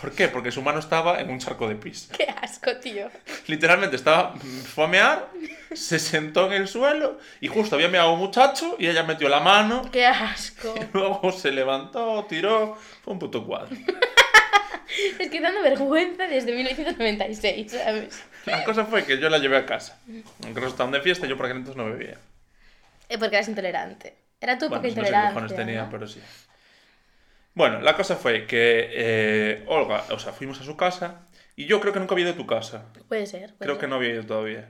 ¿Por 0.00 0.12
qué? 0.12 0.28
Porque 0.28 0.50
su 0.50 0.62
mano 0.62 0.78
estaba 0.78 1.20
en 1.20 1.28
un 1.30 1.38
charco 1.38 1.68
de 1.68 1.74
pis. 1.74 2.08
Qué 2.16 2.24
asco, 2.24 2.76
tío. 2.76 3.10
Literalmente 3.46 3.96
estaba, 3.96 4.34
fue 4.36 4.84
a 4.84 4.86
mear, 4.86 5.28
se 5.74 5.98
sentó 5.98 6.46
en 6.46 6.52
el 6.54 6.68
suelo 6.68 7.18
y 7.40 7.48
justo 7.48 7.74
había 7.74 7.88
meado 7.88 8.12
un 8.12 8.18
muchacho 8.18 8.76
y 8.78 8.86
ella 8.86 9.02
metió 9.02 9.28
la 9.28 9.40
mano 9.40 9.90
Qué 9.90 10.06
asco. 10.06 10.74
y 10.80 10.96
luego 10.96 11.32
se 11.32 11.50
levantó, 11.50 12.24
tiró, 12.28 12.78
fue 13.02 13.12
un 13.12 13.18
puto 13.18 13.44
cuadro. 13.44 13.76
Es 15.20 15.30
que 15.30 15.40
dando 15.40 15.62
vergüenza 15.62 16.26
desde 16.26 16.52
1996, 16.52 17.70
¿sabes? 17.70 18.24
La 18.44 18.64
cosa 18.64 18.84
fue 18.84 19.04
que 19.04 19.20
yo 19.20 19.28
la 19.28 19.38
llevé 19.38 19.56
a 19.56 19.64
casa. 19.64 20.00
Aunque 20.42 20.60
no 20.60 20.66
estaban 20.66 20.90
de 20.90 21.00
fiesta, 21.00 21.28
yo 21.28 21.36
por 21.36 21.46
aquel 21.46 21.58
entonces 21.58 21.76
no 21.76 21.88
bebía. 21.88 22.18
Eh, 23.08 23.16
porque 23.16 23.36
eras 23.36 23.48
intolerante. 23.48 24.16
Era 24.40 24.58
tu 24.58 24.68
Bueno, 24.68 24.82
época 24.82 24.88
no 25.40 25.48
sé 25.48 25.54
qué 25.54 25.54
tenía, 25.54 25.82
¿no? 25.84 25.90
pero 25.90 26.06
sí. 26.06 26.20
Bueno, 27.54 27.80
la 27.80 27.96
cosa 27.96 28.16
fue 28.16 28.46
que 28.46 28.88
eh, 28.92 29.64
Olga, 29.66 30.04
o 30.10 30.18
sea, 30.18 30.32
fuimos 30.32 30.60
a 30.60 30.64
su 30.64 30.76
casa 30.76 31.26
y 31.56 31.66
yo 31.66 31.80
creo 31.80 31.92
que 31.92 31.98
nunca 32.00 32.14
había 32.14 32.24
ido 32.26 32.34
a 32.34 32.36
tu 32.36 32.46
casa. 32.46 32.84
Puede 33.08 33.26
ser. 33.26 33.54
puede 33.54 33.58
Creo 33.58 33.74
ser. 33.74 33.80
que 33.80 33.86
no 33.88 33.96
había 33.96 34.10
ido 34.10 34.24
todavía. 34.26 34.68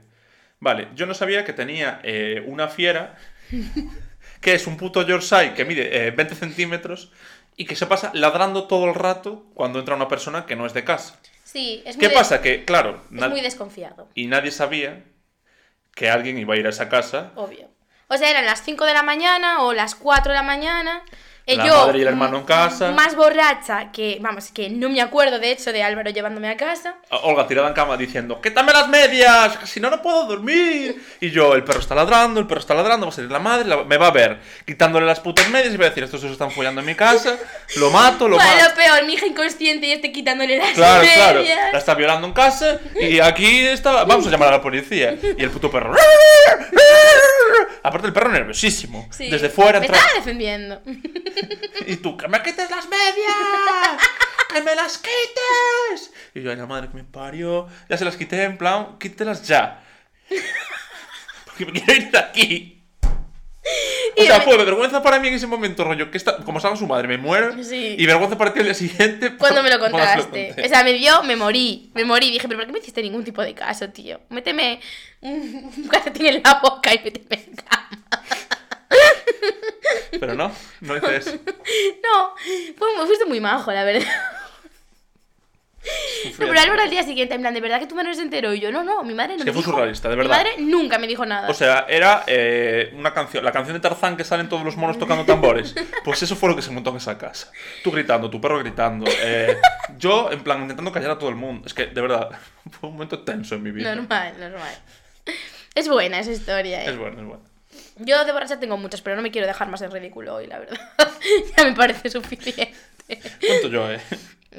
Vale, 0.60 0.88
yo 0.94 1.06
no 1.06 1.14
sabía 1.14 1.44
que 1.44 1.52
tenía 1.52 2.00
eh, 2.02 2.42
una 2.46 2.68
fiera 2.68 3.16
que 4.40 4.54
es 4.54 4.66
un 4.66 4.76
puto 4.76 5.02
Yorkshire 5.02 5.54
que 5.54 5.64
mide 5.64 6.06
eh, 6.06 6.10
20 6.10 6.34
centímetros 6.34 7.12
y 7.56 7.66
que 7.66 7.76
se 7.76 7.86
pasa 7.86 8.10
ladrando 8.14 8.66
todo 8.66 8.86
el 8.86 8.94
rato 8.94 9.44
cuando 9.54 9.78
entra 9.78 9.94
una 9.96 10.08
persona 10.08 10.46
que 10.46 10.56
no 10.56 10.66
es 10.66 10.72
de 10.74 10.84
casa. 10.84 11.18
Sí, 11.44 11.82
es 11.84 11.96
muy 11.96 12.06
¿Qué 12.06 12.14
pasa? 12.14 12.40
Que, 12.40 12.64
claro, 12.64 13.02
Es 13.14 13.28
muy 13.28 13.40
desconfiado, 13.40 14.08
y 14.14 14.26
nadie 14.26 14.50
sabía 14.50 15.04
que 15.94 16.10
alguien 16.10 16.38
iba 16.38 16.54
a 16.54 16.56
ir 16.56 16.66
a 16.66 16.70
esa 16.70 16.88
casa. 16.88 17.32
obvio. 17.36 17.68
O 18.12 18.16
sea, 18.16 18.28
eran 18.28 18.44
las 18.44 18.62
5 18.62 18.84
de 18.86 18.94
la 18.94 19.04
mañana 19.04 19.62
o 19.62 19.72
las 19.72 19.94
4 19.94 20.32
de 20.32 20.36
la 20.36 20.42
mañana. 20.42 21.02
Eh, 21.46 21.56
La 21.56 21.66
yo, 21.66 21.76
madre 21.86 21.98
y 21.98 22.02
el 22.02 22.08
hermano 22.08 22.38
en 22.38 22.44
casa. 22.44 22.92
Más 22.92 23.16
borracha 23.16 23.90
que, 23.92 24.18
vamos, 24.20 24.50
que 24.52 24.70
no 24.70 24.88
me 24.88 25.00
acuerdo 25.00 25.38
de 25.38 25.50
hecho 25.52 25.72
de 25.72 25.82
Álvaro 25.82 26.10
llevándome 26.10 26.48
a 26.48 26.56
casa. 26.56 26.94
Olga 27.22 27.46
tirada 27.46 27.68
en 27.68 27.74
cama 27.74 27.96
diciendo, 27.96 28.40
¡quítame 28.40 28.72
las 28.72 28.88
medias! 28.88 29.56
que 29.58 29.66
Si 29.66 29.80
no, 29.80 29.90
no 29.90 30.00
puedo 30.02 30.26
dormir. 30.26 31.02
Y 31.20 31.30
yo, 31.30 31.54
el 31.54 31.64
perro 31.64 31.80
está 31.80 31.94
ladrando, 31.94 32.38
el 32.40 32.46
perro 32.46 32.60
está 32.60 32.74
ladrando, 32.74 33.06
va 33.06 33.12
a 33.12 33.14
salir 33.14 33.30
la 33.30 33.38
madre, 33.40 33.66
la- 33.68 33.82
me 33.84 33.96
va 33.96 34.08
a 34.08 34.10
ver 34.12 34.38
quitándole 34.66 35.06
las 35.06 35.20
putas 35.20 35.48
medias 35.50 35.72
y 35.74 35.76
va 35.76 35.86
a 35.86 35.88
decir, 35.88 36.04
estos 36.04 36.20
se 36.20 36.30
están 36.30 36.50
follando 36.50 36.80
en 36.82 36.86
mi 36.86 36.94
casa, 36.94 37.36
lo 37.76 37.90
mato, 37.90 38.28
lo 38.28 38.36
Bueno, 38.36 38.50
mato. 38.56 38.68
lo 38.68 38.74
peor, 38.76 39.04
mi 39.06 39.14
hija 39.14 39.26
inconsciente 39.26 39.86
y 39.86 39.92
este 39.92 40.12
quitándole 40.12 40.56
las 40.58 40.70
Claro, 40.74 41.00
medias. 41.00 41.16
claro, 41.16 41.42
la 41.72 41.78
está 41.78 41.94
violando 41.94 42.26
en 42.26 42.32
casa 42.32 42.78
y 43.00 43.18
aquí 43.20 43.66
está, 43.66 44.04
vamos 44.04 44.26
a 44.26 44.30
llamar 44.30 44.48
a 44.48 44.52
la 44.52 44.62
policía. 44.62 45.16
Y 45.36 45.42
el 45.42 45.50
puto 45.50 45.70
perro... 45.70 45.94
Aparte 47.82 48.06
el 48.08 48.12
perro 48.12 48.28
nerviosísimo. 48.30 49.08
Sí. 49.10 49.30
Desde 49.30 49.48
fuera 49.48 49.80
Me 49.80 49.86
entra... 49.86 49.98
estaba 50.00 50.18
defendiendo. 50.18 50.80
Y 51.86 51.96
tú, 51.96 52.16
¡que 52.16 52.28
me 52.28 52.42
quites 52.42 52.70
las 52.70 52.88
medias! 52.88 54.02
¡Que 54.52 54.60
me 54.62 54.74
las 54.74 54.98
quites! 54.98 56.12
Y 56.34 56.42
yo, 56.42 56.50
ay, 56.50 56.56
la 56.56 56.66
madre 56.66 56.88
que 56.88 56.94
me 56.96 57.04
parió. 57.04 57.68
Ya 57.88 57.96
se 57.96 58.04
las 58.04 58.16
quité, 58.16 58.42
en 58.44 58.58
plan, 58.58 58.98
quítelas 58.98 59.46
ya. 59.46 59.82
Porque 61.46 61.66
me 61.66 61.72
quiero 61.72 61.92
ir 61.94 62.10
de 62.10 62.18
aquí. 62.18 62.76
O 64.16 64.22
Y 64.22 64.26
sea, 64.26 64.40
fue 64.40 64.56
vergüenza 64.56 65.02
para 65.02 65.20
mí 65.20 65.28
en 65.28 65.34
ese 65.34 65.46
momento, 65.46 65.84
rollo, 65.84 66.10
que 66.10 66.16
está, 66.18 66.38
como 66.38 66.58
estaba 66.58 66.76
su 66.76 66.86
madre, 66.86 67.06
me 67.06 67.18
muero. 67.18 67.52
Sí. 67.62 67.94
Y 67.98 68.06
vergüenza 68.06 68.36
para 68.36 68.52
ti 68.52 68.60
al 68.60 68.64
día 68.66 68.74
siguiente. 68.74 69.36
Cuando 69.38 69.62
me 69.62 69.70
lo 69.70 69.78
contaste. 69.78 70.54
O 70.64 70.68
sea, 70.68 70.82
me 70.82 70.92
dio, 70.94 71.22
me 71.22 71.36
morí. 71.36 71.90
Me 71.94 72.04
morí. 72.04 72.30
Dije, 72.30 72.48
pero 72.48 72.58
¿por 72.58 72.66
qué 72.66 72.72
me 72.72 72.78
hiciste 72.78 73.02
ningún 73.02 73.24
tipo 73.24 73.42
de 73.42 73.54
caso, 73.54 73.88
tío? 73.90 74.20
Méteme 74.30 74.80
un 75.20 75.70
un 75.76 75.88
calcetín 75.88 76.26
en 76.26 76.42
la 76.42 76.60
boca 76.62 76.92
y 76.94 76.98
méteme 77.04 77.44
en 77.46 77.56
cama. 77.56 78.19
Pero 80.18 80.34
no, 80.34 80.52
no 80.80 80.96
hice 80.96 81.16
eso. 81.16 81.30
No, 82.02 82.34
fue, 82.76 83.06
fuiste 83.06 83.24
muy 83.26 83.40
majo, 83.40 83.72
la 83.72 83.84
verdad. 83.84 84.06
No, 86.38 86.46
pero 86.46 86.60
Álvaro 86.60 86.82
al 86.82 86.90
día 86.90 87.02
siguiente, 87.02 87.34
en 87.34 87.40
plan, 87.40 87.54
¿de 87.54 87.60
verdad 87.62 87.80
que 87.80 87.86
tu 87.86 87.94
madre 87.94 88.12
se 88.14 88.20
enteró? 88.20 88.52
Y 88.52 88.60
yo, 88.60 88.70
no, 88.70 88.84
no, 88.84 89.02
mi 89.02 89.14
madre 89.14 89.30
no 89.30 89.34
Es 89.36 89.38
me 89.40 89.44
que 89.46 89.52
fue 89.52 89.62
dijo. 89.62 89.70
surrealista, 89.72 90.10
de 90.10 90.16
verdad. 90.16 90.36
Mi 90.36 90.44
madre 90.44 90.62
nunca 90.62 90.98
me 90.98 91.06
dijo 91.06 91.24
nada. 91.24 91.48
O 91.48 91.54
sea, 91.54 91.86
era 91.88 92.22
eh, 92.26 92.92
una 92.94 93.14
canción, 93.14 93.42
la 93.42 93.50
canción 93.50 93.74
de 93.74 93.80
Tarzán 93.80 94.14
que 94.18 94.24
salen 94.24 94.48
todos 94.50 94.62
los 94.62 94.76
monos 94.76 94.98
tocando 94.98 95.24
tambores. 95.24 95.74
Pues 96.04 96.22
eso 96.22 96.36
fue 96.36 96.50
lo 96.50 96.56
que 96.56 96.60
se 96.60 96.70
montó 96.70 96.90
en 96.90 96.96
esa 96.96 97.16
casa. 97.16 97.50
Tú 97.82 97.90
gritando, 97.90 98.28
tu 98.28 98.38
perro 98.42 98.58
gritando. 98.58 99.06
eh, 99.22 99.56
yo, 99.96 100.30
en 100.30 100.42
plan, 100.44 100.60
intentando 100.60 100.92
callar 100.92 101.12
a 101.12 101.18
todo 101.18 101.30
el 101.30 101.36
mundo. 101.36 101.66
Es 101.66 101.72
que, 101.72 101.86
de 101.86 102.00
verdad, 102.00 102.28
fue 102.78 102.90
un 102.90 102.96
momento 102.96 103.20
tenso 103.20 103.54
en 103.54 103.62
mi 103.62 103.70
vida. 103.70 103.94
normal, 103.94 104.34
normal. 104.38 104.74
Es 105.74 105.88
buena 105.88 106.18
esa 106.20 106.32
historia, 106.32 106.84
¿eh? 106.84 106.90
Es 106.90 106.98
bueno, 106.98 107.20
es 107.20 107.26
bueno. 107.26 107.42
Yo 107.96 108.24
de 108.24 108.32
borracha 108.32 108.58
tengo 108.60 108.76
muchas, 108.76 109.00
pero 109.02 109.16
no 109.16 109.22
me 109.22 109.30
quiero 109.30 109.46
dejar 109.46 109.68
más 109.68 109.82
en 109.82 109.90
ridículo 109.90 110.34
hoy, 110.36 110.46
la 110.46 110.58
verdad. 110.58 110.78
ya 111.56 111.64
me 111.64 111.72
parece 111.72 112.08
suficiente. 112.10 112.72
Cuento 113.46 113.68
yo, 113.68 113.90
eh. 113.90 114.00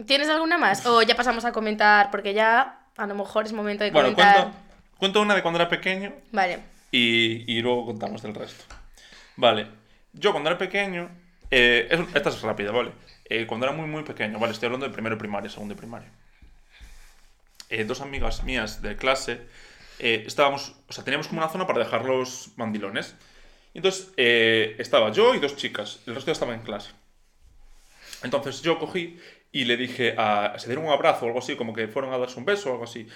¿Tienes 0.05 0.29
alguna 0.29 0.57
más? 0.57 0.85
O 0.85 1.01
ya 1.01 1.15
pasamos 1.15 1.43
a 1.45 1.51
comentar, 1.51 2.11
porque 2.11 2.33
ya 2.33 2.79
a 2.97 3.07
lo 3.07 3.15
mejor 3.15 3.45
es 3.45 3.53
momento 3.53 3.83
de 3.83 3.91
Bueno, 3.91 4.13
comentar. 4.13 4.43
cuento, 4.43 4.57
cuento 4.97 5.21
una 5.21 5.35
de 5.35 5.41
cuando 5.41 5.59
era 5.59 5.69
pequeño 5.69 6.13
Vale. 6.31 6.59
y, 6.91 7.51
y 7.51 7.61
luego 7.61 7.85
contamos 7.85 8.21
del 8.21 8.35
resto. 8.35 8.63
Vale. 9.37 9.67
Yo 10.13 10.31
cuando 10.31 10.49
era 10.49 10.57
pequeño. 10.59 11.09
eh, 11.49 11.87
es- 11.89 12.15
esta 12.15 12.29
es 12.29 12.41
rápida, 12.41 12.71
¿vale? 12.71 12.91
Eh, 13.25 13.45
cuando 13.47 13.65
era 13.65 13.75
muy, 13.75 13.87
muy 13.87 14.03
pequeño, 14.03 14.39
¿vale? 14.39 14.53
Estoy 14.53 14.67
hablando 14.67 14.85
de 14.87 14.93
primero 14.93 15.17
primaria, 15.17 15.49
segundo 15.49 15.75
primaria. 15.75 16.09
Eh, 17.69 17.85
dos 17.85 18.01
amigas 18.01 18.43
mías 18.43 18.81
de 18.81 18.97
clase 18.97 19.41
eh, 20.01 20.23
estábamos. 20.25 20.75
O 20.87 20.93
sea, 20.93 21.03
teníamos 21.03 21.27
como 21.27 21.41
una 21.41 21.49
zona 21.49 21.67
para 21.67 21.79
dejar 21.79 22.05
los 22.05 22.51
mandilones. 22.57 23.15
Y 23.73 23.77
entonces 23.77 24.11
eh, 24.17 24.75
estaba 24.79 25.11
yo 25.11 25.35
y 25.35 25.39
dos 25.39 25.55
chicas. 25.55 26.01
El 26.07 26.15
resto 26.15 26.27
ya 26.27 26.33
estaba 26.33 26.53
en 26.53 26.61
clase. 26.61 26.91
Entonces 28.23 28.61
yo 28.61 28.79
cogí 28.79 29.19
y 29.51 29.65
le 29.65 29.77
dije 29.77 30.15
a. 30.17 30.55
Se 30.57 30.67
dieron 30.67 30.85
un 30.85 30.91
abrazo 30.91 31.25
o 31.25 31.27
algo 31.27 31.39
así, 31.39 31.55
como 31.55 31.73
que 31.73 31.87
fueron 31.87 32.13
a 32.13 32.17
darse 32.17 32.39
un 32.39 32.45
beso 32.45 32.69
o 32.69 32.73
algo 32.73 32.83
así. 32.85 33.07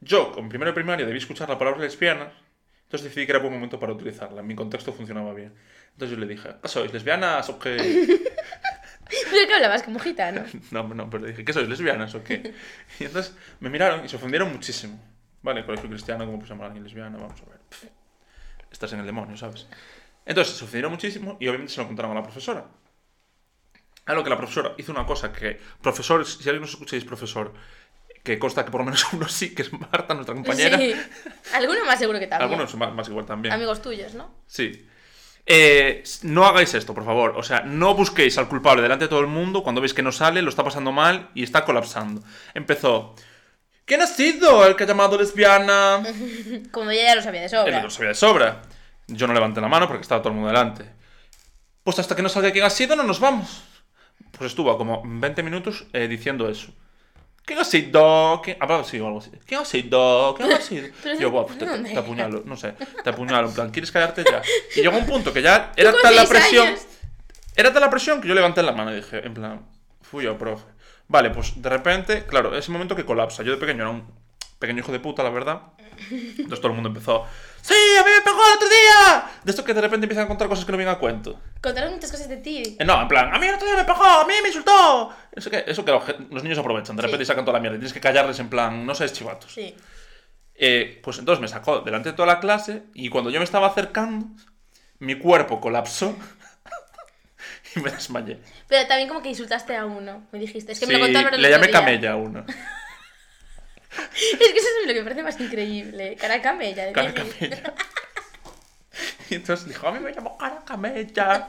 Yo, 0.00 0.32
con 0.32 0.48
primero 0.48 0.70
de 0.70 0.74
primaria, 0.74 1.04
debí 1.04 1.18
escuchar 1.18 1.48
la 1.50 1.58
palabra 1.58 1.82
lesbiana, 1.82 2.32
entonces 2.84 3.04
decidí 3.04 3.26
que 3.26 3.32
era 3.32 3.38
buen 3.38 3.52
momento 3.52 3.78
para 3.78 3.92
utilizarla. 3.92 4.40
En 4.40 4.46
mi 4.46 4.54
contexto 4.54 4.92
funcionaba 4.92 5.34
bien. 5.34 5.52
Entonces 5.92 6.16
yo 6.16 6.24
le 6.24 6.26
dije, 6.26 6.48
¿qué 6.62 6.68
sois? 6.68 6.92
¿Lesbianas 6.92 7.48
o 7.50 7.58
qué? 7.58 7.76
¿Pero 9.10 9.46
qué 9.46 9.54
hablabas 9.54 9.82
como 9.82 9.98
gitano? 9.98 10.44
No, 10.70 10.88
no, 10.88 11.10
pero 11.10 11.24
le 11.24 11.30
dije, 11.30 11.44
¿qué 11.44 11.52
sois? 11.52 11.68
¿Lesbianas 11.68 12.14
o 12.14 12.24
qué? 12.24 12.54
Y 12.98 13.04
entonces 13.04 13.36
me 13.60 13.68
miraron 13.68 14.04
y 14.04 14.08
se 14.08 14.16
ofendieron 14.16 14.50
muchísimo. 14.52 14.98
Vale, 15.42 15.64
colegio 15.64 15.88
cristiano, 15.88 16.24
¿cómo 16.24 16.38
puedes 16.38 16.50
llamar 16.50 16.64
a 16.64 16.66
alguien 16.66 16.84
lesbiana? 16.84 17.16
Vamos 17.16 17.40
a 17.40 17.50
ver. 17.50 17.60
Pff, 17.68 17.84
Estás 18.70 18.92
en 18.92 19.00
el 19.00 19.06
demonio, 19.06 19.36
¿sabes? 19.36 19.66
Entonces 20.24 20.56
se 20.56 20.64
ofendieron 20.64 20.92
muchísimo 20.92 21.36
y 21.40 21.48
obviamente 21.48 21.72
se 21.72 21.80
lo 21.80 21.86
contaron 21.86 22.12
a 22.12 22.14
la 22.14 22.22
profesora. 22.22 22.66
A 24.06 24.14
lo 24.14 24.22
que 24.22 24.30
la 24.30 24.36
profesora 24.36 24.74
hizo 24.78 24.92
una 24.92 25.06
cosa 25.06 25.32
que, 25.32 25.58
profesor, 25.80 26.24
si 26.26 26.48
alguien 26.48 26.62
nos 26.62 26.70
escucha 26.70 26.96
y 26.96 26.98
es 27.00 27.04
profesor, 27.04 27.52
que 28.22 28.38
consta 28.38 28.64
que 28.64 28.70
por 28.70 28.80
lo 28.80 28.84
menos 28.86 29.04
uno 29.12 29.28
sí, 29.28 29.54
que 29.54 29.62
es 29.62 29.72
Marta, 29.72 30.14
nuestra 30.14 30.34
compañera. 30.34 30.78
Sí. 30.78 30.94
Alguno 31.54 31.84
más 31.84 31.98
seguro 31.98 32.18
que 32.18 32.26
también. 32.26 32.50
Algunos 32.50 32.74
más, 32.76 32.92
más 32.94 33.08
igual 33.08 33.26
también. 33.26 33.54
Amigos 33.54 33.82
tuyos, 33.82 34.14
¿no? 34.14 34.34
Sí. 34.46 34.86
Eh, 35.46 36.04
no 36.22 36.44
hagáis 36.44 36.74
esto, 36.74 36.94
por 36.94 37.04
favor. 37.04 37.34
O 37.36 37.42
sea, 37.42 37.62
no 37.62 37.94
busquéis 37.94 38.38
al 38.38 38.48
culpable 38.48 38.82
delante 38.82 39.06
de 39.06 39.08
todo 39.08 39.20
el 39.20 39.26
mundo 39.26 39.62
cuando 39.62 39.80
veis 39.80 39.94
que 39.94 40.02
no 40.02 40.12
sale, 40.12 40.42
lo 40.42 40.50
está 40.50 40.62
pasando 40.62 40.92
mal 40.92 41.30
y 41.34 41.42
está 41.42 41.64
colapsando. 41.64 42.22
Empezó. 42.54 43.14
¿Quién 43.90 44.02
ha 44.02 44.06
sido 44.06 44.64
el 44.68 44.76
que 44.76 44.84
ha 44.84 44.86
llamado 44.86 45.18
lesbiana? 45.18 46.00
Como 46.70 46.92
ella 46.92 47.06
ya 47.06 47.14
lo 47.16 47.22
sabía 47.22 47.40
de 47.40 47.48
sobra. 47.48 47.76
Él 47.76 47.82
lo 47.82 47.90
sabía 47.90 48.10
de 48.10 48.14
sobra. 48.14 48.62
Yo 49.08 49.26
no 49.26 49.34
levanté 49.34 49.60
la 49.60 49.66
mano 49.66 49.88
porque 49.88 50.02
estaba 50.02 50.22
todo 50.22 50.28
el 50.28 50.36
mundo 50.36 50.46
delante. 50.46 50.84
Pues 51.82 51.98
hasta 51.98 52.14
que 52.14 52.22
no 52.22 52.28
salga 52.28 52.52
quién 52.52 52.62
ha 52.64 52.70
sido, 52.70 52.94
no 52.94 53.02
nos 53.02 53.18
vamos. 53.18 53.64
Pues 54.30 54.52
estuvo 54.52 54.78
como 54.78 55.02
20 55.04 55.42
minutos 55.42 55.86
eh, 55.92 56.06
diciendo 56.06 56.48
eso. 56.48 56.72
¿Quién 57.44 57.58
ha 57.58 57.64
sido? 57.64 58.40
¿Quién... 58.44 58.58
Hablaba 58.60 58.82
así 58.82 59.00
o 59.00 59.08
algo 59.08 59.18
así. 59.18 59.32
¿Quién 59.44 59.60
ha 59.60 59.64
sido? 59.64 60.36
¿Quién 60.36 60.52
ha 60.52 60.60
sido? 60.60 60.86
Y 61.18 61.18
yo, 61.20 61.32
"Buah, 61.32 61.46
pues 61.46 61.58
te, 61.58 61.66
¿dónde? 61.66 61.90
te 61.90 61.98
apuñalo, 61.98 62.44
no 62.46 62.56
sé. 62.56 62.74
Te 63.02 63.10
apuñalo, 63.10 63.48
en 63.48 63.54
plan, 63.54 63.70
¿quieres 63.72 63.90
callarte 63.90 64.22
ya? 64.22 64.40
Y 64.76 64.82
llegó 64.82 64.98
un 64.98 65.06
punto 65.06 65.32
que 65.32 65.42
ya 65.42 65.72
era 65.76 65.92
tal 66.00 66.14
la 66.14 66.26
presión. 66.26 66.68
años. 66.68 66.86
Era 67.56 67.72
tal 67.72 67.82
la 67.82 67.90
presión 67.90 68.20
que 68.20 68.28
yo 68.28 68.34
levanté 68.34 68.62
la 68.62 68.70
mano 68.70 68.92
y 68.92 68.96
dije, 68.98 69.26
en 69.26 69.34
plan, 69.34 69.66
fui 70.00 70.22
yo, 70.22 70.38
profe. 70.38 70.64
Vale, 71.10 71.30
pues 71.30 71.60
de 71.60 71.68
repente, 71.68 72.24
claro, 72.24 72.56
ese 72.56 72.70
momento 72.70 72.94
que 72.94 73.04
colapsa. 73.04 73.42
Yo 73.42 73.50
de 73.50 73.58
pequeño 73.58 73.82
era 73.82 73.90
un 73.90 74.04
pequeño 74.60 74.78
hijo 74.78 74.92
de 74.92 75.00
puta, 75.00 75.24
la 75.24 75.30
verdad. 75.30 75.60
Entonces 76.08 76.60
todo 76.60 76.68
el 76.68 76.74
mundo 76.74 76.88
empezó, 76.88 77.26
¡Sí, 77.60 77.74
a 78.00 78.04
mí 78.04 78.10
me 78.16 78.20
pegó 78.22 78.38
el 78.46 78.54
otro 78.54 78.68
día! 78.68 79.24
De 79.42 79.50
esto 79.50 79.64
que 79.64 79.74
de 79.74 79.80
repente 79.80 80.04
empiezan 80.04 80.26
a 80.26 80.28
contar 80.28 80.46
cosas 80.48 80.64
que 80.64 80.70
no 80.70 80.78
vienen 80.78 80.94
a 80.94 80.98
cuento. 80.98 81.40
Contaron 81.60 81.94
muchas 81.94 82.12
cosas 82.12 82.28
de 82.28 82.36
ti. 82.36 82.76
Eh, 82.78 82.84
No, 82.84 83.02
en 83.02 83.08
plan, 83.08 83.34
a 83.34 83.38
mí 83.40 83.46
el 83.46 83.56
otro 83.56 83.66
día 83.66 83.76
me 83.76 83.84
pegó, 83.84 84.04
a 84.04 84.24
mí 84.24 84.34
me 84.40 84.48
insultó. 84.50 85.12
Eso 85.32 85.50
que, 85.50 85.64
eso 85.66 85.84
que 85.84 85.90
los, 86.30 86.42
niños 86.44 86.58
aprovechan, 86.58 86.94
de 86.94 87.02
Sí. 87.02 87.06
repente 87.06 87.24
y 87.24 87.26
sacan 87.26 87.44
toda 87.44 87.58
la 87.58 87.60
mierda. 87.60 87.76
y 87.76 87.80
Tienes 87.80 87.92
que 87.92 88.00
callarles 88.00 88.38
en 88.38 88.48
plan, 88.48 88.86
no 88.86 88.94
seas 88.94 89.12
chivatos. 89.12 89.52
Sí. 89.52 89.74
Eh, 90.54 91.00
pues 91.02 91.18
entonces 91.18 91.40
me 91.40 91.48
sacó 91.48 91.80
delante 91.80 92.10
de 92.10 92.16
toda 92.16 92.26
la 92.28 92.38
clase 92.38 92.84
y 92.94 93.08
cuando 93.08 93.30
yo 93.30 93.40
me 93.40 93.44
estaba 93.44 93.66
acercando, 93.66 94.26
mi 95.00 95.16
cuerpo 95.16 95.60
colapsó 95.60 96.14
y 97.76 97.80
me 97.80 97.90
desmayé. 97.90 98.38
Pero 98.68 98.86
también 98.88 99.08
como 99.08 99.22
que 99.22 99.28
insultaste 99.30 99.76
a 99.76 99.86
uno. 99.86 100.26
Me 100.32 100.38
dijiste. 100.38 100.72
Es 100.72 100.80
que 100.80 100.86
me 100.86 100.94
Sí, 100.94 100.98
lo 101.00 101.06
contaron 101.06 101.34
el 101.34 101.42
le 101.42 101.50
llamé 101.50 101.70
camella 101.70 102.12
a 102.12 102.16
uno. 102.16 102.44
Es 103.92 104.38
que 104.38 104.58
eso 104.58 104.68
es 104.82 104.86
lo 104.86 104.92
que 104.92 105.00
me 105.00 105.02
parece 105.02 105.22
más 105.24 105.40
increíble. 105.40 106.14
Cara 106.14 106.40
camella. 106.40 106.84
de 106.86 106.92
Cara 106.92 107.12
camella. 107.12 107.74
Y 109.30 109.36
entonces 109.36 109.68
dijo, 109.68 109.86
a 109.86 109.92
mí 109.92 110.00
me 110.00 110.12
llamó 110.12 110.36
cara 110.36 110.62
camella. 110.66 111.48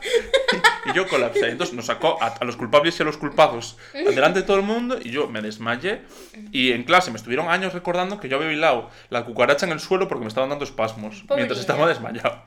Y 0.86 0.94
yo 0.94 1.08
colapsé. 1.08 1.50
Entonces 1.50 1.76
nos 1.76 1.88
sacó 1.88 2.22
a, 2.22 2.28
a 2.28 2.46
los 2.46 2.56
culpables 2.56 2.98
y 3.00 3.02
a 3.02 3.06
los 3.06 3.18
culpados 3.18 3.76
delante 3.94 4.42
de 4.42 4.46
todo 4.46 4.58
el 4.58 4.64
mundo 4.64 5.00
y 5.04 5.10
yo 5.10 5.28
me 5.28 5.42
desmayé. 5.42 6.04
Y 6.52 6.72
en 6.74 6.84
clase 6.84 7.10
me 7.10 7.18
estuvieron 7.18 7.50
años 7.50 7.74
recordando 7.74 8.20
que 8.20 8.30
yo 8.30 8.36
había 8.38 8.48
bailado 8.50 8.92
la 9.10 9.26
cucaracha 9.26 9.66
en 9.66 9.72
el 9.72 9.80
suelo 9.80 10.08
porque 10.08 10.22
me 10.24 10.28
estaban 10.28 10.50
dando 10.50 10.64
espasmos 10.64 11.24
Pobre 11.24 11.38
mientras 11.38 11.58
niña. 11.58 11.62
estaba 11.62 11.88
desmayado. 11.88 12.44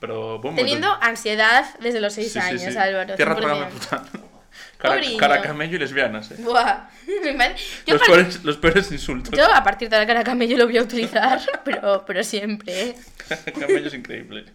Pero 0.00 0.38
buen 0.40 0.56
Teniendo 0.56 0.88
momento. 0.88 1.06
ansiedad 1.06 1.64
desde 1.80 2.00
los 2.00 2.14
6 2.14 2.32
Sí, 2.32 2.40
sí, 2.40 2.46
años, 2.46 2.62
sí. 2.72 2.76
Álvaro. 2.78 3.14
Tierra 3.16 3.36
100%. 3.36 3.40
trágame 3.40 3.66
puta. 3.66 4.02
Cara, 4.78 5.00
cara 5.18 5.42
camello 5.42 5.76
y 5.76 5.78
lesbianas, 5.78 6.30
eh. 6.30 6.36
Buah. 6.38 6.88
Los 7.86 8.00
peores, 8.02 8.44
los 8.44 8.56
peores 8.56 8.90
insultos. 8.92 9.36
yo 9.36 9.44
a 9.52 9.62
partir 9.62 9.90
de 9.90 9.98
la 9.98 10.06
cara 10.06 10.24
camello 10.24 10.56
lo 10.56 10.64
voy 10.66 10.78
a 10.78 10.82
utilizar, 10.82 11.38
pero, 11.64 12.02
pero 12.06 12.24
siempre. 12.24 12.88
¿eh? 12.90 12.94
Camello 13.60 13.88
es 13.88 13.94
increíble. 13.94 14.46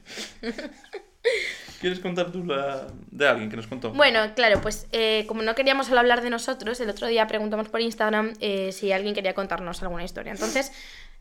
¿Quieres 1.79 1.99
contar 1.99 2.31
tú 2.31 2.43
la 2.43 2.87
de 3.11 3.27
alguien 3.27 3.49
que 3.49 3.57
nos 3.57 3.67
contó? 3.67 3.91
Bueno, 3.91 4.19
claro, 4.35 4.61
pues 4.61 4.87
eh, 4.91 5.25
como 5.27 5.41
no 5.43 5.53
queríamos 5.53 5.87
solo 5.87 5.99
hablar 5.99 6.21
de 6.21 6.29
nosotros, 6.29 6.79
el 6.79 6.89
otro 6.89 7.07
día 7.07 7.27
preguntamos 7.27 7.69
por 7.69 7.81
Instagram 7.81 8.33
eh, 8.39 8.71
si 8.71 8.91
alguien 8.91 9.13
quería 9.13 9.33
contarnos 9.33 9.81
alguna 9.83 10.03
historia. 10.03 10.31
Entonces, 10.31 10.71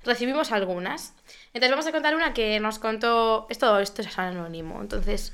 recibimos 0.04 0.52
algunas. 0.52 1.14
Entonces, 1.48 1.70
vamos 1.70 1.86
a 1.86 1.92
contar 1.92 2.14
una 2.14 2.34
que 2.34 2.60
nos 2.60 2.78
contó. 2.78 3.46
Esto, 3.50 3.78
esto 3.80 4.02
es 4.02 4.18
anónimo. 4.18 4.80
Entonces, 4.80 5.32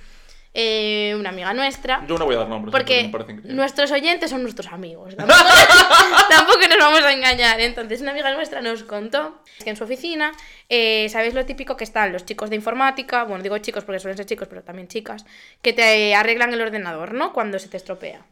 eh, 0.52 1.14
una 1.18 1.28
amiga 1.28 1.54
nuestra. 1.54 2.04
Yo 2.08 2.18
no 2.18 2.24
voy 2.24 2.34
a 2.34 2.38
dar 2.38 2.48
nombres. 2.48 2.72
Porque 2.72 3.04
me 3.04 3.10
parece 3.10 3.32
increíble. 3.32 3.54
nuestros 3.54 3.92
oyentes 3.92 4.30
son 4.30 4.42
nuestros 4.42 4.72
amigos. 4.72 5.14
Tampoco, 5.14 5.38
tampoco 6.28 6.58
nos 6.68 6.78
vamos 6.78 7.02
a 7.02 7.12
engañar. 7.12 7.60
Entonces, 7.60 8.00
una 8.00 8.10
amiga 8.10 8.34
nuestra 8.34 8.60
nos 8.60 8.82
contó 8.82 9.42
que 9.62 9.70
en 9.70 9.76
su 9.76 9.84
oficina, 9.84 10.32
eh, 10.68 11.08
¿sabéis 11.08 11.34
lo 11.34 11.46
típico 11.46 11.76
que 11.76 11.84
están 11.84 12.12
los 12.12 12.24
chicos 12.24 12.50
de 12.50 12.56
informática? 12.56 13.22
Bueno, 13.24 13.42
digo 13.42 13.58
chicos 13.58 13.84
porque 13.84 14.00
suelen 14.00 14.16
ser 14.16 14.26
chicos, 14.26 14.48
pero 14.48 14.62
también 14.62 14.88
chicas, 14.88 15.24
que 15.62 15.72
te 15.72 16.14
arreglan 16.14 16.52
el 16.52 16.60
ordenador, 16.60 17.14
¿no? 17.14 17.32
Cuando 17.32 17.58
se 17.60 17.68
te 17.68 17.76
estropea. 17.76 18.26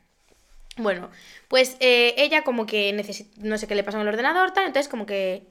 Bueno, 0.79 1.11
pues 1.49 1.77
eh, 1.81 2.15
ella 2.17 2.43
como 2.43 2.65
que 2.65 2.93
no 3.39 3.59
sé 3.59 3.67
qué 3.67 3.75
le 3.75 3.83
pasó 3.83 3.99
en 3.99 4.03
el 4.03 4.09
ordenador, 4.09 4.53
tal, 4.53 4.67
entonces 4.67 4.89
como 4.89 5.07
que 5.07 5.43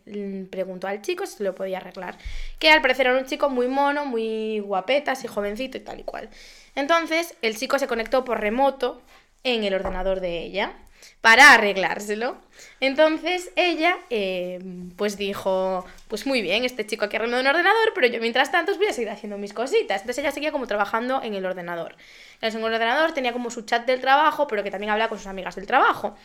preguntó 0.49 0.87
al 0.87 1.01
chico 1.01 1.25
si 1.25 1.43
lo 1.43 1.53
podía 1.53 1.77
arreglar. 1.77 2.17
Que 2.59 2.71
al 2.71 2.81
parecer 2.81 3.07
era 3.07 3.17
un 3.17 3.25
chico 3.25 3.49
muy 3.49 3.67
mono, 3.67 4.05
muy 4.05 4.59
guapeta, 4.59 5.11
así 5.11 5.27
jovencito 5.27 5.77
y 5.77 5.81
tal 5.81 5.99
y 5.99 6.03
cual. 6.03 6.29
Entonces 6.75 7.35
el 7.41 7.57
chico 7.57 7.77
se 7.77 7.87
conectó 7.87 8.23
por 8.23 8.39
remoto 8.39 9.01
en 9.43 9.63
el 9.63 9.73
ordenador 9.73 10.21
de 10.21 10.43
ella. 10.43 10.73
Para 11.21 11.53
arreglárselo. 11.53 12.37
Entonces 12.79 13.51
ella, 13.55 13.97
eh, 14.09 14.59
pues 14.95 15.17
dijo, 15.17 15.85
pues 16.07 16.25
muy 16.25 16.41
bien, 16.41 16.63
este 16.63 16.85
chico 16.85 17.05
aquí 17.05 17.15
arreglando 17.15 17.41
un 17.41 17.55
ordenador, 17.55 17.91
pero 17.93 18.07
yo 18.07 18.19
mientras 18.19 18.51
tanto 18.51 18.75
voy 18.77 18.87
a 18.87 18.93
seguir 18.93 19.09
haciendo 19.09 19.37
mis 19.37 19.53
cositas. 19.53 20.01
Entonces 20.01 20.19
ella 20.19 20.31
seguía 20.31 20.51
como 20.51 20.67
trabajando 20.67 21.21
en 21.23 21.33
el 21.33 21.45
ordenador. 21.45 21.95
En 22.41 22.55
el 22.55 22.63
ordenador 22.63 23.13
tenía 23.13 23.33
como 23.33 23.49
su 23.49 23.63
chat 23.63 23.85
del 23.85 23.99
trabajo, 23.99 24.47
pero 24.47 24.63
que 24.63 24.71
también 24.71 24.91
hablaba 24.91 25.09
con 25.09 25.17
sus 25.17 25.27
amigas 25.27 25.55
del 25.55 25.65
trabajo. 25.65 26.15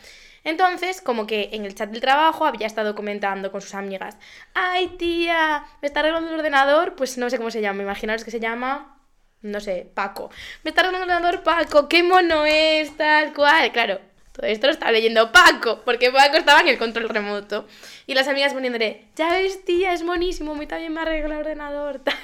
Entonces, 0.43 1.01
como 1.01 1.25
que 1.25 1.49
en 1.53 1.65
el 1.65 1.73
chat 1.73 1.89
del 1.89 2.01
trabajo 2.01 2.45
había 2.45 2.67
estado 2.67 2.95
comentando 2.95 3.51
con 3.51 3.61
sus 3.61 3.75
amigas, 3.75 4.17
ay 4.53 4.87
tía, 4.97 5.65
me 5.81 5.87
está 5.87 6.01
arreglando 6.01 6.29
el 6.29 6.35
ordenador, 6.39 6.95
pues 6.95 7.17
no 7.17 7.29
sé 7.29 7.37
cómo 7.37 7.49
se 7.49 7.61
llama, 7.61 7.83
imaginaros 7.83 8.25
que 8.25 8.31
se 8.31 8.41
llama, 8.41 8.97
no 9.41 9.59
sé, 9.61 9.89
Paco. 9.93 10.29
Me 10.63 10.69
está 10.69 10.81
arreglando 10.81 11.05
el 11.05 11.11
ordenador 11.11 11.43
Paco, 11.43 11.87
qué 11.87 12.03
mono 12.03 12.45
es, 12.45 12.95
tal 12.97 13.33
cual. 13.33 13.71
Claro, 13.71 13.99
todo 14.33 14.47
esto 14.47 14.67
lo 14.67 14.73
estaba 14.73 14.91
leyendo 14.91 15.31
Paco, 15.31 15.81
porque 15.85 16.11
Paco 16.11 16.37
estaba 16.37 16.59
en 16.61 16.67
el 16.67 16.77
control 16.77 17.07
remoto. 17.09 17.67
Y 18.07 18.15
las 18.15 18.27
amigas 18.27 18.53
poniéndole, 18.53 19.05
ya 19.15 19.29
ves 19.31 19.63
tía, 19.63 19.93
es 19.93 20.03
monísimo, 20.03 20.51
a 20.53 20.55
mí 20.55 20.65
también 20.67 20.91
me 20.93 21.01
arregla 21.01 21.35
el 21.35 21.39
ordenador, 21.41 21.99
tal. 22.03 22.15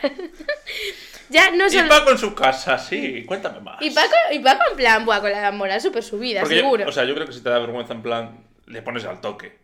ya 1.30 1.52
no 1.52 1.68
Y 1.68 1.70
solo... 1.70 1.88
Paco 1.90 2.12
en 2.12 2.18
su 2.18 2.34
casa, 2.36 2.78
sí, 2.78 3.24
cuéntame 3.26 3.60
más. 3.62 3.82
Y 3.82 3.92
Paco, 3.92 4.16
y 4.32 4.40
Paco 4.40 4.62
en 4.72 4.78
plan, 4.78 5.06
buah, 5.06 5.22
con 5.22 5.32
la 5.32 5.52
moral 5.52 5.80
súper 5.82 6.04
subida, 6.04 6.42
Porque 6.42 6.56
yo- 6.56 6.62
seguro. 6.62 6.88
o 6.88 6.92
sea, 6.92 7.06
yo 7.06 7.14
creo 7.14 7.28
que 7.28 7.34
si 7.34 7.42
te 7.42 7.50
da 7.50 7.60
vergüenza, 7.60 7.94
en 7.94 8.02
plan, 8.02 8.44
le 8.66 8.82
pones 8.82 9.06
al 9.06 9.22
toque. 9.22 9.58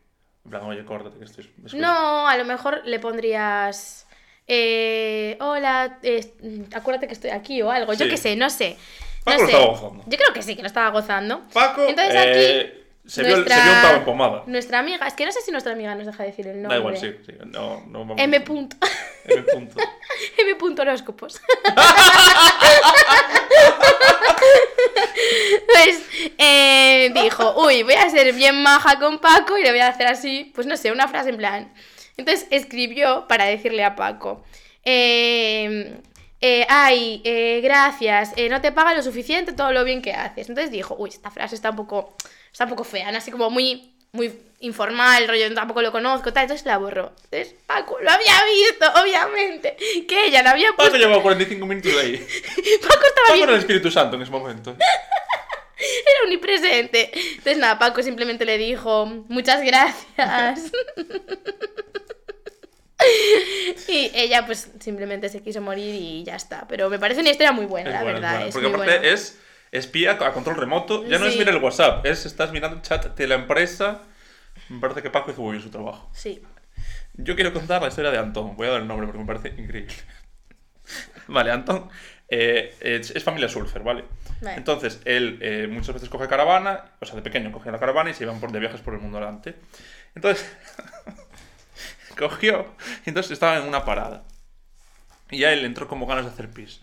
En 0.45 0.51
plan, 0.51 0.61
oye, 0.63 0.85
córtate, 0.85 1.17
que 1.17 1.25
estoy. 1.25 1.51
es- 1.65 1.73
No, 1.73 2.27
a 2.27 2.37
lo 2.37 2.45
mejor 2.45 2.81
le 2.85 2.99
pondrías. 2.99 4.07
eh, 4.47 5.37
hola, 5.39 5.97
eh, 6.03 6.31
acuérdate 6.75 7.07
que 7.07 7.13
estoy 7.13 7.31
aquí 7.31 7.61
o 7.63 7.71
algo. 7.71 7.93
Yo 7.93 8.07
qué 8.07 8.17
sé, 8.17 8.35
no 8.35 8.51
sé. 8.51 8.77
Paco 9.25 9.41
no 9.41 9.43
lo 9.43 9.45
estaba 9.49 9.67
gozando. 9.67 10.03
Yo 10.07 10.17
creo 10.17 10.33
que 10.33 10.41
sí, 10.43 10.55
que 10.55 10.61
lo 10.61 10.67
estaba 10.67 10.89
gozando. 10.91 11.41
Paco, 11.51 11.85
Entonces 11.87 12.13
eh, 12.15 12.19
aquí. 12.19 13.09
se, 13.09 13.23
vio, 13.23 13.35
el- 13.35 13.47
se 13.47 13.53
vio 13.55 13.89
un 13.89 13.95
en 13.97 14.03
pomada. 14.05 14.43
Nuestra 14.45 14.79
amiga, 14.79 15.05
es 15.07 15.13
que 15.15 15.25
no 15.25 15.31
sé 15.31 15.41
si 15.41 15.51
nuestra 15.51 15.73
amiga 15.73 15.93
nos 15.95 16.05
deja 16.05 16.23
decir 16.23 16.47
el 16.47 16.61
nombre. 16.61 16.75
Da 16.75 16.79
igual, 16.79 16.97
sí, 16.97 17.13
sí. 17.25 17.33
No, 17.47 17.81
no 17.87 17.99
vamos 17.99 18.15
M. 18.19 18.39
Punto. 18.41 18.77
M. 19.25 19.41
punto. 19.43 19.75
M. 20.37 20.55
Punto 20.55 20.81
horóscopos. 20.83 21.41
pues 25.73 26.01
eh, 26.37 27.11
dijo, 27.13 27.61
uy, 27.65 27.83
voy 27.83 27.93
a 27.95 28.09
ser 28.09 28.33
bien 28.33 28.61
maja 28.61 28.99
con 28.99 29.19
Paco 29.19 29.57
y 29.57 29.63
le 29.63 29.71
voy 29.71 29.79
a 29.79 29.87
hacer 29.89 30.07
así, 30.07 30.51
pues 30.55 30.67
no 30.67 30.77
sé, 30.77 30.91
una 30.91 31.07
frase 31.07 31.29
en 31.29 31.37
plan. 31.37 31.73
Entonces 32.17 32.47
escribió 32.51 33.25
para 33.27 33.45
decirle 33.45 33.83
a 33.83 33.95
Paco, 33.95 34.43
eh, 34.83 35.97
eh, 36.41 36.65
ay, 36.69 37.21
eh, 37.23 37.61
gracias, 37.63 38.33
eh, 38.35 38.49
no 38.49 38.61
te 38.61 38.71
paga 38.71 38.93
lo 38.93 39.01
suficiente 39.01 39.53
todo 39.53 39.71
lo 39.71 39.83
bien 39.83 40.01
que 40.01 40.13
haces. 40.13 40.49
Entonces 40.49 40.71
dijo, 40.71 40.95
uy, 40.97 41.09
esta 41.09 41.31
frase 41.31 41.55
está 41.55 41.71
un 41.71 41.77
poco, 41.77 42.15
está 42.51 42.65
un 42.65 42.71
poco 42.71 42.83
fea, 42.83 43.11
¿no? 43.11 43.17
así 43.17 43.31
como 43.31 43.49
muy, 43.49 43.93
muy 44.11 44.33
informal, 44.59 45.27
rollo, 45.27 45.53
tampoco 45.53 45.81
lo 45.81 45.91
conozco, 45.91 46.33
tal. 46.33 46.43
Entonces 46.43 46.65
la 46.65 46.77
borró. 46.77 47.13
Entonces 47.25 47.55
Paco 47.65 47.97
lo 48.01 48.09
había 48.09 48.33
visto, 48.45 48.85
obviamente, 49.01 49.75
que 50.07 50.25
ella 50.25 50.43
la 50.43 50.51
había 50.51 50.67
puesto. 50.73 50.93
Paco 50.93 50.97
llevaba 50.97 51.21
45 51.21 51.65
minutos 51.65 51.93
ahí. 52.01 52.17
Paco 52.81 53.05
estaba 53.05 53.27
Paco 53.29 53.43
era 53.43 53.53
el 53.53 53.59
Espíritu 53.59 53.91
Santo 53.91 54.15
en 54.15 54.21
ese 54.23 54.31
momento. 54.31 54.75
era 55.77 56.23
omnipresente. 56.23 57.11
Entonces 57.13 57.57
nada, 57.57 57.79
Paco 57.79 58.01
simplemente 58.01 58.45
le 58.45 58.57
dijo, 58.57 59.05
muchas 59.27 59.61
gracias. 59.63 60.71
y 63.87 64.11
ella 64.13 64.45
pues 64.45 64.71
simplemente 64.79 65.29
se 65.29 65.41
quiso 65.41 65.61
morir 65.61 65.93
y 65.95 66.23
ya 66.23 66.35
está. 66.35 66.67
Pero 66.67 66.89
me 66.89 66.99
parece 66.99 67.21
una 67.21 67.29
historia 67.29 67.51
muy 67.51 67.65
buena, 67.65 67.89
Es 67.89 67.95
la 67.95 68.03
bueno, 68.03 68.17
es 68.17 68.21
verdad. 68.21 68.47
Es 68.47 68.53
Porque 68.53 68.67
muy 68.67 68.75
aparte 68.75 68.97
buena. 68.99 69.13
es 69.13 69.39
espía 69.71 70.11
a 70.13 70.31
control 70.33 70.55
remoto. 70.57 71.05
Ya 71.05 71.19
no 71.19 71.25
es 71.25 71.33
Sí. 71.33 71.39
mirar 71.39 71.55
el 71.55 71.61
WhatsApp, 71.63 72.05
es 72.05 72.25
estás 72.25 72.51
mirando 72.51 72.77
el 72.77 72.81
chat 72.83 73.15
de 73.17 73.27
la 73.27 73.35
empresa. 73.35 74.01
Me 74.69 74.79
parece 74.79 75.01
que 75.01 75.09
Paco 75.09 75.31
hizo 75.31 75.41
muy 75.41 75.51
bien 75.51 75.63
su 75.63 75.69
trabajo. 75.69 76.09
Sí. 76.13 76.41
Yo 77.13 77.35
quiero 77.35 77.53
contar 77.53 77.81
la 77.81 77.87
historia 77.89 78.11
de 78.11 78.17
Antón. 78.17 78.55
Voy 78.57 78.67
a 78.67 78.71
dar 78.71 78.81
el 78.81 78.87
nombre 78.87 79.05
porque 79.07 79.19
me 79.19 79.25
parece 79.25 79.49
increíble. 79.61 79.93
vale, 81.27 81.51
Antón 81.51 81.89
eh, 82.29 82.73
es, 82.79 83.11
es 83.11 83.23
familia 83.23 83.47
surfer, 83.49 83.83
¿vale? 83.83 84.05
Vale. 84.41 84.57
Entonces, 84.57 84.99
él 85.05 85.37
eh, 85.41 85.67
muchas 85.69 85.93
veces 85.93 86.09
coge 86.09 86.27
caravana, 86.27 86.85
o 86.99 87.05
sea, 87.05 87.15
de 87.15 87.21
pequeño 87.21 87.51
cogía 87.51 87.71
la 87.71 87.79
caravana 87.79 88.09
y 88.09 88.13
se 88.13 88.23
iban 88.23 88.39
por, 88.39 88.51
de 88.51 88.59
viajes 88.59 88.81
por 88.81 88.93
el 88.95 88.99
mundo 88.99 89.19
delante. 89.19 89.55
Entonces, 90.15 90.45
cogió 92.15 92.73
y 93.05 93.09
entonces 93.09 93.31
estaba 93.31 93.57
en 93.57 93.67
una 93.67 93.85
parada. 93.85 94.23
Y 95.29 95.43
a 95.43 95.53
él 95.53 95.65
entró 95.65 95.87
como 95.87 96.05
ganas 96.05 96.25
de 96.25 96.31
hacer 96.31 96.49
pis. 96.51 96.81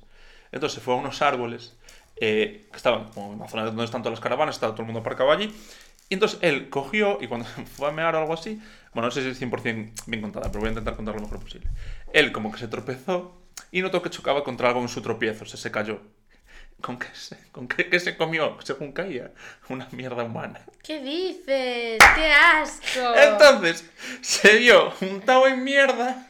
Entonces 0.51 0.75
se 0.79 0.85
fue 0.85 0.95
a 0.95 0.97
unos 0.99 1.23
árboles 1.23 1.77
eh, 2.17 2.67
que 2.71 2.77
estaban 2.77 3.11
como 3.11 3.33
en 3.33 3.39
la 3.39 3.49
zona 3.49 3.65
donde 3.65 3.85
están 3.85 4.03
todas 4.03 4.19
las 4.19 4.23
caravanas, 4.23 4.57
estaba 4.57 4.73
todo 4.73 4.83
el 4.83 4.87
mundo 4.87 5.01
aparcado 5.01 5.31
allí. 5.31 5.55
Y 6.09 6.15
entonces 6.15 6.39
él 6.43 6.69
cogió 6.69 7.19
y 7.21 7.27
cuando 7.27 7.47
fue 7.77 7.89
a 7.89 7.93
mear 7.93 8.15
o 8.15 8.19
algo 8.19 8.35
así, 8.35 8.61
bueno, 8.93 9.09
no 9.09 9.11
sé 9.11 9.23
si 9.23 9.29
es 9.29 9.41
100% 9.41 9.93
bien 10.07 10.23
contada, 10.23 10.49
pero 10.49 10.61
voy 10.61 10.69
a 10.69 10.73
intentar 10.73 10.95
contar 10.95 11.15
lo 11.15 11.23
mejor 11.23 11.41
posible. 11.41 11.69
Él 12.13 12.33
como 12.33 12.53
que 12.53 12.59
se 12.59 12.69
tropezó 12.69 13.41
y 13.71 13.81
notó 13.81 14.03
que 14.03 14.11
chocaba 14.11 14.45
contra 14.45 14.69
algo 14.69 14.81
en 14.81 14.89
su 14.89 15.01
tropiezo, 15.01 15.47
se, 15.47 15.57
se 15.57 15.71
cayó. 15.71 16.01
¿Con 16.83 16.99
qué 16.99 17.07
se, 17.15 17.39
con 17.53 17.69
qué, 17.69 17.89
qué 17.89 18.01
se 18.01 18.17
comió 18.17 18.59
según 18.65 18.93
caía? 18.93 19.31
Una 19.69 19.89
mierda 19.93 20.25
humana. 20.25 20.61
¿Qué 20.83 20.99
dices? 21.01 21.99
¡Qué 22.17 22.33
asco! 22.33 23.15
Entonces 23.17 23.85
se 24.21 24.57
vio 24.59 24.93
untado 25.01 25.47
en 25.47 25.63
mierda 25.63 26.27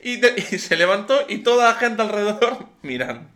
y, 0.00 0.16
de- 0.16 0.34
y 0.50 0.58
se 0.58 0.76
levantó 0.76 1.26
y 1.28 1.38
toda 1.38 1.68
la 1.68 1.74
gente 1.74 2.02
alrededor 2.02 2.66
mirando. 2.82 3.28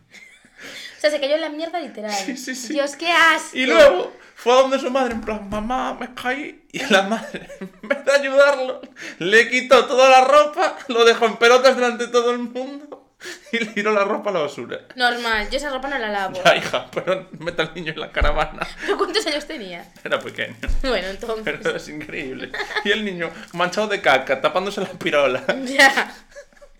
O 0.97 0.99
sea, 1.03 1.11
se 1.11 1.19
cayó 1.19 1.35
en 1.35 1.41
la 1.41 1.49
mierda 1.49 1.79
literal. 1.79 2.11
Sí, 2.11 2.35
sí, 2.37 2.55
sí. 2.55 2.73
Dios, 2.73 2.95
qué 2.95 3.11
asco. 3.11 3.55
Y 3.57 3.65
luego 3.65 4.13
fue 4.35 4.53
a 4.53 4.61
donde 4.61 4.79
su 4.79 4.89
madre 4.89 5.13
en 5.13 5.21
plan, 5.21 5.49
mamá, 5.49 5.93
me 5.99 6.13
caí. 6.15 6.65
Y 6.71 6.79
la 6.85 7.03
madre, 7.03 7.49
en 7.59 7.87
vez 7.89 8.03
de 8.05 8.11
ayudarlo, 8.13 8.81
le 9.19 9.49
quitó 9.49 9.85
toda 9.85 10.09
la 10.09 10.25
ropa, 10.25 10.77
lo 10.87 11.05
dejó 11.05 11.25
en 11.25 11.35
pelotas 11.37 11.75
delante 11.75 12.05
de 12.07 12.11
todo 12.11 12.31
el 12.31 12.39
mundo 12.39 13.02
y 13.51 13.59
le 13.59 13.65
tiró 13.67 13.91
la 13.93 14.03
ropa 14.03 14.29
a 14.29 14.33
la 14.33 14.39
basura. 14.39 14.81
Normal, 14.95 15.49
yo 15.49 15.57
esa 15.57 15.69
ropa 15.69 15.87
no 15.87 15.97
la 15.97 16.09
lavo. 16.09 16.41
Ya, 16.43 16.55
hija, 16.55 16.89
pero 16.93 17.29
mete 17.39 17.61
al 17.61 17.73
niño 17.73 17.93
en 17.93 17.99
la 17.99 18.11
caravana. 18.11 18.67
¿Pero 18.81 18.97
cuántos 18.97 19.25
años 19.27 19.45
tenía? 19.45 19.85
Era 20.03 20.19
pequeño. 20.19 20.55
Bueno, 20.81 21.07
entonces. 21.07 21.43
Pero 21.43 21.75
es 21.75 21.89
increíble. 21.89 22.51
Y 22.83 22.91
el 22.91 23.05
niño 23.05 23.29
manchado 23.53 23.87
de 23.87 24.01
caca, 24.01 24.41
tapándose 24.41 24.81
la 24.81 24.87
pirola. 24.87 25.43
Ya. 25.63 26.13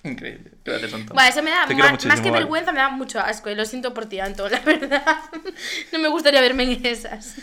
Increíble. 0.03 0.51
Gracias, 0.65 0.93
Antón. 0.93 1.15
Bueno, 1.15 1.29
eso 1.29 1.41
me 1.41 1.49
da 1.51 1.65
muchísimo, 1.65 2.13
más 2.13 2.19
que 2.19 2.29
vale. 2.29 2.43
vergüenza, 2.43 2.71
me 2.73 2.79
da 2.79 2.89
mucho 2.89 3.19
asco. 3.19 3.49
Y 3.49 3.55
lo 3.55 3.63
siento 3.65 3.93
por 3.93 4.05
ti, 4.07 4.19
Anto, 4.19 4.49
la 4.49 4.59
verdad. 4.59 5.17
No 5.93 5.99
me 5.99 6.09
gustaría 6.09 6.41
verme 6.41 6.63
en 6.63 6.85
esas. 6.85 7.35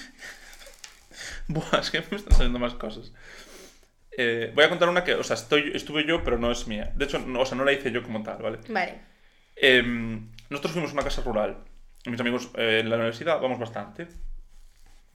Buah, 1.48 1.80
es 1.80 1.90
que 1.90 2.05
me 2.11 2.18
están 2.18 2.32
saliendo 2.32 2.59
más 2.59 2.74
cosas. 2.74 3.12
Eh, 4.16 4.52
voy 4.54 4.64
a 4.64 4.68
contar 4.68 4.88
una 4.88 5.04
que, 5.04 5.14
o 5.14 5.22
sea, 5.22 5.34
estoy, 5.34 5.72
estuve 5.74 6.04
yo, 6.06 6.24
pero 6.24 6.38
no 6.38 6.50
es 6.50 6.66
mía. 6.66 6.92
De 6.94 7.04
hecho, 7.04 7.18
no, 7.20 7.40
o 7.40 7.46
sea, 7.46 7.56
no 7.56 7.64
la 7.64 7.72
hice 7.72 7.90
yo 7.90 8.02
como 8.02 8.22
tal, 8.22 8.42
¿vale? 8.42 8.58
Vale. 8.68 9.00
Em, 9.56 10.30
nosotros 10.48 10.72
fuimos 10.72 10.90
a 10.90 10.94
una 10.94 11.04
casa 11.04 11.22
rural. 11.22 11.58
Mis 12.06 12.20
amigos 12.20 12.50
eh, 12.56 12.80
en 12.80 12.90
la 12.90 12.96
universidad 12.96 13.40
vamos 13.40 13.58
bastante. 13.58 14.08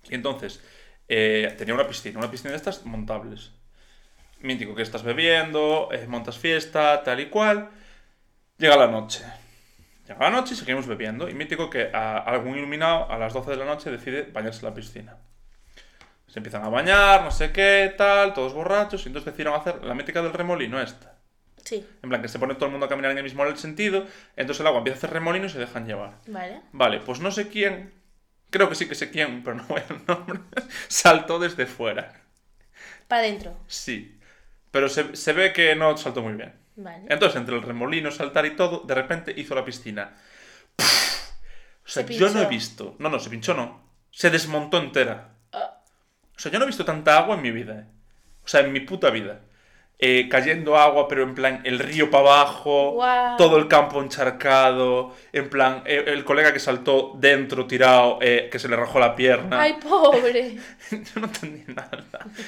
Y 0.09 0.15
entonces, 0.15 0.61
eh, 1.07 1.53
tenía 1.57 1.73
una 1.73 1.87
piscina, 1.87 2.19
una 2.19 2.31
piscina 2.31 2.51
de 2.51 2.57
estas 2.57 2.85
montables. 2.85 3.51
Mítico 4.41 4.75
que 4.75 4.83
estás 4.83 5.03
bebiendo, 5.03 5.89
montas 6.07 6.37
fiesta, 6.37 7.03
tal 7.03 7.19
y 7.19 7.27
cual. 7.27 7.69
Llega 8.57 8.77
la 8.77 8.87
noche. 8.87 9.23
Llega 10.07 10.19
la 10.19 10.29
noche 10.29 10.53
y 10.53 10.57
seguimos 10.57 10.87
bebiendo. 10.87 11.27
Y 11.27 11.33
mítico 11.33 11.69
que 11.69 11.89
a, 11.91 12.17
algún 12.19 12.57
iluminado 12.57 13.09
a 13.11 13.17
las 13.17 13.33
12 13.33 13.51
de 13.51 13.57
la 13.57 13.65
noche 13.65 13.89
decide 13.89 14.23
bañarse 14.23 14.59
en 14.59 14.65
la 14.65 14.75
piscina. 14.75 15.17
Se 16.35 16.39
empiezan 16.39 16.65
a 16.65 16.67
bañar, 16.69 17.23
no 17.23 17.31
sé 17.31 17.53
qué, 17.53 17.93
tal, 17.97 18.33
todos 18.33 18.53
borrachos. 18.53 19.05
Y 19.05 19.07
entonces 19.07 19.31
decidieron 19.31 19.57
hacer 19.57 19.81
la 19.85 19.93
mítica 19.93 20.21
del 20.21 20.33
remolino 20.33 20.81
esta. 20.81 21.15
Sí, 21.63 21.87
En 22.03 22.09
plan, 22.09 22.21
que 22.21 22.27
se 22.27 22.39
pone 22.39 22.55
todo 22.55 22.65
el 22.65 22.71
mundo 22.71 22.87
a 22.87 22.89
caminar 22.89 23.11
en 23.11 23.19
el 23.19 23.23
mismo 23.23 23.55
sentido, 23.55 24.05
entonces 24.35 24.59
el 24.59 24.67
agua 24.67 24.79
empieza 24.79 24.97
a 24.97 24.99
hacer 24.99 25.11
remolino 25.13 25.45
y 25.45 25.49
se 25.49 25.59
dejan 25.59 25.87
llevar. 25.87 26.15
vale. 26.27 26.61
Vale, 26.73 26.99
pues 26.99 27.21
no 27.21 27.31
sé 27.31 27.47
quién, 27.47 27.93
creo 28.49 28.67
que 28.67 28.75
sí 28.75 28.85
que 28.89 28.95
sé 28.95 29.11
quién, 29.11 29.43
pero 29.43 29.55
no 29.55 29.63
voy 29.63 29.81
al 29.89 30.05
nombre, 30.05 30.41
saltó 30.89 31.39
desde 31.39 31.67
fuera. 31.67 32.19
Para 33.07 33.21
adentro. 33.21 33.55
Sí, 33.67 34.19
pero 34.71 34.89
se, 34.89 35.15
se 35.15 35.31
ve 35.31 35.53
que 35.53 35.73
no 35.77 35.95
saltó 35.95 36.21
muy 36.21 36.33
bien. 36.33 36.53
Vale. 36.75 37.05
Entonces, 37.07 37.37
entre 37.37 37.55
el 37.55 37.61
remolino, 37.61 38.11
saltar 38.11 38.45
y 38.45 38.57
todo, 38.57 38.81
de 38.85 38.93
repente 38.93 39.33
hizo 39.37 39.55
la 39.55 39.63
piscina. 39.63 40.17
O 40.77 41.87
sea, 41.87 42.05
Se 42.05 42.13
yo 42.13 42.29
no 42.29 42.41
he 42.41 42.45
visto, 42.47 42.97
no, 42.99 43.09
no, 43.09 43.19
se 43.19 43.29
pinchó 43.29 43.53
no, 43.53 43.89
se 44.11 44.29
desmontó 44.29 44.79
entera. 44.79 45.34
O 46.35 46.39
sea, 46.39 46.51
yo 46.51 46.59
no 46.59 46.65
he 46.65 46.67
visto 46.67 46.85
tanta 46.85 47.17
agua 47.17 47.35
en 47.35 47.41
mi 47.41 47.51
vida, 47.51 47.79
eh. 47.79 47.85
O 48.43 48.47
sea, 48.47 48.61
en 48.61 48.71
mi 48.73 48.79
puta 48.81 49.09
vida. 49.09 49.41
eh, 49.97 50.27
cayendo 50.29 50.75
agua, 50.77 51.07
pero 51.07 51.23
en 51.23 51.33
plan 51.35 51.61
el 51.63 51.79
río 51.79 52.11
para 52.11 52.23
abajo, 52.25 52.91
Guau. 52.91 53.37
todo 53.37 53.55
el 53.57 53.69
campo 53.69 54.01
encharcado, 54.01 55.15
en 55.31 55.49
plan 55.49 55.83
eh, 55.85 56.03
el 56.07 56.25
colega 56.25 56.51
que 56.51 56.59
saltó 56.59 57.13
dentro 57.17 57.65
tirado, 57.65 58.19
eh, 58.21 58.49
que 58.51 58.59
se 58.59 58.67
le 58.67 58.75
rajó 58.75 58.99
la 58.99 59.15
pierna. 59.15 59.61
Ay, 59.61 59.77
pobre. 59.81 60.57
Yo 60.91 61.21
no 61.21 61.27
entendí 61.27 61.63
nada. 61.73 62.05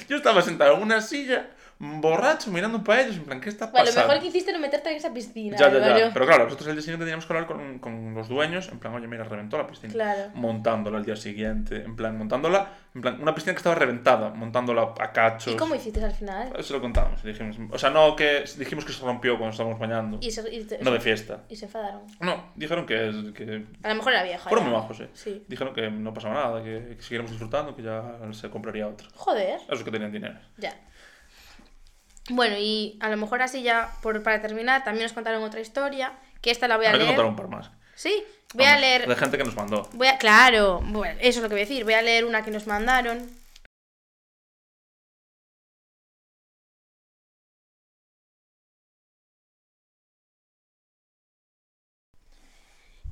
Yo 0.09 0.17
estaba 0.17 0.41
sentado 0.41 0.75
en 0.75 0.83
una 0.83 0.99
silla, 0.99 1.47
borracho, 1.79 2.51
mirando 2.51 2.83
para 2.83 3.03
ellos, 3.03 3.15
en 3.15 3.23
plan, 3.23 3.39
¿qué 3.39 3.47
está 3.49 3.67
Bueno, 3.67 3.85
lo 3.85 3.91
pasando? 3.91 4.07
mejor 4.09 4.21
que 4.23 4.27
hiciste 4.29 4.49
era 4.51 4.59
meterte 4.59 4.89
en 4.91 4.97
esa 4.97 5.13
piscina. 5.13 5.55
Ya, 5.57 5.71
ya, 5.71 5.97
ya. 5.99 6.13
Pero 6.13 6.25
claro, 6.25 6.43
nosotros 6.43 6.67
el 6.67 6.75
día 6.75 6.81
siguiente 6.81 7.05
teníamos 7.05 7.25
que 7.25 7.33
hablar 7.33 7.47
con, 7.47 7.79
con 7.79 8.13
los 8.13 8.27
dueños, 8.27 8.67
en 8.73 8.79
plan, 8.79 8.93
oye, 8.93 9.07
mira, 9.07 9.23
reventó 9.23 9.57
la 9.57 9.67
piscina. 9.67 9.93
Claro. 9.93 10.31
Montándola 10.33 10.97
al 10.97 11.05
día 11.05 11.15
siguiente, 11.15 11.77
en 11.83 11.95
plan, 11.95 12.17
montándola, 12.17 12.71
en 12.97 13.01
plan, 13.01 13.21
una 13.21 13.35
piscina 13.35 13.53
que 13.53 13.57
estaba 13.57 13.75
reventada, 13.75 14.31
montándola 14.31 14.93
a 14.99 15.11
cachos. 15.11 15.53
¿Y 15.53 15.55
cómo 15.55 15.75
hiciste 15.75 16.03
al 16.03 16.11
final? 16.11 16.51
Eso 16.57 16.73
lo 16.73 16.81
contamos, 16.81 17.23
dijimos. 17.23 17.55
O 17.71 17.77
sea, 17.77 17.91
no 17.91 18.15
que 18.15 18.43
dijimos 18.57 18.85
que 18.85 18.91
se 18.91 19.03
rompió 19.05 19.37
cuando 19.37 19.51
estábamos 19.51 19.77
bañando. 19.79 20.17
Y 20.19 20.31
se, 20.31 20.51
y 20.53 20.63
te- 20.63 20.79
No 20.79 20.89
de 20.91 20.99
fiesta. 20.99 21.43
y 21.47 21.55
se 21.55 21.65
enfadaron. 21.65 22.01
No, 22.19 22.51
dijeron 22.55 22.87
que, 22.87 23.31
que 23.35 23.65
A 23.83 23.89
lo 23.89 23.95
mejor 23.95 24.13
era 24.13 24.23
vieja. 24.23 24.49
fueron 24.49 24.65
ya. 24.65 24.71
muy 24.71 24.81
bajos, 24.81 24.97
sí. 24.97 25.05
Sí. 25.13 25.45
Dijeron 25.47 25.75
que 25.75 25.91
no 25.91 26.11
pasaba 26.13 26.33
nada, 26.33 26.63
que, 26.63 26.95
que 26.97 27.01
siguiéramos 27.03 27.29
disfrutando, 27.31 27.75
que 27.75 27.83
ya 27.83 28.17
se 28.31 28.49
compraría 28.49 28.87
otra. 28.87 29.07
Joder. 29.15 29.59
Esos 29.69 29.83
que 29.83 29.91
tenían 29.91 30.11
dinero. 30.11 30.39
Ya. 30.57 30.73
Bueno, 32.29 32.55
y 32.59 32.97
a 33.01 33.09
lo 33.09 33.17
mejor 33.17 33.41
así 33.41 33.63
ya, 33.63 33.89
por, 34.01 34.21
para 34.23 34.41
terminar, 34.41 34.83
también 34.83 35.03
nos 35.03 35.13
contaron 35.13 35.43
otra 35.43 35.61
historia, 35.61 36.13
que 36.41 36.51
esta 36.51 36.67
la 36.67 36.75
voy 36.77 36.87
a 36.87 36.91
que 36.91 36.97
leer. 36.97 37.09
contar 37.09 37.25
un 37.25 37.35
par 37.35 37.47
más. 37.47 37.71
Sí, 37.95 38.23
voy 38.53 38.65
a 38.65 38.77
leer... 38.77 39.07
De 39.07 39.15
gente 39.15 39.37
que 39.37 39.43
nos 39.43 39.55
mandó. 39.55 39.89
Voy 39.93 40.07
a... 40.07 40.17
Claro, 40.17 40.81
bueno, 40.83 41.17
eso 41.19 41.39
es 41.39 41.43
lo 41.43 41.49
que 41.49 41.55
voy 41.55 41.61
a 41.61 41.65
decir. 41.65 41.83
Voy 41.83 41.93
a 41.93 42.01
leer 42.01 42.25
una 42.25 42.43
que 42.43 42.51
nos 42.51 42.67
mandaron. 42.67 43.29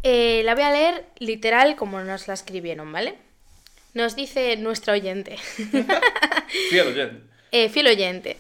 Eh, 0.08 0.44
la 0.46 0.54
voy 0.54 0.64
a 0.64 0.72
leer 0.72 1.06
literal 1.18 1.76
como 1.76 2.00
nos 2.02 2.28
la 2.28 2.36
escribieron, 2.36 2.92
¿vale? 2.92 3.16
Nos 3.96 4.16
dice 4.16 4.56
nuestro 4.58 4.94
oyente. 4.94 5.38
Fiel 6.70 6.88
oyente. 6.88 7.36
Eh, 7.52 7.70
fiel 7.70 7.88
oyente. 7.88 8.38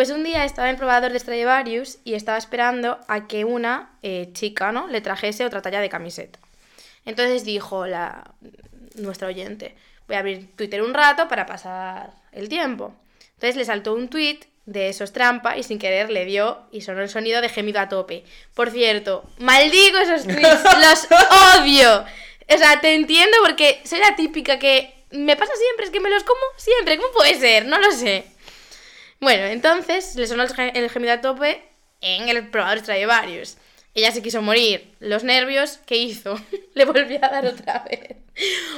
Pues 0.00 0.08
un 0.08 0.24
día 0.24 0.46
estaba 0.46 0.70
en 0.70 0.78
probador 0.78 1.12
de 1.12 1.18
Stradivarius 1.18 1.98
y 2.04 2.14
estaba 2.14 2.38
esperando 2.38 2.98
a 3.06 3.28
que 3.28 3.44
una 3.44 3.98
eh, 4.02 4.30
chica, 4.32 4.72
¿no? 4.72 4.88
Le 4.88 5.02
trajese 5.02 5.44
otra 5.44 5.60
talla 5.60 5.82
de 5.82 5.90
camiseta. 5.90 6.38
Entonces 7.04 7.44
dijo 7.44 7.86
la 7.86 8.32
nuestra 8.94 9.28
oyente, 9.28 9.76
voy 10.08 10.16
a 10.16 10.20
abrir 10.20 10.56
Twitter 10.56 10.80
un 10.80 10.94
rato 10.94 11.28
para 11.28 11.44
pasar 11.44 12.14
el 12.32 12.48
tiempo. 12.48 12.94
Entonces 13.34 13.56
le 13.56 13.66
saltó 13.66 13.92
un 13.92 14.08
tweet 14.08 14.40
de 14.64 14.88
esos 14.88 15.12
trampa 15.12 15.58
y 15.58 15.64
sin 15.64 15.78
querer 15.78 16.08
le 16.08 16.24
dio 16.24 16.60
y 16.72 16.80
sonó 16.80 17.02
el 17.02 17.10
sonido 17.10 17.42
de 17.42 17.50
gemido 17.50 17.78
a 17.78 17.90
tope. 17.90 18.24
Por 18.54 18.70
cierto, 18.70 19.28
maldigo 19.36 19.98
esos 19.98 20.22
tweets, 20.22 20.64
los 20.80 21.08
odio. 21.60 22.06
O 22.48 22.56
sea, 22.56 22.80
te 22.80 22.94
entiendo 22.94 23.36
porque 23.44 23.82
soy 23.84 23.98
la 23.98 24.16
típica 24.16 24.58
que 24.58 24.94
me 25.10 25.36
pasa 25.36 25.52
siempre, 25.56 25.84
es 25.84 25.90
que 25.90 26.00
me 26.00 26.08
los 26.08 26.24
como 26.24 26.40
siempre. 26.56 26.96
¿Cómo 26.96 27.12
puede 27.12 27.34
ser? 27.34 27.66
No 27.66 27.78
lo 27.78 27.92
sé. 27.92 28.24
Bueno, 29.20 29.44
entonces 29.44 30.16
le 30.16 30.26
sonó 30.26 30.42
el, 30.44 30.48
ge- 30.54 30.72
el 30.74 30.88
gemido 30.90 31.12
a 31.12 31.20
tope 31.20 31.62
en 32.00 32.28
el 32.28 32.48
probador 32.48 32.78
Stradivarius. 32.80 33.56
Ella 33.94 34.12
se 34.12 34.22
quiso 34.22 34.40
morir. 34.40 34.94
Los 35.00 35.24
nervios, 35.24 35.78
¿qué 35.84 35.96
hizo? 35.96 36.40
le 36.74 36.84
volvió 36.84 37.18
a 37.24 37.28
dar 37.28 37.44
otra 37.46 37.84
vez. 37.90 38.16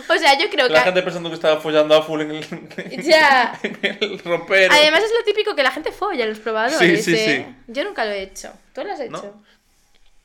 O 0.08 0.14
sea, 0.16 0.38
yo 0.38 0.48
creo 0.50 0.66
que... 0.68 0.72
La 0.72 0.82
gente 0.82 1.02
pensando 1.02 1.28
que 1.28 1.34
estaba 1.36 1.60
follando 1.60 1.94
a 1.94 2.02
full 2.02 2.22
en 2.22 2.30
el, 2.32 3.02
Ya. 3.02 3.58
en 3.62 3.78
el 3.82 4.18
rompero. 4.20 4.72
Además 4.74 5.02
es 5.04 5.10
lo 5.16 5.24
típico 5.24 5.54
que 5.54 5.62
la 5.62 5.70
gente 5.70 5.92
folla 5.92 6.24
en 6.24 6.30
los 6.30 6.38
probadores. 6.40 7.04
Sí, 7.04 7.14
sí, 7.14 7.14
¿eh? 7.20 7.46
sí. 7.48 7.54
Yo 7.68 7.84
nunca 7.84 8.04
lo 8.04 8.10
he 8.12 8.22
hecho. 8.22 8.52
¿Tú 8.74 8.82
lo 8.84 8.92
has 8.92 9.00
hecho? 9.00 9.10
No. 9.12 9.44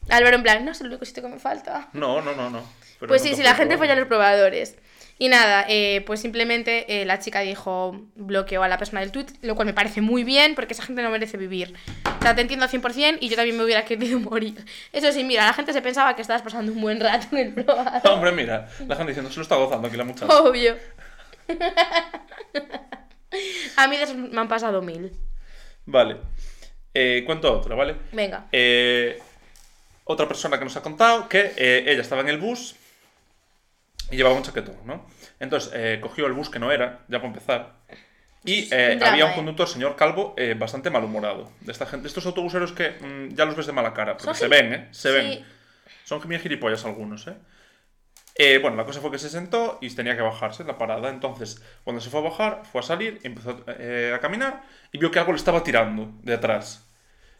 Álvaro 0.09 0.37
en 0.37 0.43
plan, 0.43 0.63
no 0.65 0.71
es 0.71 0.79
el 0.81 0.87
único 0.87 1.03
sitio 1.05 1.21
que 1.21 1.29
me 1.29 1.39
falta. 1.39 1.89
No, 1.93 2.21
no, 2.21 2.33
no, 2.33 2.49
no. 2.49 2.63
Pero 2.99 3.09
pues 3.09 3.21
sí, 3.21 3.35
sí, 3.35 3.43
la 3.43 3.55
gente 3.55 3.77
folla 3.77 3.91
en 3.93 3.99
los 3.99 4.07
probadores. 4.07 4.75
Y 5.19 5.29
nada, 5.29 5.65
eh, 5.67 6.03
pues 6.05 6.19
simplemente 6.21 7.01
eh, 7.01 7.05
la 7.05 7.17
chica 7.17 7.39
dijo, 7.41 7.99
bloqueó 8.15 8.61
a 8.61 8.67
la 8.67 8.77
persona 8.77 9.01
del 9.01 9.11
tweet, 9.11 9.25
lo 9.41 9.55
cual 9.55 9.65
me 9.65 9.73
parece 9.73 9.99
muy 10.01 10.23
bien 10.23 10.53
porque 10.53 10.73
esa 10.73 10.83
gente 10.83 11.01
no 11.01 11.09
merece 11.09 11.37
vivir. 11.37 11.73
O 12.19 12.21
sea, 12.21 12.35
te 12.35 12.41
entiendo 12.41 12.65
al 12.65 12.71
100% 12.71 13.17
y 13.19 13.29
yo 13.29 13.35
también 13.35 13.57
me 13.57 13.63
hubiera 13.63 13.83
querido 13.83 14.19
morir. 14.29 14.63
Eso 14.93 15.11
sí, 15.11 15.23
mira, 15.23 15.45
la 15.45 15.53
gente 15.53 15.73
se 15.73 15.81
pensaba 15.81 16.15
que 16.15 16.21
estabas 16.21 16.43
pasando 16.43 16.71
un 16.71 16.81
buen 16.81 16.99
rato 16.99 17.35
en 17.35 17.47
el 17.47 17.53
probador. 17.53 18.11
Hombre, 18.11 18.31
mira, 18.31 18.69
la 18.87 18.95
gente 18.95 19.11
diciendo, 19.11 19.31
se 19.31 19.37
lo 19.37 19.41
está 19.41 19.55
gozando 19.55 19.87
aquí 19.87 19.97
la 19.97 20.03
muchacha. 20.03 20.31
Obvio. 20.39 20.77
a 23.77 23.87
mí 23.87 23.97
me 24.15 24.39
han 24.39 24.47
pasado 24.47 24.83
mil. 24.83 25.11
Vale. 25.85 26.17
Eh, 26.93 27.23
cuento 27.25 27.51
otra, 27.57 27.73
¿vale? 27.75 27.95
Venga. 28.11 28.45
Eh, 28.51 29.19
otra 30.03 30.27
persona 30.27 30.59
que 30.59 30.65
nos 30.65 30.77
ha 30.77 30.83
contado 30.83 31.27
que 31.27 31.53
ella 31.57 32.01
estaba 32.01 32.21
en 32.21 32.29
el 32.29 32.37
bus 32.37 32.75
y 34.11 34.15
llevaba 34.17 34.35
un 34.35 34.43
chaquetón, 34.43 34.77
¿no? 34.85 35.05
Entonces 35.39 35.71
eh, 35.73 35.99
cogió 36.01 36.25
el 36.27 36.33
bus 36.33 36.49
que 36.49 36.59
no 36.59 36.71
era, 36.71 36.99
ya 37.07 37.17
para 37.19 37.27
empezar. 37.27 37.73
Y 38.43 38.69
eh, 38.73 38.91
Un 38.93 38.99
drama, 38.99 39.11
había 39.13 39.25
un 39.25 39.31
eh. 39.31 39.35
conductor, 39.35 39.67
señor 39.67 39.95
Calvo, 39.95 40.33
eh, 40.37 40.55
bastante 40.57 40.89
malhumorado. 40.89 41.51
De 41.61 41.71
esta 41.71 41.85
gente, 41.85 42.07
estos 42.07 42.25
autobuseros 42.25 42.71
que 42.71 42.91
mm, 42.91 43.35
ya 43.35 43.45
los 43.45 43.55
ves 43.55 43.65
de 43.67 43.73
mala 43.73 43.93
cara, 43.93 44.13
porque 44.13 44.25
Son 44.25 44.35
se 44.35 44.47
ven, 44.47 44.73
¿eh? 44.73 44.87
Se 44.91 45.09
Sí. 45.09 45.15
ven. 45.15 45.45
Son 46.05 46.21
bien 46.27 46.39
gilipollas 46.41 46.85
algunos, 46.85 47.27
¿eh? 47.27 47.33
Eh, 48.39 48.59
bueno, 48.61 48.77
la 48.77 48.85
cosa 48.85 49.01
fue 49.01 49.09
que 49.11 49.17
se 49.17 49.29
sentó 49.29 49.79
y 49.81 49.89
tenía 49.89 50.15
que 50.15 50.21
bajarse 50.21 50.61
en 50.61 50.67
la 50.67 50.77
parada. 50.77 51.09
Entonces, 51.09 51.61
cuando 51.83 51.99
se 52.01 52.09
fue 52.11 52.19
a 52.19 52.23
bajar, 52.23 52.61
fue 52.71 52.81
a 52.81 52.83
salir, 52.83 53.19
empezó 53.23 53.63
eh, 53.67 54.13
a 54.15 54.19
caminar 54.19 54.61
y 54.91 54.99
vio 54.99 55.09
que 55.09 55.17
algo 55.19 55.31
le 55.31 55.37
estaba 55.39 55.63
tirando 55.63 56.11
de 56.21 56.35
atrás. 56.35 56.87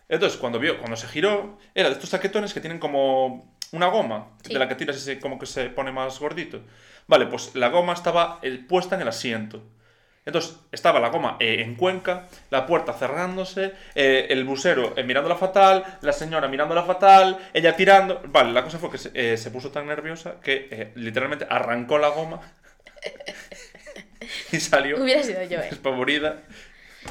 Entonces, 0.10 0.40
cuando 0.40 0.58
vio, 0.60 0.80
cuando 0.80 0.98
se 0.98 1.08
giró, 1.08 1.60
era 1.76 1.90
de 1.90 1.94
estos 1.94 2.10
chaquetones 2.10 2.54
que 2.54 2.62
tienen 2.62 2.80
como 2.80 3.57
una 3.72 3.88
goma, 3.88 4.30
Sí. 4.44 4.54
de 4.54 4.60
la 4.60 4.68
que 4.68 4.76
tiras 4.76 4.96
y 4.98 5.00
se, 5.00 5.20
como 5.20 5.38
que 5.40 5.46
se 5.46 5.70
pone 5.70 5.92
más 5.92 6.20
gordito. 6.20 6.62
Vale, 7.08 7.28
pues 7.28 7.56
la 7.56 7.70
goma 7.70 7.94
estaba 7.94 8.40
eh, 8.42 8.64
puesta 8.68 8.96
en 8.96 9.02
el 9.02 9.08
asiento. 9.08 9.64
Entonces, 10.26 10.58
estaba 10.74 11.00
la 11.00 11.08
goma 11.08 11.38
eh, 11.40 11.62
en 11.62 11.76
cuenca, 11.76 12.28
la 12.50 12.66
puerta 12.66 12.92
cerrándose, 12.92 13.72
eh, 13.96 14.28
el 14.30 14.44
busero 14.44 14.94
eh, 14.98 15.04
mirándola 15.04 15.38
fatal, 15.38 15.86
la 16.02 16.12
señora 16.12 16.50
mirándola 16.50 16.84
fatal, 16.84 17.38
ella 17.54 17.78
tirando. 17.78 18.22
Vale, 18.26 18.52
la 18.52 18.62
cosa 18.64 18.78
fue 18.78 18.92
que 18.92 18.98
se, 18.98 19.12
eh, 19.14 19.38
se 19.38 19.52
puso 19.52 19.72
tan 19.72 19.88
nerviosa 19.88 20.42
que 20.42 20.68
eh, 20.70 20.92
literalmente 20.96 21.48
arrancó 21.50 21.98
la 21.98 22.10
goma 22.10 22.42
y 24.52 24.60
salió 24.60 25.02
Hubiera 25.02 25.24
sido 25.24 25.44
yo, 25.44 25.60
eh. 25.60 25.68
despavorida. 25.70 26.42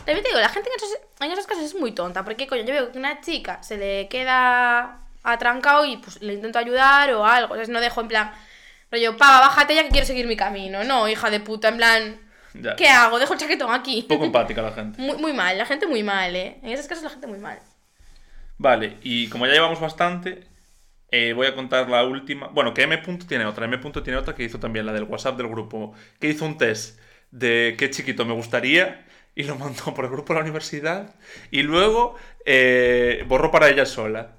También 0.04 0.22
te 0.22 0.28
digo, 0.28 0.40
la 0.40 0.50
gente 0.50 0.68
en 0.68 0.76
esos, 0.76 0.98
en 1.20 1.32
esos 1.32 1.46
casos 1.46 1.64
es 1.64 1.74
muy 1.74 1.92
tonta, 1.92 2.22
porque 2.22 2.46
coño, 2.46 2.64
yo 2.64 2.74
veo 2.74 2.92
que 2.92 2.98
una 2.98 3.22
chica 3.22 3.62
se 3.62 3.78
le 3.78 4.08
queda 4.08 5.05
atrancado 5.32 5.84
y 5.84 5.96
pues 5.98 6.20
le 6.22 6.34
intento 6.34 6.58
ayudar 6.58 7.12
o 7.14 7.24
algo, 7.26 7.54
o 7.54 7.56
sea, 7.56 7.66
no 7.72 7.80
dejo 7.80 8.00
en 8.00 8.08
plan, 8.08 8.32
rollo, 8.90 9.16
pava, 9.16 9.40
bájate 9.40 9.74
ya 9.74 9.82
que 9.84 9.90
quiero 9.90 10.06
seguir 10.06 10.26
mi 10.26 10.36
camino. 10.36 10.84
No, 10.84 11.08
hija 11.08 11.30
de 11.30 11.40
puta, 11.40 11.68
en 11.68 11.76
plan, 11.76 12.20
Ya. 12.54 12.76
¿qué 12.76 12.88
hago? 12.88 13.18
Dejo 13.18 13.34
el 13.34 13.40
chaquetón 13.40 13.72
aquí. 13.74 14.02
Poco 14.08 14.24
empática 14.24 14.62
la 14.62 14.72
gente. 14.72 15.00
Muy, 15.02 15.16
muy 15.18 15.32
mal, 15.32 15.56
la 15.58 15.66
gente 15.66 15.86
muy 15.86 16.02
mal, 16.02 16.34
¿eh? 16.36 16.58
En 16.62 16.70
esos 16.72 16.86
casos 16.88 17.04
la 17.04 17.10
gente 17.10 17.26
muy 17.26 17.38
mal. 17.38 17.60
Vale, 18.58 18.98
y 19.02 19.28
como 19.28 19.46
ya 19.46 19.52
llevamos 19.52 19.80
bastante, 19.80 20.48
eh, 21.10 21.32
voy 21.34 21.46
a 21.46 21.54
contar 21.54 21.88
la 21.90 22.04
última. 22.04 22.48
Bueno, 22.48 22.74
que 22.74 22.82
M. 22.84 22.98
tiene 23.28 23.46
otra. 23.46 23.66
M. 23.66 23.78
tiene 24.04 24.16
otra 24.18 24.34
que 24.34 24.44
hizo 24.44 24.60
también 24.60 24.86
la 24.86 24.92
del 24.92 25.04
WhatsApp 25.04 25.36
del 25.36 25.48
grupo. 25.48 25.94
Que 26.20 26.28
hizo 26.28 26.44
un 26.46 26.58
test 26.58 27.00
de 27.30 27.76
qué 27.78 27.90
chiquito 27.90 28.24
me 28.24 28.34
gustaría 28.34 29.06
y 29.34 29.44
lo 29.44 29.56
mandó 29.56 29.94
por 29.94 30.04
el 30.06 30.10
grupo 30.10 30.32
de 30.34 30.40
la 30.40 30.44
universidad. 30.44 31.14
Y 31.50 31.62
luego 31.62 32.16
eh, 32.46 33.24
borró 33.28 33.50
para 33.50 33.68
ella 33.70 33.86
sola. 33.86 34.35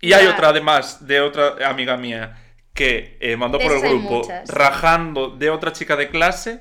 Y 0.00 0.12
hay 0.12 0.26
otra 0.26 0.48
además 0.48 1.06
de 1.06 1.20
otra 1.20 1.68
amiga 1.68 1.96
mía 1.96 2.38
que 2.74 3.16
eh, 3.20 3.36
mandó 3.36 3.58
por 3.58 3.72
el 3.72 3.80
grupo 3.80 4.18
muchas. 4.18 4.48
rajando 4.48 5.30
de 5.30 5.50
otra 5.50 5.72
chica 5.72 5.96
de 5.96 6.10
clase. 6.10 6.60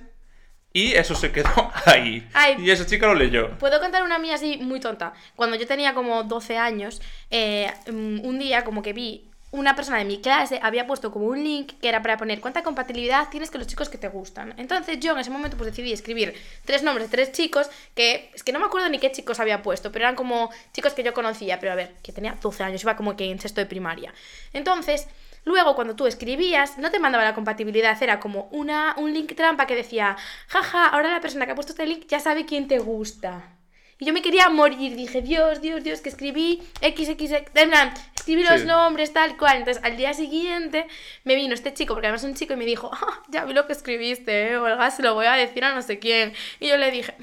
Y 0.71 0.91
eso 0.93 1.15
se 1.15 1.31
quedó 1.31 1.71
ahí. 1.85 2.27
Ay. 2.33 2.57
Y 2.59 2.69
esa 2.69 2.85
chica 2.85 3.07
lo 3.07 3.15
leyó. 3.15 3.57
Puedo 3.59 3.79
contar 3.79 4.03
una 4.03 4.19
mía 4.19 4.35
así 4.35 4.57
muy 4.57 4.81
tonta. 4.81 5.13
Cuando 5.35 5.55
yo 5.55 5.65
tenía 5.65 5.93
como 5.93 6.23
12 6.23 6.57
años, 6.57 7.01
eh, 7.29 7.71
mm, 7.89 8.25
un 8.25 8.39
día 8.39 8.65
como 8.65 8.81
que 8.81 8.91
vi 8.91 9.29
una 9.55 9.75
persona 9.75 9.97
de 9.97 10.05
mi 10.05 10.21
clase 10.21 10.59
había 10.61 10.85
puesto 10.85 11.11
como 11.11 11.25
un 11.27 11.43
link 11.43 11.73
que 11.81 11.89
era 11.89 12.01
para 12.01 12.17
poner 12.17 12.41
cuánta 12.41 12.63
compatibilidad 12.63 13.29
tienes 13.29 13.49
con 13.49 13.59
los 13.59 13.67
chicos 13.67 13.89
que 13.89 13.97
te 13.97 14.07
gustan. 14.07 14.53
Entonces 14.57 14.99
yo 14.99 15.13
en 15.13 15.19
ese 15.19 15.29
momento 15.29 15.57
pues 15.57 15.71
decidí 15.71 15.91
escribir 15.93 16.33
tres 16.65 16.83
nombres 16.83 17.09
de 17.09 17.17
tres 17.17 17.31
chicos 17.31 17.69
que 17.95 18.31
es 18.33 18.43
que 18.43 18.51
no 18.51 18.59
me 18.59 18.65
acuerdo 18.65 18.89
ni 18.89 18.99
qué 18.99 19.11
chicos 19.11 19.39
había 19.39 19.61
puesto, 19.61 19.91
pero 19.91 20.05
eran 20.05 20.15
como 20.15 20.49
chicos 20.73 20.93
que 20.93 21.03
yo 21.03 21.13
conocía, 21.13 21.59
pero 21.59 21.71
a 21.71 21.75
ver, 21.75 21.93
que 22.03 22.11
tenía 22.11 22.37
12 22.41 22.63
años, 22.63 22.83
iba 22.83 22.95
como 22.95 23.15
que 23.15 23.25
en 23.31 23.39
sexto 23.39 23.61
de 23.61 23.67
primaria. 23.67 24.13
Entonces, 24.53 25.07
Luego, 25.45 25.75
cuando 25.75 25.95
tú 25.95 26.07
escribías, 26.07 26.79
no 26.79 26.89
te 26.89 26.97
mandaba 26.97 27.23
la 27.23 27.35
compatibilidad, 27.35 28.01
era 28.01 28.19
como 28.19 28.49
una, 28.51 28.95
un 28.97 29.13
link 29.13 29.35
trampa 29.35 29.67
que 29.67 29.75
decía, 29.75 30.17
jaja, 30.47 30.87
ahora 30.87 31.11
la 31.11 31.21
persona 31.21 31.45
que 31.45 31.51
ha 31.51 31.55
puesto 31.55 31.73
este 31.73 31.85
link 31.85 32.07
ya 32.07 32.19
sabe 32.19 32.47
quién 32.47 32.67
te 32.67 32.79
gusta. 32.79 33.54
Y 33.97 34.05
yo 34.05 34.13
me 34.13 34.21
quería 34.21 34.49
morir, 34.49 34.95
dije, 34.95 35.21
Dios, 35.21 35.61
Dios, 35.61 35.81
Dios, 35.83 36.01
que 36.01 36.09
escribí 36.09 36.61
XXX, 36.81 37.31
en 37.55 37.69
plan, 37.69 37.93
escribí 38.13 38.43
los 38.43 38.61
Sí. 38.61 38.67
nombres, 38.67 39.13
tal 39.13 39.37
cual. 39.37 39.57
Entonces, 39.57 39.81
al 39.85 39.95
día 39.95 40.13
siguiente 40.13 40.85
me 41.23 41.35
vino 41.35 41.53
este 41.53 41.73
chico, 41.73 41.93
porque 41.93 42.07
además 42.07 42.23
es 42.23 42.29
un 42.29 42.35
chico, 42.35 42.53
y 42.53 42.57
me 42.57 42.65
dijo, 42.65 42.91
ah, 42.93 43.23
ya 43.29 43.45
vi 43.45 43.53
lo 43.53 43.65
que 43.67 43.73
escribiste, 43.73 44.49
¿eh? 44.51 44.57
Olga, 44.57 44.91
se 44.91 45.01
lo 45.01 45.13
voy 45.13 45.27
a 45.27 45.33
decir 45.33 45.63
a 45.63 45.73
no 45.73 45.81
sé 45.81 45.97
quién. 45.99 46.33
Y 46.59 46.67
yo 46.67 46.75
le 46.77 46.91
dije, 46.91 47.15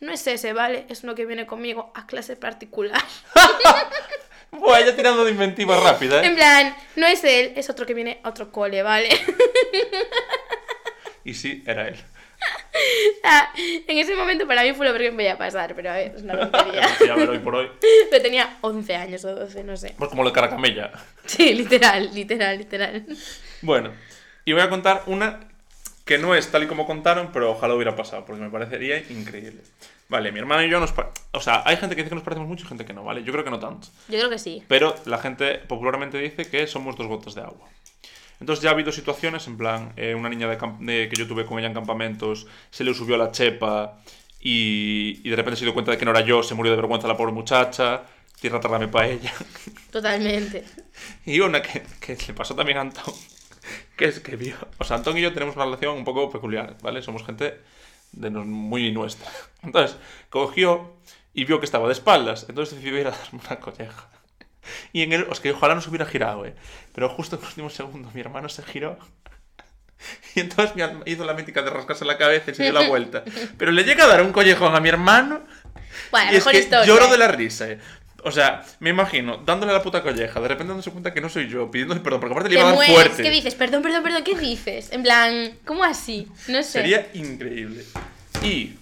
no 0.00 0.10
es 0.12 0.26
ese, 0.26 0.52
¿vale? 0.52 0.84
Es 0.88 1.04
uno 1.04 1.14
que 1.14 1.26
viene 1.26 1.46
conmigo 1.46 1.92
a 1.94 2.06
clase 2.08 2.34
particular. 2.34 3.00
Buah, 4.50 4.80
ya 4.84 4.96
tirando 4.96 5.24
de 5.24 5.30
inventiva 5.30 5.78
rápida, 5.78 6.24
En 6.24 6.32
¿eh? 6.32 6.34
plan, 6.34 6.76
no 6.96 7.06
es 7.06 7.22
él, 7.22 7.52
es 7.54 7.70
otro 7.70 7.86
que 7.86 7.94
viene 7.94 8.18
a 8.24 8.30
otro 8.30 8.50
cole, 8.50 8.82
¿vale? 8.82 9.08
Y 11.22 11.34
sí, 11.34 11.62
era 11.66 11.86
él. 11.86 11.96
Ah, 13.22 13.52
en 13.54 13.98
ese 13.98 14.16
momento 14.16 14.46
para 14.46 14.62
mí 14.62 14.72
fue 14.72 14.86
lo 14.86 14.92
peor 14.92 15.02
que 15.02 15.10
me 15.10 15.16
podía 15.16 15.36
pasar, 15.36 15.74
pero 15.74 15.90
a 15.90 15.94
ver, 15.94 16.14
es 16.16 16.22
una 16.22 16.38
tontería. 16.38 16.88
Sí, 16.96 17.08
a 17.08 17.14
ver, 17.14 17.28
hoy 17.28 17.38
por 17.38 17.54
hoy. 17.54 17.70
Pero 18.10 18.22
tenía 18.22 18.56
11 18.62 18.96
años 18.96 19.24
o 19.24 19.34
12, 19.34 19.62
no 19.64 19.76
sé. 19.76 19.94
Pues 19.98 20.08
como 20.08 20.22
lo 20.22 20.30
de 20.30 20.34
Caracamella. 20.34 20.90
Sí, 21.26 21.52
literal, 21.54 22.10
literal, 22.14 22.58
literal. 22.58 23.04
Bueno, 23.60 23.92
y 24.44 24.52
voy 24.52 24.62
a 24.62 24.70
contar 24.70 25.02
una 25.06 25.40
que 26.04 26.18
no 26.18 26.34
es 26.34 26.50
tal 26.50 26.64
y 26.64 26.66
como 26.66 26.86
contaron, 26.86 27.30
pero 27.32 27.52
ojalá 27.52 27.74
hubiera 27.74 27.94
pasado, 27.94 28.24
porque 28.24 28.42
me 28.42 28.50
parecería 28.50 28.98
increíble. 29.10 29.60
Vale, 30.08 30.32
mi 30.32 30.40
hermano 30.40 30.64
y 30.64 30.70
yo 30.70 30.80
nos... 30.80 30.92
O 31.32 31.40
sea, 31.40 31.62
hay 31.64 31.76
gente 31.76 31.94
que 31.94 32.02
dice 32.02 32.08
que 32.08 32.16
nos 32.16 32.24
parecemos 32.24 32.48
mucho 32.48 32.64
y 32.64 32.68
gente 32.68 32.84
que 32.84 32.92
no, 32.92 33.04
¿vale? 33.04 33.22
Yo 33.22 33.32
creo 33.32 33.44
que 33.44 33.50
no 33.50 33.60
tanto. 33.60 33.86
Yo 34.08 34.18
creo 34.18 34.28
que 34.28 34.38
sí. 34.38 34.64
Pero 34.66 34.96
la 35.04 35.18
gente 35.18 35.58
popularmente 35.58 36.18
dice 36.18 36.46
que 36.50 36.66
somos 36.66 36.96
dos 36.96 37.06
gotas 37.06 37.36
de 37.36 37.42
agua. 37.42 37.68
Entonces 38.40 38.62
ya 38.62 38.70
ha 38.70 38.72
habido 38.72 38.90
situaciones, 38.92 39.46
en 39.46 39.56
plan, 39.58 39.92
eh, 39.96 40.14
una 40.14 40.28
niña 40.28 40.48
de, 40.48 40.56
de- 40.80 41.08
que 41.08 41.16
yo 41.16 41.26
tuve 41.28 41.44
con 41.46 41.58
ella 41.58 41.68
en 41.68 41.74
campamentos, 41.74 42.46
se 42.70 42.84
le 42.84 42.94
subió 42.94 43.16
la 43.16 43.30
chepa 43.32 43.98
y, 44.40 45.20
y 45.22 45.30
de 45.30 45.36
repente 45.36 45.58
se 45.58 45.64
dio 45.64 45.74
cuenta 45.74 45.90
de 45.92 45.98
que 45.98 46.04
no 46.06 46.10
era 46.12 46.22
yo, 46.22 46.42
se 46.42 46.54
murió 46.54 46.72
de 46.72 46.76
vergüenza 46.76 47.06
la 47.06 47.16
pobre 47.16 47.32
muchacha, 47.32 48.04
tierra 48.40 48.58
trágame 48.60 48.88
para 48.88 49.08
ella. 49.08 49.32
Totalmente. 49.90 50.64
Y 51.24 51.40
una 51.40 51.62
que, 51.62 51.82
que 52.00 52.16
le 52.26 52.34
pasó 52.34 52.54
también 52.54 52.76
a 52.78 52.82
Antón, 52.82 53.14
que 53.96 54.06
es 54.06 54.20
que 54.20 54.36
vio... 54.36 54.56
O 54.78 54.84
sea, 54.84 54.96
Antón 54.96 55.16
y 55.18 55.22
yo 55.22 55.32
tenemos 55.32 55.56
una 55.56 55.64
relación 55.64 55.96
un 55.96 56.04
poco 56.04 56.30
peculiar, 56.30 56.76
¿vale? 56.82 57.02
Somos 57.02 57.24
gente 57.24 57.60
de 58.12 58.30
nos- 58.30 58.46
muy 58.46 58.90
nuestra. 58.92 59.30
Entonces, 59.62 59.96
cogió 60.30 60.94
y 61.32 61.44
vio 61.44 61.58
que 61.60 61.64
estaba 61.66 61.86
de 61.86 61.92
espaldas, 61.94 62.46
entonces 62.48 62.74
decidió 62.76 63.00
ir 63.00 63.06
a 63.06 63.10
darme 63.12 63.40
una 63.46 63.60
colleja. 63.60 64.08
Y 64.92 65.02
en 65.02 65.12
el... 65.12 65.26
Es 65.30 65.40
que 65.40 65.52
ojalá 65.52 65.74
no 65.74 65.80
se 65.80 65.88
hubiera 65.88 66.06
girado, 66.06 66.46
¿eh? 66.46 66.54
Pero 66.94 67.08
justo 67.08 67.36
en 67.36 67.42
el 67.42 67.48
último 67.48 67.70
segundo 67.70 68.10
mi 68.14 68.20
hermano 68.20 68.48
se 68.48 68.62
giró. 68.62 68.98
Y 70.34 70.40
entonces 70.40 70.74
me 70.76 70.88
hizo 71.06 71.24
la 71.24 71.34
mítica 71.34 71.62
de 71.62 71.70
rascarse 71.70 72.04
la 72.04 72.16
cabeza 72.16 72.50
y 72.50 72.54
se 72.54 72.62
dio 72.64 72.72
la 72.72 72.88
vuelta. 72.88 73.22
Pero 73.58 73.70
le 73.70 73.84
llega 73.84 74.04
a 74.04 74.06
dar 74.06 74.22
un 74.22 74.32
collejón 74.32 74.74
a 74.74 74.80
mi 74.80 74.88
hermano 74.88 75.42
Bueno, 76.10 76.32
y 76.32 76.36
es 76.36 76.40
mejor 76.40 76.52
que 76.52 76.58
historia. 76.60 76.86
lloro 76.86 77.08
de 77.08 77.18
la 77.18 77.28
risa, 77.28 77.68
eh. 77.68 77.78
O 78.22 78.30
sea, 78.30 78.64
me 78.80 78.90
imagino, 78.90 79.38
dándole 79.38 79.72
la 79.72 79.82
puta 79.82 80.02
colleja, 80.02 80.40
de 80.40 80.48
repente 80.48 80.68
dándose 80.68 80.90
cuenta 80.90 81.14
que 81.14 81.20
no 81.22 81.28
soy 81.30 81.48
yo, 81.48 81.70
pidiéndole 81.70 82.00
perdón, 82.00 82.20
porque 82.20 82.32
aparte 82.34 82.50
le 82.50 82.56
iba 82.56 82.64
a 82.64 82.66
dar 82.66 82.74
mueres. 82.74 82.94
fuerte. 82.94 83.22
¿Qué 83.22 83.30
dices? 83.30 83.54
Perdón, 83.54 83.82
perdón, 83.82 84.02
perdón. 84.02 84.22
¿Qué 84.24 84.34
dices? 84.34 84.92
En 84.92 85.02
plan, 85.02 85.52
¿cómo 85.64 85.84
así? 85.84 86.28
No 86.48 86.62
sé. 86.62 86.72
Sería 86.72 87.08
increíble. 87.14 87.84
Y, 88.42 88.74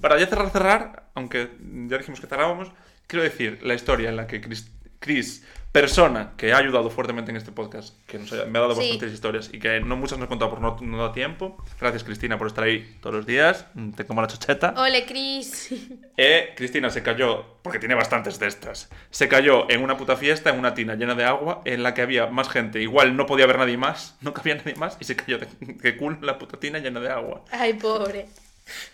para 0.00 0.18
ya 0.18 0.26
cerrar, 0.26 0.50
cerrar, 0.50 1.10
aunque 1.14 1.50
ya 1.88 1.98
dijimos 1.98 2.20
que 2.20 2.28
cerrábamos, 2.28 2.68
quiero 3.08 3.24
decir 3.24 3.58
la 3.62 3.74
historia 3.74 4.10
en 4.10 4.16
la 4.16 4.28
que 4.28 4.40
Chris, 4.40 4.70
Chris, 5.02 5.44
persona 5.72 6.32
que 6.36 6.52
ha 6.52 6.58
ayudado 6.58 6.90
fuertemente 6.90 7.30
en 7.30 7.36
este 7.38 7.50
podcast, 7.50 7.94
que 8.06 8.18
nos 8.18 8.32
ha- 8.32 8.44
me 8.44 8.58
ha 8.58 8.62
dado 8.62 8.74
Sí. 8.74 8.80
bastantes 8.82 9.12
historias 9.12 9.50
y 9.52 9.58
que 9.58 9.80
no 9.80 9.96
muchas 9.96 10.18
nos 10.18 10.26
he 10.26 10.28
contado 10.28 10.50
por 10.50 10.60
no, 10.60 10.76
no 10.80 10.98
da 11.02 11.12
tiempo. 11.12 11.56
Gracias, 11.80 12.04
Cristina, 12.04 12.36
por 12.38 12.46
estar 12.46 12.64
ahí 12.64 12.98
todos 13.00 13.16
los 13.16 13.26
días. 13.26 13.66
Mm, 13.74 13.92
Te 13.92 14.04
como 14.06 14.20
la 14.22 14.28
chocheta. 14.28 14.74
Ole, 14.76 15.04
Chris. 15.06 15.68
Eh, 16.18 16.52
Cristina 16.56 16.88
se 16.90 17.02
cayó, 17.02 17.44
porque 17.62 17.78
tiene 17.78 17.94
bastantes 17.94 18.38
de 18.38 18.46
estas, 18.46 18.90
se 19.10 19.28
cayó 19.28 19.68
en 19.70 19.82
una 19.82 19.96
puta 19.96 20.14
fiesta, 20.16 20.50
en 20.50 20.58
una 20.58 20.72
tina 20.74 20.94
llena 20.94 21.14
de 21.14 21.24
agua, 21.24 21.62
en 21.64 21.82
la 21.82 21.94
que 21.94 22.02
había 22.02 22.26
más 22.26 22.48
gente, 22.50 22.80
igual 22.80 23.16
no 23.16 23.26
podía 23.26 23.44
haber 23.46 23.58
nadie 23.58 23.76
más, 23.78 24.16
no 24.20 24.32
cabía 24.34 24.54
nadie 24.56 24.74
más, 24.76 24.98
y 25.00 25.04
se 25.04 25.16
cayó 25.16 25.38
de, 25.38 25.48
de 25.60 25.96
culo 25.96 26.16
en 26.16 26.26
la 26.26 26.38
puta 26.38 26.60
tina 26.60 26.78
llena 26.78 27.00
de 27.00 27.08
agua. 27.10 27.44
Ay, 27.50 27.72
pobre. 27.74 28.26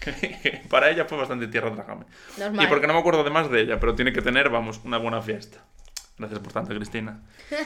Para 0.71 0.91
ella 0.91 1.05
fue 1.05 1.19
bastante 1.19 1.47
tierra. 1.49 1.71
Normal. 1.71 2.07
Y 2.65 2.67
porque 2.69 2.87
no 2.87 2.95
me 2.95 3.01
acuerdo 3.01 3.25
de 3.25 3.31
más 3.31 3.51
de 3.51 3.61
ella, 3.63 3.79
pero 3.81 3.95
tiene 3.95 4.13
que 4.13 4.23
tener, 4.23 4.49
vamos, 4.49 4.81
una 4.85 4.99
buena 4.99 5.21
fiesta. 5.21 5.59
Gracias 6.19 6.41
por 6.41 6.53
tanto, 6.53 6.75
Cristina. 6.75 7.21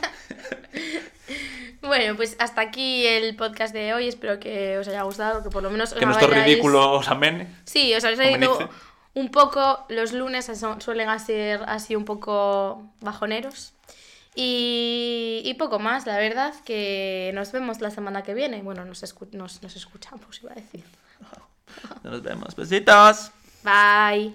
Bueno, 1.80 2.14
pues 2.14 2.36
hasta 2.38 2.60
aquí 2.60 3.04
el 3.06 3.34
podcast 3.34 3.74
de 3.74 3.92
hoy. 3.92 4.06
Espero 4.06 4.38
que 4.38 4.78
os 4.78 4.86
haya 4.86 5.02
gustado, 5.02 5.42
que 5.42 5.50
por 5.50 5.62
lo 5.64 5.70
menos 5.70 5.92
os 5.92 5.98
Que 5.98 6.06
nuestro 6.06 6.28
ridículo 6.28 6.92
os 6.92 7.08
amene. 7.08 7.48
Sí, 7.64 7.92
os 7.94 8.04
habéis 8.04 8.20
un 9.14 9.30
poco. 9.30 9.84
Los 9.88 10.12
lunes 10.12 10.48
suelen 10.78 11.18
ser 11.20 11.62
así 11.66 11.96
un 11.96 12.04
poco 12.04 12.88
bajoneros. 13.00 13.72
Y, 14.36 15.42
y 15.44 15.54
poco 15.54 15.78
más, 15.80 16.06
la 16.06 16.16
verdad, 16.18 16.54
que 16.64 17.32
nos 17.34 17.50
vemos 17.50 17.80
la 17.80 17.90
semana 17.90 18.22
que 18.22 18.32
viene. 18.34 18.62
Bueno, 18.62 18.84
nos, 18.84 19.02
escu- 19.02 19.30
nos, 19.32 19.60
nos 19.62 19.74
escuchamos, 19.76 20.40
iba 20.42 20.52
a 20.52 20.54
decir. 20.54 20.84
Nos 22.04 22.22
vemos. 22.22 22.54
Besitos. 22.54 23.32
Bye. 23.64 24.32